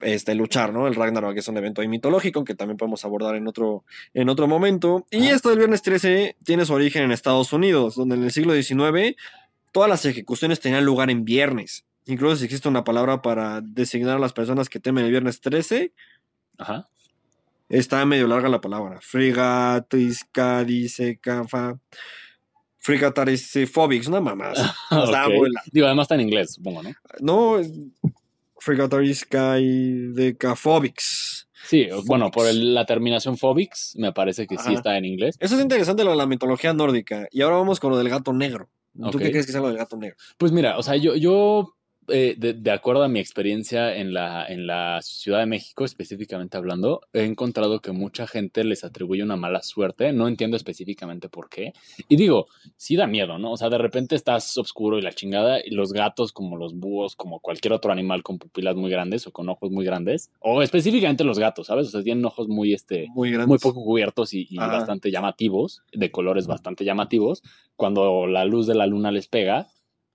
[0.00, 0.86] este, luchar, ¿no?
[0.86, 5.06] El Ragnarok es un evento mitológico que también podemos abordar en otro, en otro momento.
[5.10, 8.54] Y esto del viernes 13 tiene su origen en Estados Unidos, donde en el siglo
[8.54, 9.16] XIX
[9.72, 11.84] todas las ejecuciones tenían lugar en viernes.
[12.06, 15.92] Incluso si existe una palabra para designar a las personas que temen el viernes 13,
[16.58, 16.88] Ajá.
[17.68, 18.98] Está medio larga la palabra.
[19.00, 21.78] Frigatiskadisecafa.
[22.78, 24.52] Frigatarisephobics, una mamá.
[24.90, 26.90] Está muy Digo, además está en inglés, supongo, ¿no?
[27.20, 27.56] No,
[28.58, 31.48] Frigatariscaidecaphobics.
[31.66, 35.38] Sí, bueno, por la terminación phobics, me parece que sí está en inglés.
[35.40, 37.26] Eso es interesante lo de la mitología nórdica.
[37.30, 38.68] Y ahora vamos con lo del gato negro.
[39.10, 40.16] ¿Tú qué crees que sea lo del gato negro?
[40.36, 41.74] Pues mira, o sea, yo, yo
[42.08, 47.00] eh, de, acuerdo a mi experiencia en la, en la Ciudad de México, específicamente hablando,
[47.12, 50.12] he encontrado que mucha gente les atribuye una mala suerte.
[50.12, 51.72] No entiendo específicamente por qué.
[52.08, 52.46] Y digo,
[52.76, 53.52] sí da miedo, ¿no?
[53.52, 57.16] O sea, de repente estás oscuro y la chingada, y los gatos, como los búhos,
[57.16, 61.24] como cualquier otro animal con pupilas muy grandes o con ojos muy grandes, o específicamente
[61.24, 61.88] los gatos, ¿sabes?
[61.88, 66.10] O sea, tienen ojos muy, este, muy, muy poco cubiertos y, y bastante llamativos, de
[66.10, 67.42] colores bastante llamativos.
[67.76, 69.68] Cuando la luz de la luna les pega,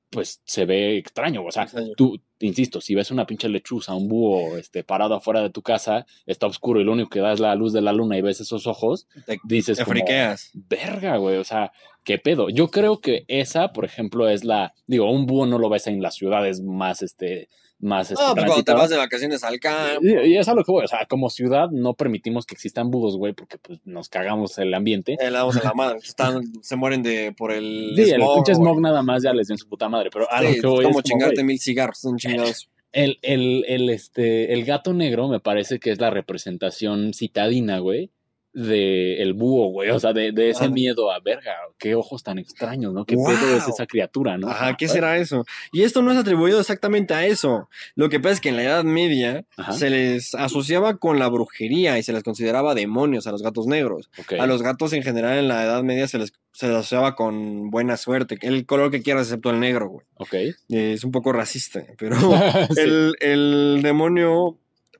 [0.10, 1.44] pues se ve extraño.
[1.46, 5.50] O sea, tú, insisto, si ves una pinche lechuza, un búho este, parado afuera de
[5.50, 8.18] tu casa, está oscuro y lo único que da es la luz de la luna
[8.18, 9.08] y ves esos ojos,
[9.44, 10.52] dices te friqueas.
[10.54, 11.72] verga, güey, o sea,
[12.04, 12.50] qué pedo.
[12.50, 16.02] Yo creo que esa, por ejemplo, es la, digo, un búho no lo ves en
[16.02, 17.50] las ciudades más, este,
[17.80, 18.12] más...
[18.12, 20.02] Este, no, pues cuando te vas de vacaciones al campo.
[20.04, 23.18] Y, es a lo que voy, o sea, como ciudad no permitimos que existan búhos,
[23.18, 25.18] güey, porque pues, nos cagamos el ambiente.
[25.20, 29.24] Eh, la madre, están, se mueren de, por el Sí, el pinche smog nada más
[29.24, 31.60] ya les dio su puta madre, pero a lo que voy es como chingarte mil
[31.60, 32.70] cigarros, son chingados.
[32.92, 38.12] El, el, el, este, el gato negro me parece que es la representación citadina, güey,
[38.54, 40.70] de el búho, güey, o sea, de, de ese Ah.
[40.70, 43.06] miedo a verga, qué ojos tan extraños, ¿no?
[43.06, 44.50] Qué pedo es esa criatura, ¿no?
[44.50, 45.46] Ajá, ¿qué será eso?
[45.72, 47.70] Y esto no es atribuido exactamente a eso.
[47.96, 49.74] Lo que pasa es que en la Edad Media Ajá.
[49.74, 54.10] se les asociaba con la brujería y se les consideraba demonios a los gatos negros.
[54.40, 57.70] A los gatos en general en la Edad Media se les, se les asociaba con
[57.70, 60.06] buena suerte, el color que quieras excepto el negro, güey.
[60.18, 60.34] Ok.
[60.34, 62.16] Eh, Es un poco racista, pero
[62.72, 62.82] Sí.
[62.82, 64.58] el, el demonio,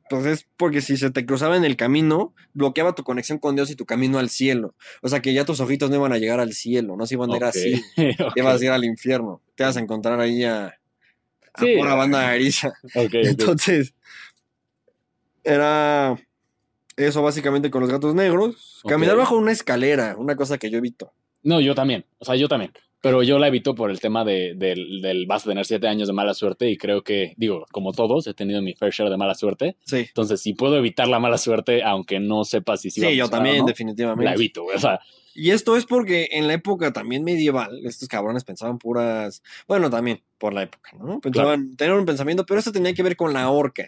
[0.10, 3.70] pues es porque si se te cruzaba en el camino, bloqueaba tu conexión con Dios
[3.70, 4.76] y tu camino al cielo.
[5.02, 7.32] O sea que ya tus ojitos no iban a llegar al cielo, no se iban
[7.32, 7.82] a ir así,
[8.36, 9.42] ibas a ir al infierno.
[9.56, 10.66] Te vas a encontrar ahí a,
[11.54, 11.76] a Sí.
[11.78, 12.70] pura banda eriza.
[12.96, 13.14] Ok, ok.
[13.24, 13.94] Entonces,
[15.44, 16.18] era
[16.98, 18.82] eso básicamente con los gatos negros.
[18.88, 21.14] Caminar bajo una escalera, una cosa que yo evito.
[21.44, 22.06] No, yo también.
[22.18, 22.72] O sea, yo también.
[23.02, 26.08] Pero yo la evito por el tema de, del, del vas a tener siete años
[26.08, 29.18] de mala suerte y creo que, digo, como todos, he tenido mi fair share de
[29.18, 29.78] mala suerte.
[29.86, 33.12] Sí, Entonces, si puedo evitar la mala suerte, aunque no sepa si sí, sí, va
[33.12, 34.26] a yo también, no, definitivamente.
[34.26, 34.76] la evito, güey.
[34.76, 35.00] O sea,
[35.40, 40.22] Y esto es porque en la época también medieval, estos cabrones pensaban puras, bueno, también
[40.38, 41.20] por la época, ¿no?
[41.22, 43.88] Pensaban, tenían un pensamiento, pero esto tenía que ver con la horca.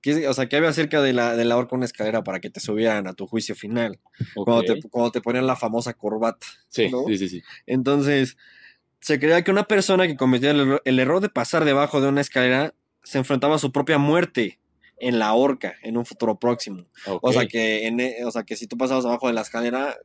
[0.00, 2.50] Que, o sea, que había cerca de la, de la horca una escalera para que
[2.50, 3.98] te subieran a tu juicio final,
[4.34, 6.46] cuando, te, cuando te ponían la famosa corbata.
[6.68, 7.04] sí, ¿no?
[7.06, 7.42] sí, sí, sí.
[7.66, 8.36] Entonces,
[9.00, 12.08] se creía que una persona que cometía el, error- el error de pasar debajo de
[12.08, 14.60] una escalera se enfrentaba a su propia muerte
[14.98, 16.86] en la horca en un futuro próximo.
[17.20, 19.96] O sea que en, o sea que si tú pasabas abajo de la escalera,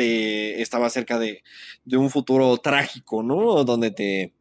[0.00, 1.42] te estaba cerca de,
[1.84, 3.64] de un futuro trágico, ¿no?
[3.64, 4.32] Donde te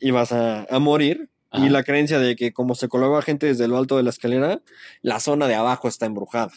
[0.00, 1.30] ibas a, a morir.
[1.50, 1.64] Ajá.
[1.64, 4.62] Y la creencia de que como se colaba gente desde lo alto de la escalera,
[5.02, 6.52] la zona de abajo está embrujada.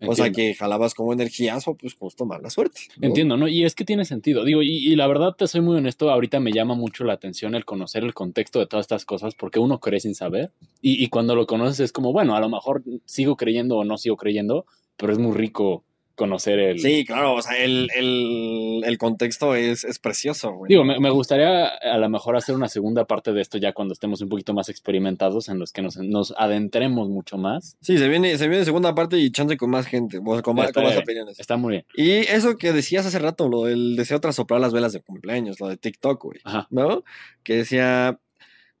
[0.00, 2.82] O sea que jalabas como energías o pues justo mala suerte.
[2.96, 3.08] ¿no?
[3.08, 3.48] Entiendo, ¿no?
[3.48, 4.44] Y es que tiene sentido.
[4.44, 7.54] Digo, y, y la verdad te soy muy honesto, ahorita me llama mucho la atención
[7.54, 10.52] el conocer el contexto de todas estas cosas, porque uno cree sin saber.
[10.80, 13.98] Y, y cuando lo conoces es como, bueno, a lo mejor sigo creyendo o no
[13.98, 14.64] sigo creyendo,
[14.96, 15.84] pero es muy rico
[16.18, 16.80] conocer el...
[16.80, 20.68] Sí, claro, o sea, el, el, el contexto es, es precioso, güey.
[20.68, 23.94] Digo, me, me gustaría a lo mejor hacer una segunda parte de esto ya cuando
[23.94, 27.78] estemos un poquito más experimentados, en los que nos, nos adentremos mucho más.
[27.80, 30.84] Sí, se viene, se viene segunda parte y chance con más gente, con, más, con
[30.84, 31.40] más opiniones.
[31.40, 31.84] Está muy bien.
[31.94, 35.60] Y eso que decías hace rato, lo del deseo tras soplar las velas de cumpleaños,
[35.60, 36.66] lo de TikTok, güey, Ajá.
[36.70, 37.04] ¿no?
[37.44, 38.18] Que decía,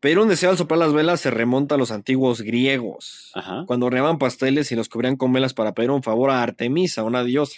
[0.00, 3.64] pedir un deseo al soplar las velas se remonta a los antiguos griegos, Ajá.
[3.66, 7.24] cuando horneaban pasteles y los cubrían con velas para pedir un favor a Artemisa, una
[7.24, 7.56] diosa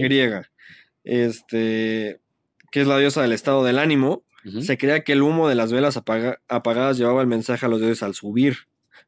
[0.00, 0.50] griega,
[1.04, 2.20] este,
[2.70, 4.22] que es la diosa del estado del ánimo.
[4.62, 7.80] Se creía que el humo de las velas apaga- apagadas llevaba el mensaje a los
[7.80, 8.56] dioses al subir.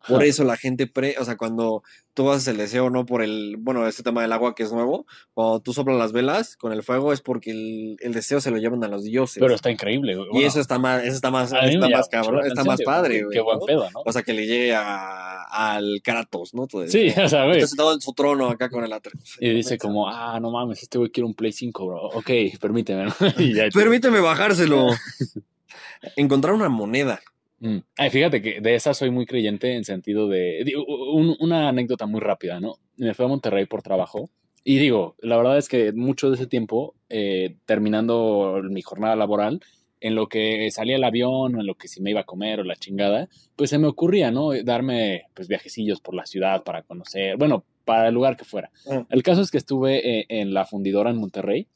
[0.08, 1.82] Por eso la gente, pre, o sea, cuando
[2.14, 5.06] tú haces el deseo, no por el, bueno, este tema del agua que es nuevo,
[5.34, 8.58] cuando tú soplas las velas con el fuego es porque el, el deseo se lo
[8.58, 9.38] llevan a los dioses.
[9.40, 10.16] Pero está increíble.
[10.16, 10.28] güey.
[10.32, 13.36] y eso está más, eso está más, está más cabrón, está más padre, güey.
[13.36, 14.02] Qué buen pedo, ¿no?
[14.04, 16.66] O sea, que le llegue a, al Kratos, ¿no?
[16.66, 17.56] Tú Sí, sea, güey.
[17.56, 19.12] Está sentado en su trono acá con el atre.
[19.38, 22.02] Y dice como, ah, no mames, este güey quiere un Play 5, bro.
[22.14, 23.14] Ok, permíteme, ¿no?
[23.38, 23.68] y ya.
[23.72, 24.86] Permíteme bajárselo.
[26.16, 27.20] Encontrar una moneda.
[27.60, 27.78] Mm.
[27.96, 30.62] Ay, fíjate que de esa soy muy creyente en sentido de...
[30.64, 32.74] digo, un- una anécdota muy rápida, ¿no?
[32.96, 34.30] Me fui a Monterrey por trabajo
[34.64, 39.60] y digo, la verdad es que mucho de ese tiempo, eh, terminando mi jornada laboral,
[40.02, 42.60] en lo que salía el avión o en lo que si me iba a comer
[42.60, 44.50] o la chingada, pues se me ocurría, ¿no?
[44.64, 48.70] Darme pues viajecillos por la ciudad para conocer, bueno, para el lugar que fuera.
[48.90, 49.04] Ah.
[49.10, 51.66] El caso es que estuve eh, en la fundidora en Monterrey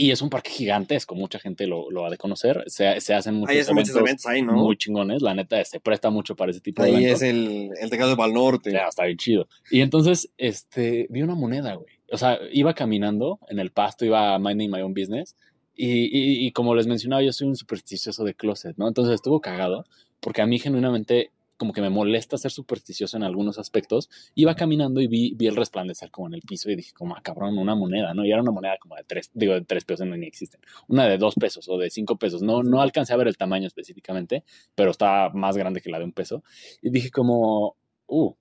[0.00, 3.34] y es un parque gigantesco, mucha gente lo, lo ha de conocer, se, se hacen
[3.34, 4.52] muchos Ahí hacen muchos eventos eventos ahí, ¿no?
[4.52, 7.22] muy chingones, la neta se presta mucho para ese tipo de Ahí eventos.
[7.22, 8.70] es el, el Tecado de Pal Norte.
[8.70, 9.48] Ya, está bien chido.
[9.72, 11.92] Y entonces, este, vi una moneda, güey.
[12.12, 15.34] O sea, iba caminando en el pasto, iba minding my own business.
[15.74, 18.86] Y, y, y como les mencionaba, yo soy un supersticioso de closet, ¿no?
[18.86, 19.84] Entonces estuvo cagado,
[20.20, 24.08] porque a mí genuinamente como que me molesta ser supersticioso en algunos aspectos.
[24.34, 27.20] Iba caminando y vi, vi el resplandecer como en el piso y dije, como, ah,
[27.22, 28.24] cabrón, una moneda, ¿no?
[28.24, 30.60] Y era una moneda como de tres, digo, de tres pesos no ni existen.
[30.86, 32.42] Una de dos pesos o de cinco pesos.
[32.42, 34.44] No, no alcancé a ver el tamaño específicamente,
[34.74, 36.42] pero estaba más grande que la de un peso.
[36.80, 37.76] Y dije como,
[38.06, 38.32] uh,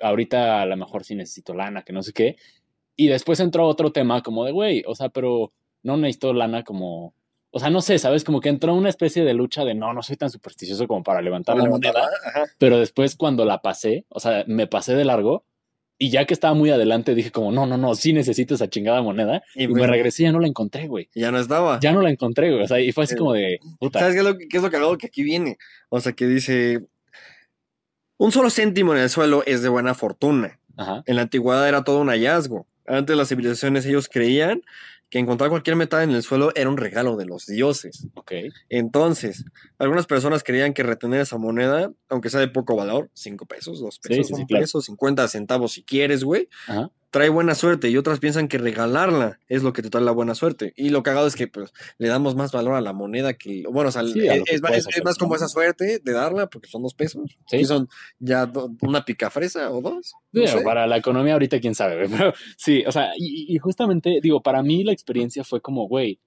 [0.00, 2.36] ahorita a lo mejor sí necesito lana, que no sé qué.
[2.96, 7.14] Y después entró otro tema como de, güey, o sea, pero no necesito lana como...
[7.56, 8.24] O sea, no sé, ¿sabes?
[8.24, 11.22] Como que entró una especie de lucha de no, no soy tan supersticioso como para
[11.22, 12.10] levantar la moneda.
[12.26, 12.46] Ajá.
[12.58, 15.44] Pero después cuando la pasé, o sea, me pasé de largo
[15.96, 19.02] y ya que estaba muy adelante dije como, no, no, no, sí necesito esa chingada
[19.02, 19.44] moneda.
[19.54, 21.08] Y Y, me regresé y ya no la encontré, güey.
[21.14, 21.78] Ya no estaba.
[21.78, 22.64] Ya no la encontré, güey.
[22.64, 24.00] O sea, y fue así Eh, como de, puta.
[24.00, 25.56] ¿Sabes qué es, lo, qué es lo cagado que aquí viene?
[25.90, 26.84] O sea, que dice,
[28.16, 30.58] un solo céntimo en el suelo es de buena fortuna.
[30.76, 31.04] Ajá.
[31.06, 32.66] En la antigüedad era todo un hallazgo.
[32.84, 34.62] Antes las civilizaciones ellos creían
[35.14, 38.08] que encontrar cualquier metal en el suelo era un regalo de los dioses.
[38.14, 38.32] Ok.
[38.68, 39.44] Entonces,
[39.78, 44.00] algunas personas creían que retener esa moneda, aunque sea de poco valor, 5 pesos, 2
[44.00, 44.64] pesos, sí, sí, un claro.
[44.64, 46.90] peso, 50 centavos si quieres, güey, Ajá.
[47.14, 50.34] Trae buena suerte y otras piensan que regalarla es lo que te trae la buena
[50.34, 50.72] suerte.
[50.76, 53.90] Y lo cagado es que pues le damos más valor a la moneda que, bueno,
[53.90, 54.60] o sea, Sí, a es,
[55.04, 57.38] más como esa suerte de darla porque son dos pesos.
[57.46, 57.58] Sí.
[57.58, 57.88] Y son
[58.18, 60.14] ya do- una picafresa o dos.
[60.32, 60.60] no sé.
[60.62, 64.64] para la economía ahorita quién sabe, pero sí, o sea, y, y justamente, digo, para
[64.64, 66.18] mí la experiencia fue como, güey,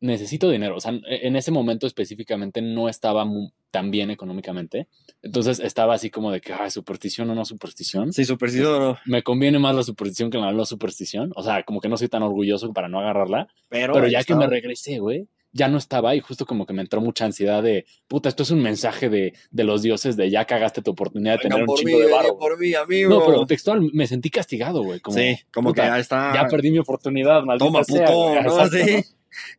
[0.00, 3.26] necesito dinero, o sea, en ese momento específicamente no estaba
[3.74, 4.86] tan bien económicamente,
[5.20, 9.24] entonces estaba así como de que, ah, superstición o no superstición, Sí, superstición no, me
[9.24, 12.22] conviene más la superstición que la no superstición, o sea, como que no soy tan
[12.22, 16.20] orgulloso para no agarrarla, pero, pero ya que me regresé, güey, ya no estaba y
[16.20, 19.64] justo como que me entró mucha ansiedad de, puta, esto es un mensaje de, de
[19.64, 22.38] los dioses de ya cagaste tu oportunidad de Vengan tener un chingo mí, de varo.
[22.38, 23.10] por mí, amigo.
[23.10, 25.00] No, pero textual, me sentí castigado, güey.
[25.00, 26.32] Como, sí, como puta, que ya está.
[26.32, 28.40] ya perdí mi oportunidad, maldita Toma, sea, puto.
[28.40, 28.40] ¿no?
[28.64, 29.04] Exacto, Sí.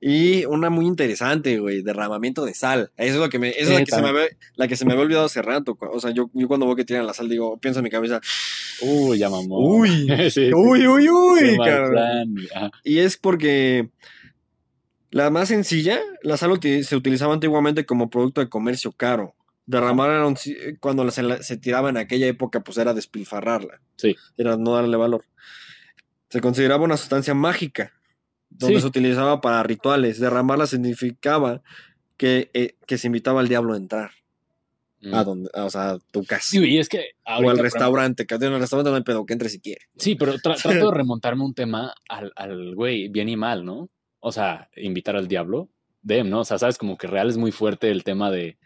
[0.01, 2.91] Y una muy interesante, güey, derramamiento de sal.
[2.97, 4.25] Eso es lo que me, esa es la Sí, que, se me había,
[4.55, 5.77] la que se me había olvidado hace rato.
[5.91, 8.21] O sea, yo, yo cuando veo que tiran la sal, digo, pienso en mi cabeza,
[8.81, 9.57] Uy, ya mamó.
[9.59, 12.35] uy, sí, uy, uy, uy, cabrón.
[12.83, 13.89] Y es porque
[15.11, 19.35] la más sencilla, la sal se utilizaba antiguamente como producto de comercio caro.
[19.67, 23.81] Derramar era un si- cuando se, la- se tiraba en aquella época, pues era despilfarrarla.
[23.97, 24.15] Sí.
[24.37, 25.25] Era no darle valor.
[26.29, 27.93] Se consideraba una sustancia mágica,
[28.57, 28.81] donde Sí.
[28.81, 30.19] se utilizaba para rituales.
[30.19, 31.61] Derramarla significaba
[32.17, 34.11] que, eh, que se invitaba al diablo a entrar.
[35.13, 35.25] A Mm.
[35.25, 36.47] donde, o sea, a tu casa.
[36.47, 39.33] Sí, y es que o al restaurante, que en el restaurante no hay pedo, que
[39.33, 39.81] entre si quiere.
[39.97, 40.55] Sí, pero tra-
[40.85, 43.89] trato de remontarme un tema al, al güey, bien y mal, ¿no?
[44.19, 45.69] O sea, invitar al diablo,
[46.01, 46.39] dem, ¿no?
[46.39, 48.57] O sea, sabes, como que real es muy fuerte el tema de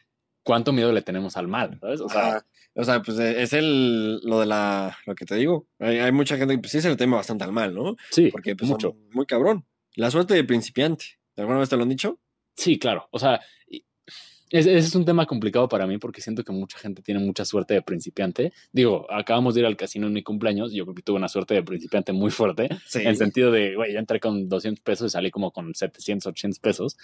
[0.44, 2.00] cuánto miedo le tenemos al mal, ¿sabes?
[2.02, 2.46] O sea.
[2.76, 5.68] O sea, pues eh, es el, lo de la, lo que te digo.
[5.80, 7.98] Hay, hay mucha gente que pues, sí se le teme bastante al mal, ¿no?
[8.12, 8.96] sí, Porque pues, mucho.
[9.12, 9.66] muy cabrón.
[10.00, 11.20] La suerte de principiante.
[11.36, 12.22] ¿Alguna vez te lo han dicho?
[12.56, 13.10] Sí, claro.
[13.12, 13.42] O sea,
[14.50, 17.74] ese es un tema complicado para mí porque siento que mucha gente tiene mucha suerte
[17.74, 18.54] de principiante.
[18.72, 20.72] Digo, acabamos de ir al casino en mi cumpleaños.
[20.72, 22.70] Yo creo que tuve una suerte de principiante muy fuerte.
[22.88, 23.02] Sí.
[23.04, 26.60] En sentido de, güey, yo entré con 200 pesos y salí como con 700, 800
[26.60, 26.98] pesos.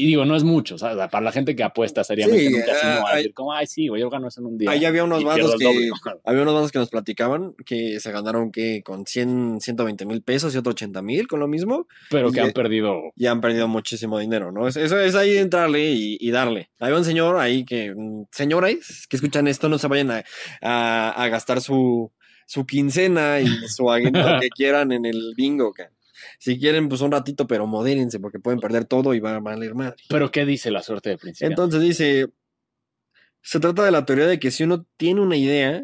[0.00, 2.54] Y digo, no es mucho, o sea, para la gente que apuesta seriamente Sí, en
[2.54, 4.58] un casino, ah, a hay- decir como, ay, sí, güey, yo gano eso en un
[4.58, 4.70] día.
[4.70, 5.30] Ahí había unos el que,
[6.24, 10.54] había unos bandos que nos platicaban que se ganaron que con 100, 120 mil pesos
[10.54, 13.00] y otro 80 mil con lo mismo Pero que han perdido.
[13.16, 14.68] y han perdido muchísimo dinero, ¿no?
[14.68, 16.70] Es- Eso es ahí entrarle y, y darle.
[16.78, 20.24] Hay un señor ahí que, mm, señores que escuchan esto, no se vayan a,
[20.62, 22.12] a- a gastar su,
[22.46, 25.90] su quincena y su aguinaldo que quieran en el bingo, cara.
[26.38, 29.74] Si quieren, pues un ratito, pero modérense porque pueden perder todo y va a valer
[29.74, 29.96] madre.
[30.08, 31.52] Pero ¿qué dice la suerte de principiante?
[31.52, 32.28] Entonces dice,
[33.42, 35.82] se trata de la teoría de que si uno tiene una idea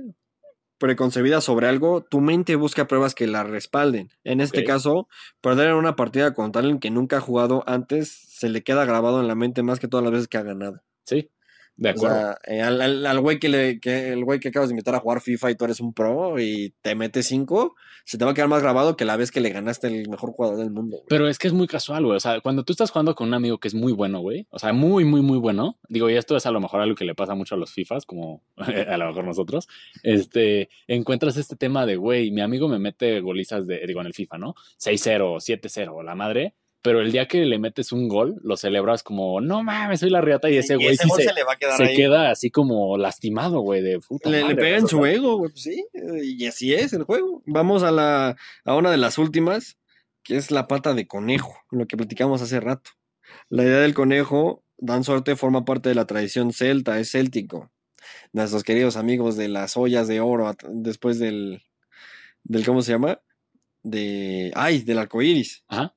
[0.78, 4.10] preconcebida sobre algo, tu mente busca pruebas que la respalden.
[4.22, 5.08] En este caso,
[5.40, 9.20] perder en una partida contra alguien que nunca ha jugado antes, se le queda grabado
[9.20, 10.82] en la mente más que todas las veces que ha ganado.
[11.04, 11.30] sí,
[11.76, 12.16] de O acuerdo.
[12.16, 14.94] sea, eh, al, al- al güey que le, que el güey que acabas de invitar
[14.94, 17.74] a jugar FIFA y tú eres un pro y te metes cinco,
[18.04, 20.30] se te va a quedar más grabado que la vez que le ganaste el mejor
[20.32, 20.98] jugador del mundo.
[20.98, 21.06] güey.
[21.08, 22.16] Pero es que es muy casual, güey.
[22.16, 24.46] O sea, cuando tú estás jugando con un amigo que es muy bueno, güey.
[24.50, 25.78] O sea, muy, muy, muy bueno.
[25.88, 28.04] Digo, y esto es a lo mejor algo que le pasa mucho a los FIFAs,
[28.06, 29.66] como a lo mejor nosotros.
[30.02, 34.14] Este, encuentras este tema de, güey, mi amigo me mete golizas de, digo, en el
[34.14, 34.54] FIFA, ¿no?
[34.78, 36.54] 6-0, 7-0, la madre.
[36.84, 40.20] Pero el día que le metes un gol, lo celebras como, no mames, soy la
[40.20, 40.50] riata.
[40.50, 41.96] Y ese Y güey ese sí gol se, se le va a quedar se ahí.
[41.96, 45.12] queda así como lastimado, güey, de puta Le, le madre, pega en o su sea,
[45.12, 47.42] ego, güey, pues sí, eh, y así es el juego.
[47.46, 48.36] Vamos a la
[48.66, 49.78] a una de las últimas,
[50.22, 52.90] que es la pata de conejo, lo que platicamos hace rato.
[53.48, 57.70] La idea del conejo, dan suerte, forma parte de la tradición celta, es céltico.
[58.34, 61.62] Nuestros queridos amigos de las ollas de oro, después del,
[62.42, 63.22] del ¿cómo se llama?
[63.82, 65.64] De, ay, del arco iris.
[65.68, 65.94] Ajá.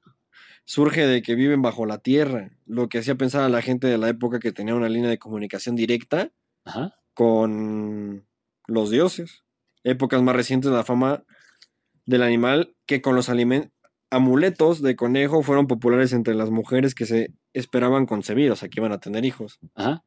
[0.70, 3.98] Surge de que viven bajo la tierra, lo que hacía pensar a la gente de
[3.98, 6.30] la época que tenía una línea de comunicación directa
[6.66, 6.94] Ajá.
[7.14, 8.28] con
[8.68, 9.46] los dioses.
[9.86, 11.24] Épocas más recientes la fama
[12.06, 13.32] del animal que con los
[14.10, 18.82] amuletos de conejo fueron populares entre las mujeres que se esperaban concebir, o sea, que
[18.82, 19.60] iban a tener hijos.
[19.74, 20.04] Ajá.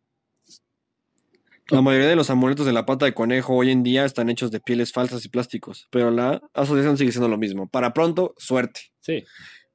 [1.71, 4.51] La mayoría de los amuletos de la pata de conejo hoy en día están hechos
[4.51, 7.67] de pieles falsas y plásticos, pero la asociación sigue siendo lo mismo.
[7.67, 8.93] Para pronto, suerte.
[9.01, 9.25] Sí.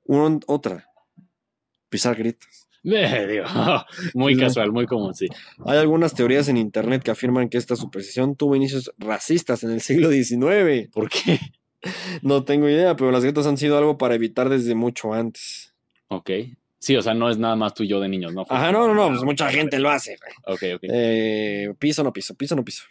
[0.05, 0.87] Un- otra,
[1.89, 2.47] pisar gritos.
[2.87, 3.45] Eh, digo,
[4.13, 5.25] muy casual, muy común, sí.
[5.65, 9.81] Hay algunas teorías en internet que afirman que esta superstición tuvo inicios racistas en el
[9.81, 10.87] siglo XIX.
[10.93, 11.39] ¿Por qué?
[12.21, 15.73] No tengo idea, pero las grietas han sido algo para evitar desde mucho antes.
[16.09, 16.29] Ok.
[16.79, 18.43] Sí, o sea, no es nada más tú y yo de niños, ¿no?
[18.49, 20.17] Ajá, no, no, no, pues mucha gente lo hace.
[20.17, 20.55] güey.
[20.55, 20.83] Ok, ok.
[20.91, 22.83] Eh, piso, no piso, piso, no piso.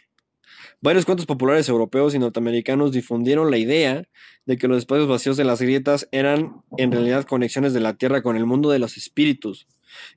[0.85, 4.07] Varios cuentos populares europeos y norteamericanos difundieron la idea
[4.45, 8.21] de que los espacios vacíos de las grietas eran en realidad conexiones de la Tierra
[8.21, 9.67] con el mundo de los espíritus,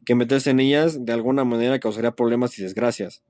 [0.04, 3.22] que meterse en ellas de alguna manera causaría problemas y desgracias.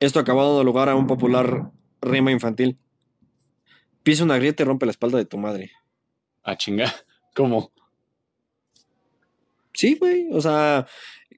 [0.00, 1.70] Esto acabó dando lugar a un popular
[2.00, 2.76] rima infantil.
[4.02, 5.70] Pisa una grieta y rompe la espalda de tu madre.
[6.42, 6.92] A chinga.
[7.36, 7.70] ¿Cómo?
[9.74, 10.26] Sí, güey.
[10.32, 10.88] O sea,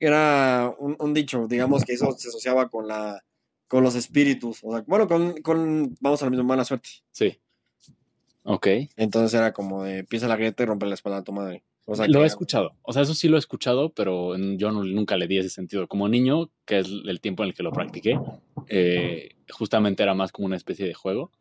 [0.01, 3.23] era un, un dicho, digamos que eso se asociaba con la
[3.75, 4.61] con los espíritus.
[4.63, 6.91] O sea, bueno, con, con vamos a la misma mala suerte.
[7.11, 7.41] Sí.
[8.45, 8.69] Ok.
[8.97, 11.65] Entonces era como de pisa la grieta y rompe la espalda a tu madre.
[11.85, 12.77] O sea, lo que- he escuchado.
[12.83, 15.89] O sea, eso sí lo he escuchado, pero yo no- nunca le di ese sentido.
[15.89, 18.17] Como niño, que es el tiempo en el que lo practiqué,
[18.69, 21.33] eh, justamente era más como una especie de juego.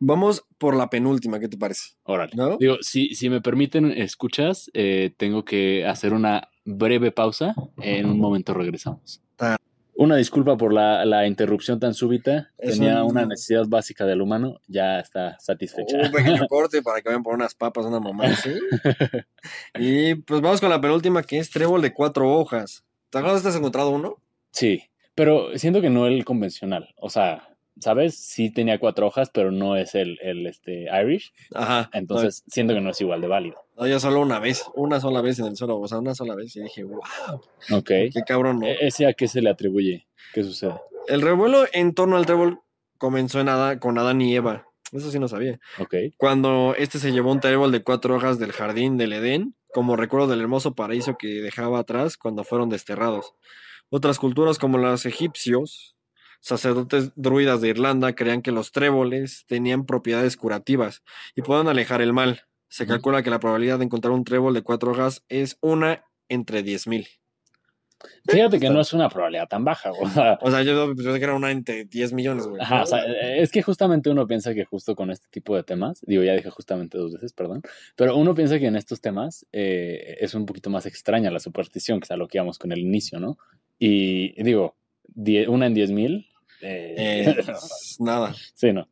[0.00, 1.94] Vamos por la penúltima, ¿qué te parece?
[2.02, 2.32] Órale.
[2.36, 2.58] ¿No?
[2.58, 7.54] Digo, si, si me permiten, escuchas, eh, tengo que hacer una breve pausa.
[7.78, 9.22] En un momento regresamos.
[9.38, 9.56] Ah.
[9.96, 12.50] Una disculpa por la, la interrupción tan súbita.
[12.58, 14.60] Es Tenía un- una necesidad básica del humano.
[14.66, 15.96] Ya está satisfecha.
[15.98, 18.50] Un pequeño corte para que vayan por unas papas, una mamá así.
[19.78, 22.84] y pues vamos con la penúltima, que es trébol de cuatro hojas.
[23.10, 24.16] ¿Te acuerdas que has encontrado uno?
[24.50, 24.82] Sí,
[25.14, 26.94] pero siento que no el convencional.
[26.96, 28.16] O sea, ¿sabes?
[28.16, 31.32] Sí tenía cuatro hojas, pero no es el, el este, Irish.
[31.54, 31.90] Ajá.
[31.92, 33.56] Entonces siento que no es igual de válido.
[33.76, 36.34] No, yo solo una vez, una sola vez en el suelo, o sea, una sola
[36.34, 36.54] vez.
[36.56, 37.00] Y dije, wow,
[37.72, 37.86] Ok.
[37.86, 38.66] qué cabrón, ¿no?
[38.66, 40.06] E- ¿Ese a qué se le atribuye?
[40.32, 40.74] ¿Qué sucede?
[41.08, 42.60] El revuelo en torno al trébol
[42.98, 44.66] comenzó en Adán- con Adán y Eva.
[44.92, 45.58] Eso sí no sabía.
[45.80, 45.94] Ok.
[46.16, 50.28] Cuando este se llevó un trébol de cuatro hojas del jardín del Edén, como recuerdo
[50.28, 53.34] del hermoso paraíso que dejaba atrás cuando fueron desterrados.
[53.90, 55.93] Otras culturas como los egipcios,
[56.44, 61.02] sacerdotes druidas de Irlanda, creían que los tréboles tenían propiedades curativas
[61.34, 62.42] y podían alejar el mal.
[62.68, 66.62] Se calcula que la probabilidad de encontrar un trébol de cuatro hojas es una entre
[66.62, 67.06] 10.000.
[68.28, 69.90] Fíjate que no es una probabilidad tan baja.
[69.92, 72.60] O sea, O sea, yo pensé que era una entre 10 millones, güey.
[72.60, 73.04] ajá, o sea,
[73.36, 76.50] es que justamente uno piensa que justo con este tipo de temas, digo, ya dije
[76.50, 77.62] justamente dos veces, perdón,
[77.96, 82.00] pero uno piensa que en estos temas eh, es un poquito más extraña la superstición,
[82.00, 83.38] que es a lo que íbamos con el inicio, ¿no?
[83.78, 84.76] Y digo,
[85.08, 86.26] die- una en diez mil.
[86.60, 87.44] Eh, Eh,
[87.98, 88.34] nada.
[88.54, 88.88] sí, no.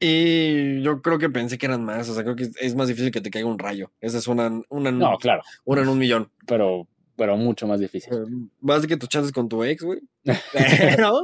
[0.00, 2.08] Y yo creo que pensé que eran más.
[2.08, 3.92] O sea, creo que es más difícil que te caiga un rayo.
[4.00, 6.30] Esa es una, una, en- No, claro, una en un millón.
[6.46, 8.12] pero, pero mucho más difícil.
[8.12, 10.00] Eh, Más de que tus chances con tu ex, güey.
[10.52, 11.22] Pero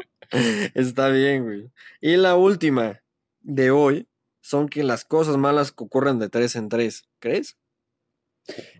[0.74, 1.70] está bien, güey.
[2.00, 3.00] Y la última
[3.40, 4.06] de hoy
[4.42, 7.04] son que las cosas malas ocurren de tres en tres.
[7.18, 7.56] ¿Crees?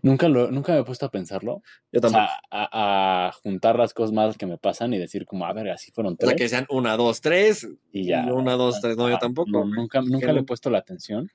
[0.01, 1.61] Nunca, lo, nunca me he puesto a pensarlo.
[1.91, 2.25] Yo O tampoco.
[2.25, 5.69] sea, a, a juntar las cosas malas que me pasan y decir como, a ver,
[5.69, 6.29] así fueron o tres.
[6.29, 7.67] sea, que sean una, dos, tres.
[7.91, 8.25] y ya.
[8.25, 8.97] y una, dos, tres.
[8.97, 9.49] No, yo Ah, tampoco.
[9.51, 11.29] no, nunca nunca le he puesto la atención.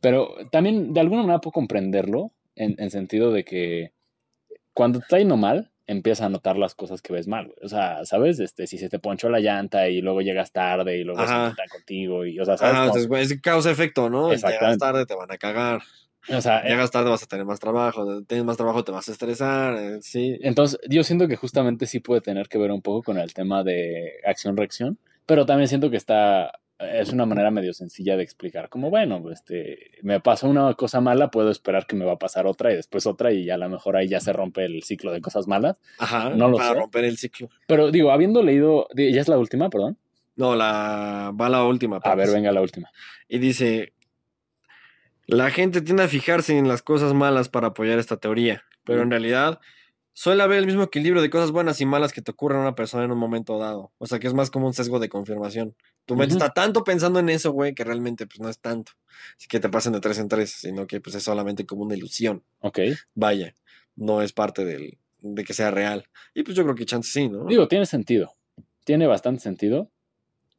[0.00, 3.92] Pero también de alguna manera puedo comprenderlo en, en sentido de que
[4.72, 7.46] cuando te está yendo mal, empiezas a notar las cosas que ves mal.
[7.46, 7.56] güey.
[7.62, 8.38] O sea, ¿sabes?
[8.40, 11.48] Este, si se te ponchó la llanta y luego llegas tarde y luego se Ajá.
[11.50, 12.74] metan contigo y, o sea, ¿sabes?
[12.74, 14.26] Ajá, entonces, es causa-efecto, ¿no?
[14.28, 14.78] Llegas Exactamente.
[14.78, 15.80] tarde, te van a cagar.
[16.30, 18.22] O sea, eh, Llegas tarde, vas a tener más trabajo.
[18.22, 19.76] Tienes más trabajo, te vas a estresar.
[19.78, 20.38] eh, Sí.
[20.42, 23.62] Entonces, yo siento que justamente sí puede tener que ver un poco con el tema
[23.64, 28.88] de acción-reacción, pero también siento que está, es una manera medio sencilla de explicar, como
[28.90, 32.72] bueno, este, me pasó una cosa mala, puedo esperar que me va a pasar otra
[32.72, 35.48] y después otra y a lo mejor ahí ya se rompe el ciclo de cosas
[35.48, 35.76] malas.
[35.98, 36.30] Ajá.
[36.30, 36.74] No lo para sé.
[36.76, 37.48] romper el ciclo.
[37.66, 39.96] Pero digo, habiendo leído, ya es la última, perdón.
[40.36, 41.96] No, la va la última.
[41.96, 42.34] A ver, Paps.
[42.34, 42.90] venga la última.
[43.28, 43.92] Y dice,
[45.28, 49.10] la gente tiende a fijarse en las cosas malas para apoyar esta teoría, pero en
[49.10, 49.60] realidad
[50.14, 52.74] suele haber el mismo equilibrio de cosas buenas y malas que te ocurren a una
[52.74, 53.92] persona en un momento dado.
[53.98, 55.76] O sea, que es más como un sesgo de confirmación.
[56.06, 58.92] Tu mente está tanto pensando en eso, güey, que realmente pues no es tanto.
[59.36, 61.94] Así que te pasen de tres en tres, sino que pues es solamente como una
[61.94, 62.42] ilusión.
[62.60, 62.78] Ok.
[63.14, 63.54] Vaya,
[63.96, 66.08] no es parte del, de que sea real.
[66.32, 67.44] Y pues yo creo que chance sí, ¿no?
[67.44, 68.34] Digo, tiene sentido.
[68.84, 69.90] Tiene bastante sentido.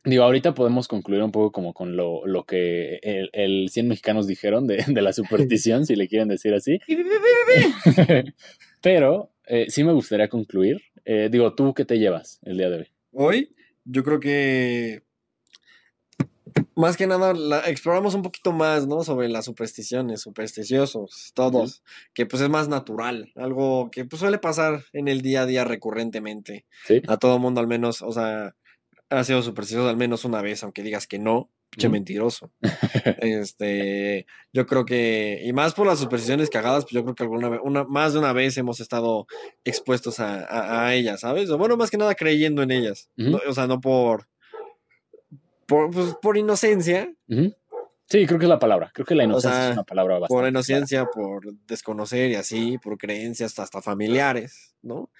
[0.10, 4.26] Digo, ahorita podemos concluir un poco como con lo, lo que el, el 100 mexicanos
[4.26, 6.80] dijeron de, de la superstición, si le quieren decir así.
[8.82, 10.82] Pero eh, sí me gustaría concluir.
[11.06, 12.88] Eh, digo, ¿tú qué te llevas el día de hoy?
[13.12, 13.56] Hoy,
[13.86, 15.04] yo creo que
[16.76, 19.04] más que nada la, exploramos un poquito más, ¿no?
[19.04, 21.84] Sobre las supersticiones, supersticiosos, todos,
[22.14, 25.66] que pues es más natural, algo que pues suele pasar en el día a día
[25.66, 26.66] recurrentemente.
[26.86, 27.02] Sí.
[27.08, 28.56] A todo mundo al menos, o sea,
[29.10, 32.52] ha sido supersticioso al menos una vez, aunque digas que no, pinche mentiroso.
[33.22, 37.50] este, yo creo que, y más por las supersticiones cagadas, pues yo creo que alguna
[37.50, 39.28] vez, una, más de una vez hemos estado
[39.64, 41.50] expuestos a, a- a ellas, ¿sabes?
[41.50, 43.10] O bueno, más que nada creyendo en ellas.
[43.18, 44.28] No, o sea, no por,
[45.66, 47.14] por, pues, por inocencia.
[47.28, 48.92] Sí, creo que es la palabra.
[48.94, 50.34] Creo que la inocencia sea, es una palabra bastante.
[50.34, 50.50] por clara.
[50.50, 55.12] inocencia, por desconocer y así, por creencias hasta familiares, ¿no?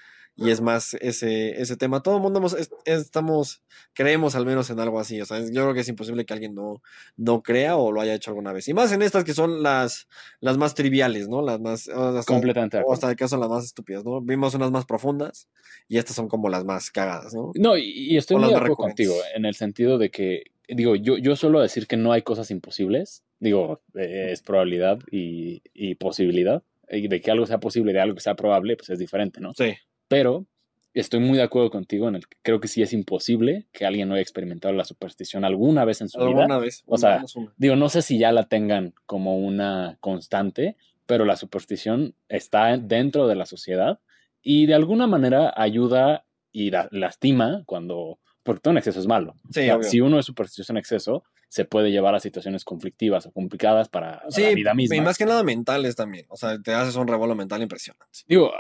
[0.42, 2.02] Y es más ese, ese tema.
[2.02, 2.42] Todo el mundo
[2.86, 3.62] estamos,
[3.94, 5.20] creemos al menos en algo así.
[5.20, 6.82] O sea, yo creo que es imposible que alguien no,
[7.18, 8.68] no crea o lo haya hecho alguna vez.
[8.68, 10.08] Y más en estas que son las,
[10.40, 11.42] las más triviales, ¿no?
[11.42, 11.90] Las más.
[12.26, 12.82] Completamente.
[12.86, 14.22] O hasta de caso las más estúpidas, ¿no?
[14.22, 15.50] Vimos unas más profundas
[15.88, 17.52] y estas son como las más cagadas, ¿no?
[17.56, 21.36] No, y, estoy muy de acuerdo contigo en el sentido de que, digo, yo, yo
[21.36, 23.24] suelo decir que no hay cosas imposibles.
[23.40, 26.64] Digo, eh, es probabilidad y, y posibilidad.
[26.92, 29.54] Y de que algo sea posible, de algo que sea probable, pues es diferente, ¿no?
[29.54, 29.76] Sí.
[30.10, 30.46] Pero
[30.94, 34.10] estoy muy de acuerdo contigo en el que creo que sí es imposible que alguien
[34.10, 36.30] no haya experimentado la superstición alguna vez en su vida.
[36.30, 36.84] Alguna vez.
[36.88, 37.24] O sea,
[37.56, 40.76] digo, no sé si ya la tengan como una constante,
[41.06, 44.00] pero la superstición está dentro de la sociedad
[44.42, 48.20] y de alguna manera ayuda y lastima cuando,
[48.50, 49.36] porque todo en exceso es malo.
[49.52, 53.90] Sí, si uno es supersticioso en exceso, se puede llevar a situaciones conflictivas o complicadas
[53.90, 54.96] para, la vida misma.
[54.96, 56.26] Y más que nada mentales también.
[56.30, 58.08] O sea, te haces un revuelo mental impresionante.
[58.28, 58.52] Digo,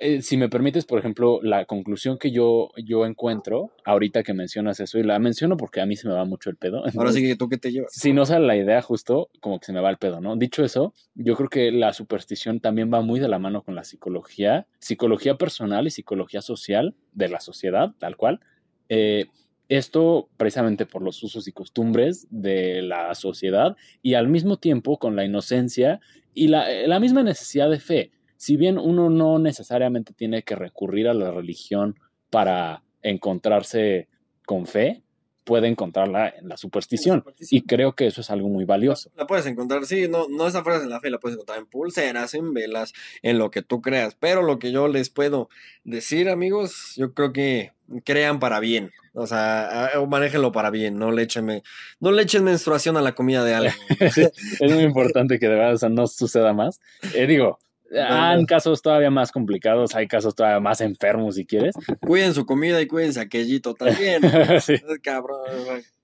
[0.00, 4.80] eh, si me permites, por ejemplo, la conclusión que yo, yo encuentro, ahorita que mencionas
[4.80, 6.82] eso, y la menciono porque a mí se me va mucho el pedo.
[6.96, 7.92] Ahora sí que tú qué te llevas.
[7.92, 10.34] Si no sale la idea, justo como que se me va el pedo, ¿no?
[10.34, 13.84] Dicho eso, yo creo que la superstición también va muy de la mano con la
[13.84, 18.40] psicología, psicología personal y psicología social de la sociedad, tal cual.
[18.88, 19.26] Eh,
[19.68, 25.16] esto precisamente por los usos y costumbres de la sociedad y al mismo tiempo con
[25.16, 26.00] la inocencia
[26.34, 28.12] y la, la, misma necesidad de fe.
[28.36, 31.96] Si bien uno no necesariamente tiene que recurrir a la religión
[32.30, 34.08] para encontrarse
[34.44, 35.02] con fe,
[35.46, 37.24] puede encontrarla en la superstición.
[37.50, 39.10] Y creo que eso es algo muy valioso.
[39.16, 41.66] La puedes encontrar, sí, no, no esa fuerza en la fe, la puedes encontrar en
[41.66, 42.92] pulseras, en velas,
[43.22, 44.16] en lo que tú creas.
[44.18, 45.48] Pero lo que yo les puedo
[45.84, 47.72] decir, amigos, yo creo que
[48.04, 48.90] crean para bien.
[49.14, 51.62] O sea, manéjenlo para bien, no le echen,
[52.00, 53.74] no le echen menstruación a la comida de alguien.
[54.60, 56.80] es muy importante que de verdad no suceda más.
[57.14, 57.58] Eh, digo,
[57.92, 61.74] hay casos todavía más complicados, hay casos todavía más enfermos si quieres.
[62.00, 64.22] Cuiden su comida y cuídense aquellito también.
[64.60, 64.76] sí.
[65.02, 65.40] Cabrón,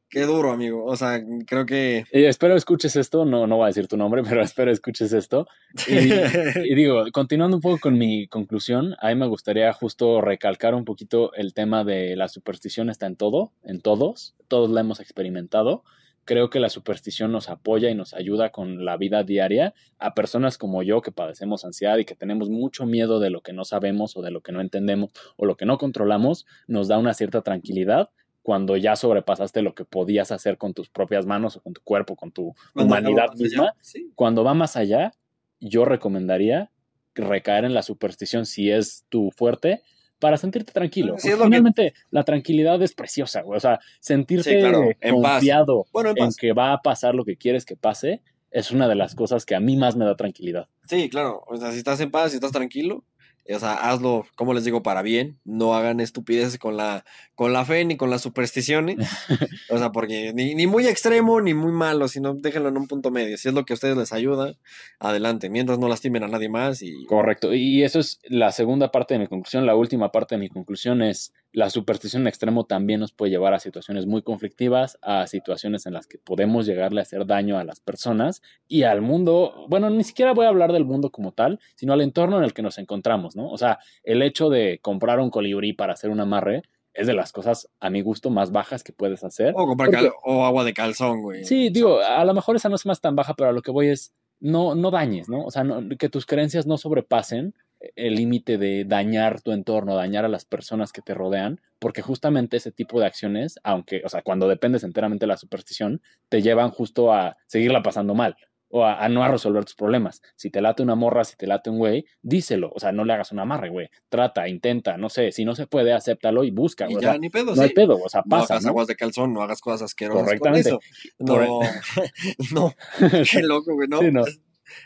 [0.08, 0.84] qué duro, amigo.
[0.84, 2.04] O sea, creo que.
[2.12, 5.46] espero escuches esto, no, no voy a decir tu nombre, pero espero escuches esto.
[5.88, 10.84] Y, digo, continuando un poco con mi conclusión, a mí me gustaría justo recalcar un
[10.84, 15.82] poquito el tema de la superstición está en todo, en todos, todos la hemos experimentado
[16.24, 20.58] creo que la superstición nos apoya y nos ayuda con la vida diaria a personas
[20.58, 24.16] como yo que padecemos ansiedad y que tenemos mucho miedo de lo que no sabemos
[24.16, 27.42] o de lo que no entendemos o lo que no controlamos, nos da una cierta
[27.42, 28.10] tranquilidad
[28.42, 32.16] cuando ya sobrepasaste lo que podías hacer con tus propias manos o con tu cuerpo,
[32.16, 33.74] con tu humanidad misma.
[34.14, 35.12] Cuando va más allá,
[35.60, 36.70] yo recomendaría
[37.14, 39.82] recaer en la superstición si es tu fuerte,
[40.22, 41.16] para sentirte tranquilo.
[41.18, 43.56] Finalmente, la tranquilidad es preciosa, güey.
[43.56, 44.62] O sea, sentirte
[45.10, 48.22] confiado en, que va a pasar lo que quieres que pase
[48.52, 50.68] es una de las cosas que a mí más me da tranquilidad.
[50.86, 51.42] Sí, claro.
[51.48, 53.02] O sea, si estás en paz, si estás tranquilo,
[53.50, 55.38] o sea, hazlo, como les digo, para bien.
[55.44, 57.04] No hagan estupideces con la,
[57.34, 58.96] con la fe ni con las supersticiones.
[59.70, 63.10] o sea, porque ni, ni, muy extremo ni muy malo, sino déjenlo en un punto
[63.10, 63.36] medio.
[63.36, 64.54] Si es lo que a ustedes les ayuda,
[65.00, 65.50] adelante.
[65.50, 66.82] Mientras no lastimen a nadie más.
[66.82, 67.04] Y...
[67.06, 67.52] Correcto.
[67.52, 69.66] Y eso es la segunda parte de mi conclusión.
[69.66, 73.52] La última parte de mi conclusión es la superstición en extremo también nos puede llevar
[73.52, 77.64] a situaciones muy conflictivas, a situaciones en las que podemos llegarle a hacer daño a
[77.64, 79.66] las personas y al mundo.
[79.68, 82.54] Bueno, ni siquiera voy a hablar del mundo como tal, sino al entorno en el
[82.54, 83.36] que nos encontramos.
[83.36, 83.50] ¿no?
[83.50, 86.62] O sea, el hecho de comprar un colibrí para hacer un amarre
[86.94, 89.54] es de las cosas, a mi gusto, más bajas que puedes hacer.
[89.56, 89.90] O comprar
[90.24, 91.44] o agua de calzón, güey.
[91.44, 93.70] Sí, digo, a lo mejor esa no es más tan baja, pero a lo que
[93.70, 95.44] voy es, no, no dañes, ¿no?
[95.44, 95.64] O sea,
[95.98, 97.54] que tus creencias no sobrepasen
[97.96, 102.56] el límite de dañar tu entorno, dañar a las personas que te rodean, porque justamente
[102.56, 106.70] ese tipo de acciones, aunque, o sea, cuando dependes enteramente de la superstición, te llevan
[106.70, 108.36] justo a seguirla pasando mal
[108.72, 110.22] o a, no a resolver tus problemas.
[110.34, 112.72] Si te late una morra, si te late un güey, díselo.
[112.74, 113.90] O sea, no le hagas un amarre, güey.
[114.08, 115.30] Trata, intenta, no sé.
[115.30, 116.86] Si no se puede, acéptalo y busca.
[116.88, 118.54] Y ya, ni pedo, No hay pedo, o sea, pasa.
[118.54, 120.70] No hagas aguas de calzón, no hagas cosas asquerosas Correctamente.
[120.70, 120.88] Con eso.
[121.18, 121.60] No,
[122.52, 122.74] no.
[123.30, 124.00] Qué loco, güey, ¿no?
[124.10, 124.24] no.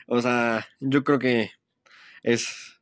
[0.09, 1.51] O sea, yo creo que
[2.24, 2.75] es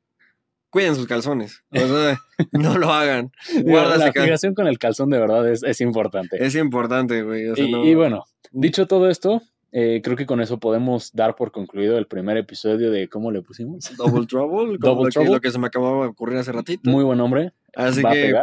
[0.74, 1.62] cuiden sus calzones.
[1.70, 2.20] O sea,
[2.52, 3.30] no lo hagan.
[3.64, 6.44] la fijación con el calzón de verdad es, es importante.
[6.44, 7.44] Es importante, güey.
[7.56, 9.40] y, bueno, dicho todo esto,
[9.70, 13.40] eh, creo que con eso podemos dar por concluido el primer episodio de ¿cómo le
[13.40, 13.96] pusimos?
[13.96, 14.76] Double Trouble.
[14.80, 15.28] Double lo Trouble.
[15.28, 16.90] Que, lo que se me acababa de ocurrir hace ratito.
[16.90, 17.52] Muy buen nombre.
[17.76, 18.34] Así que,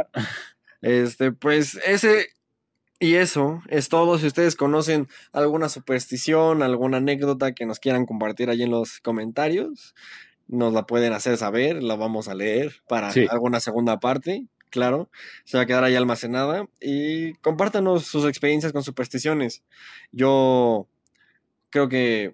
[0.82, 2.28] este, pues ese
[2.98, 4.18] y eso es todo.
[4.20, 9.96] Si ustedes conocen alguna superstición, alguna anécdota que nos quieran compartir ahí en los comentarios,
[10.52, 15.12] nos la pueden hacer saber, la vamos a leer para alguna segunda parte claro,
[15.44, 19.64] se va a quedar ahí almacenada y compártanos sus experiencias con supersticiones.
[20.12, 20.88] Yo
[21.70, 22.34] creo que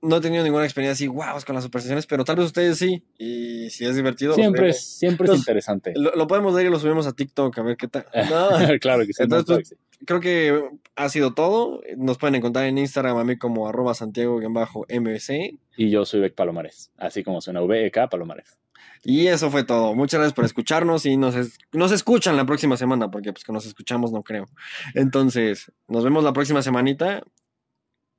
[0.00, 3.02] no he tenido ninguna experiencia así, wow, con las supersticiones, pero tal vez ustedes sí.
[3.18, 4.34] Y si es divertido.
[4.34, 5.92] Siempre es, siempre es interesante.
[5.96, 8.06] Lo, podemos ver y lo subimos a TikTok a ver qué tal.
[8.80, 9.22] claro que sí.
[9.22, 11.80] Entonces, pues, creo que ha sido todo.
[11.96, 15.58] Nos pueden encontrar en Instagram a mí como arroba santiago-mbc.
[15.76, 18.58] Y yo soy Beck Palomares, así como suena VEK Palomares.
[19.02, 19.94] Y eso fue todo.
[19.94, 21.34] Muchas gracias por escucharnos y nos,
[21.72, 24.46] nos escuchan la próxima semana, porque pues que nos escuchamos no creo.
[24.94, 27.22] Entonces, nos vemos la próxima semanita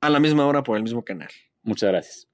[0.00, 1.28] a la misma hora por el mismo canal.
[1.62, 2.27] Muchas gracias.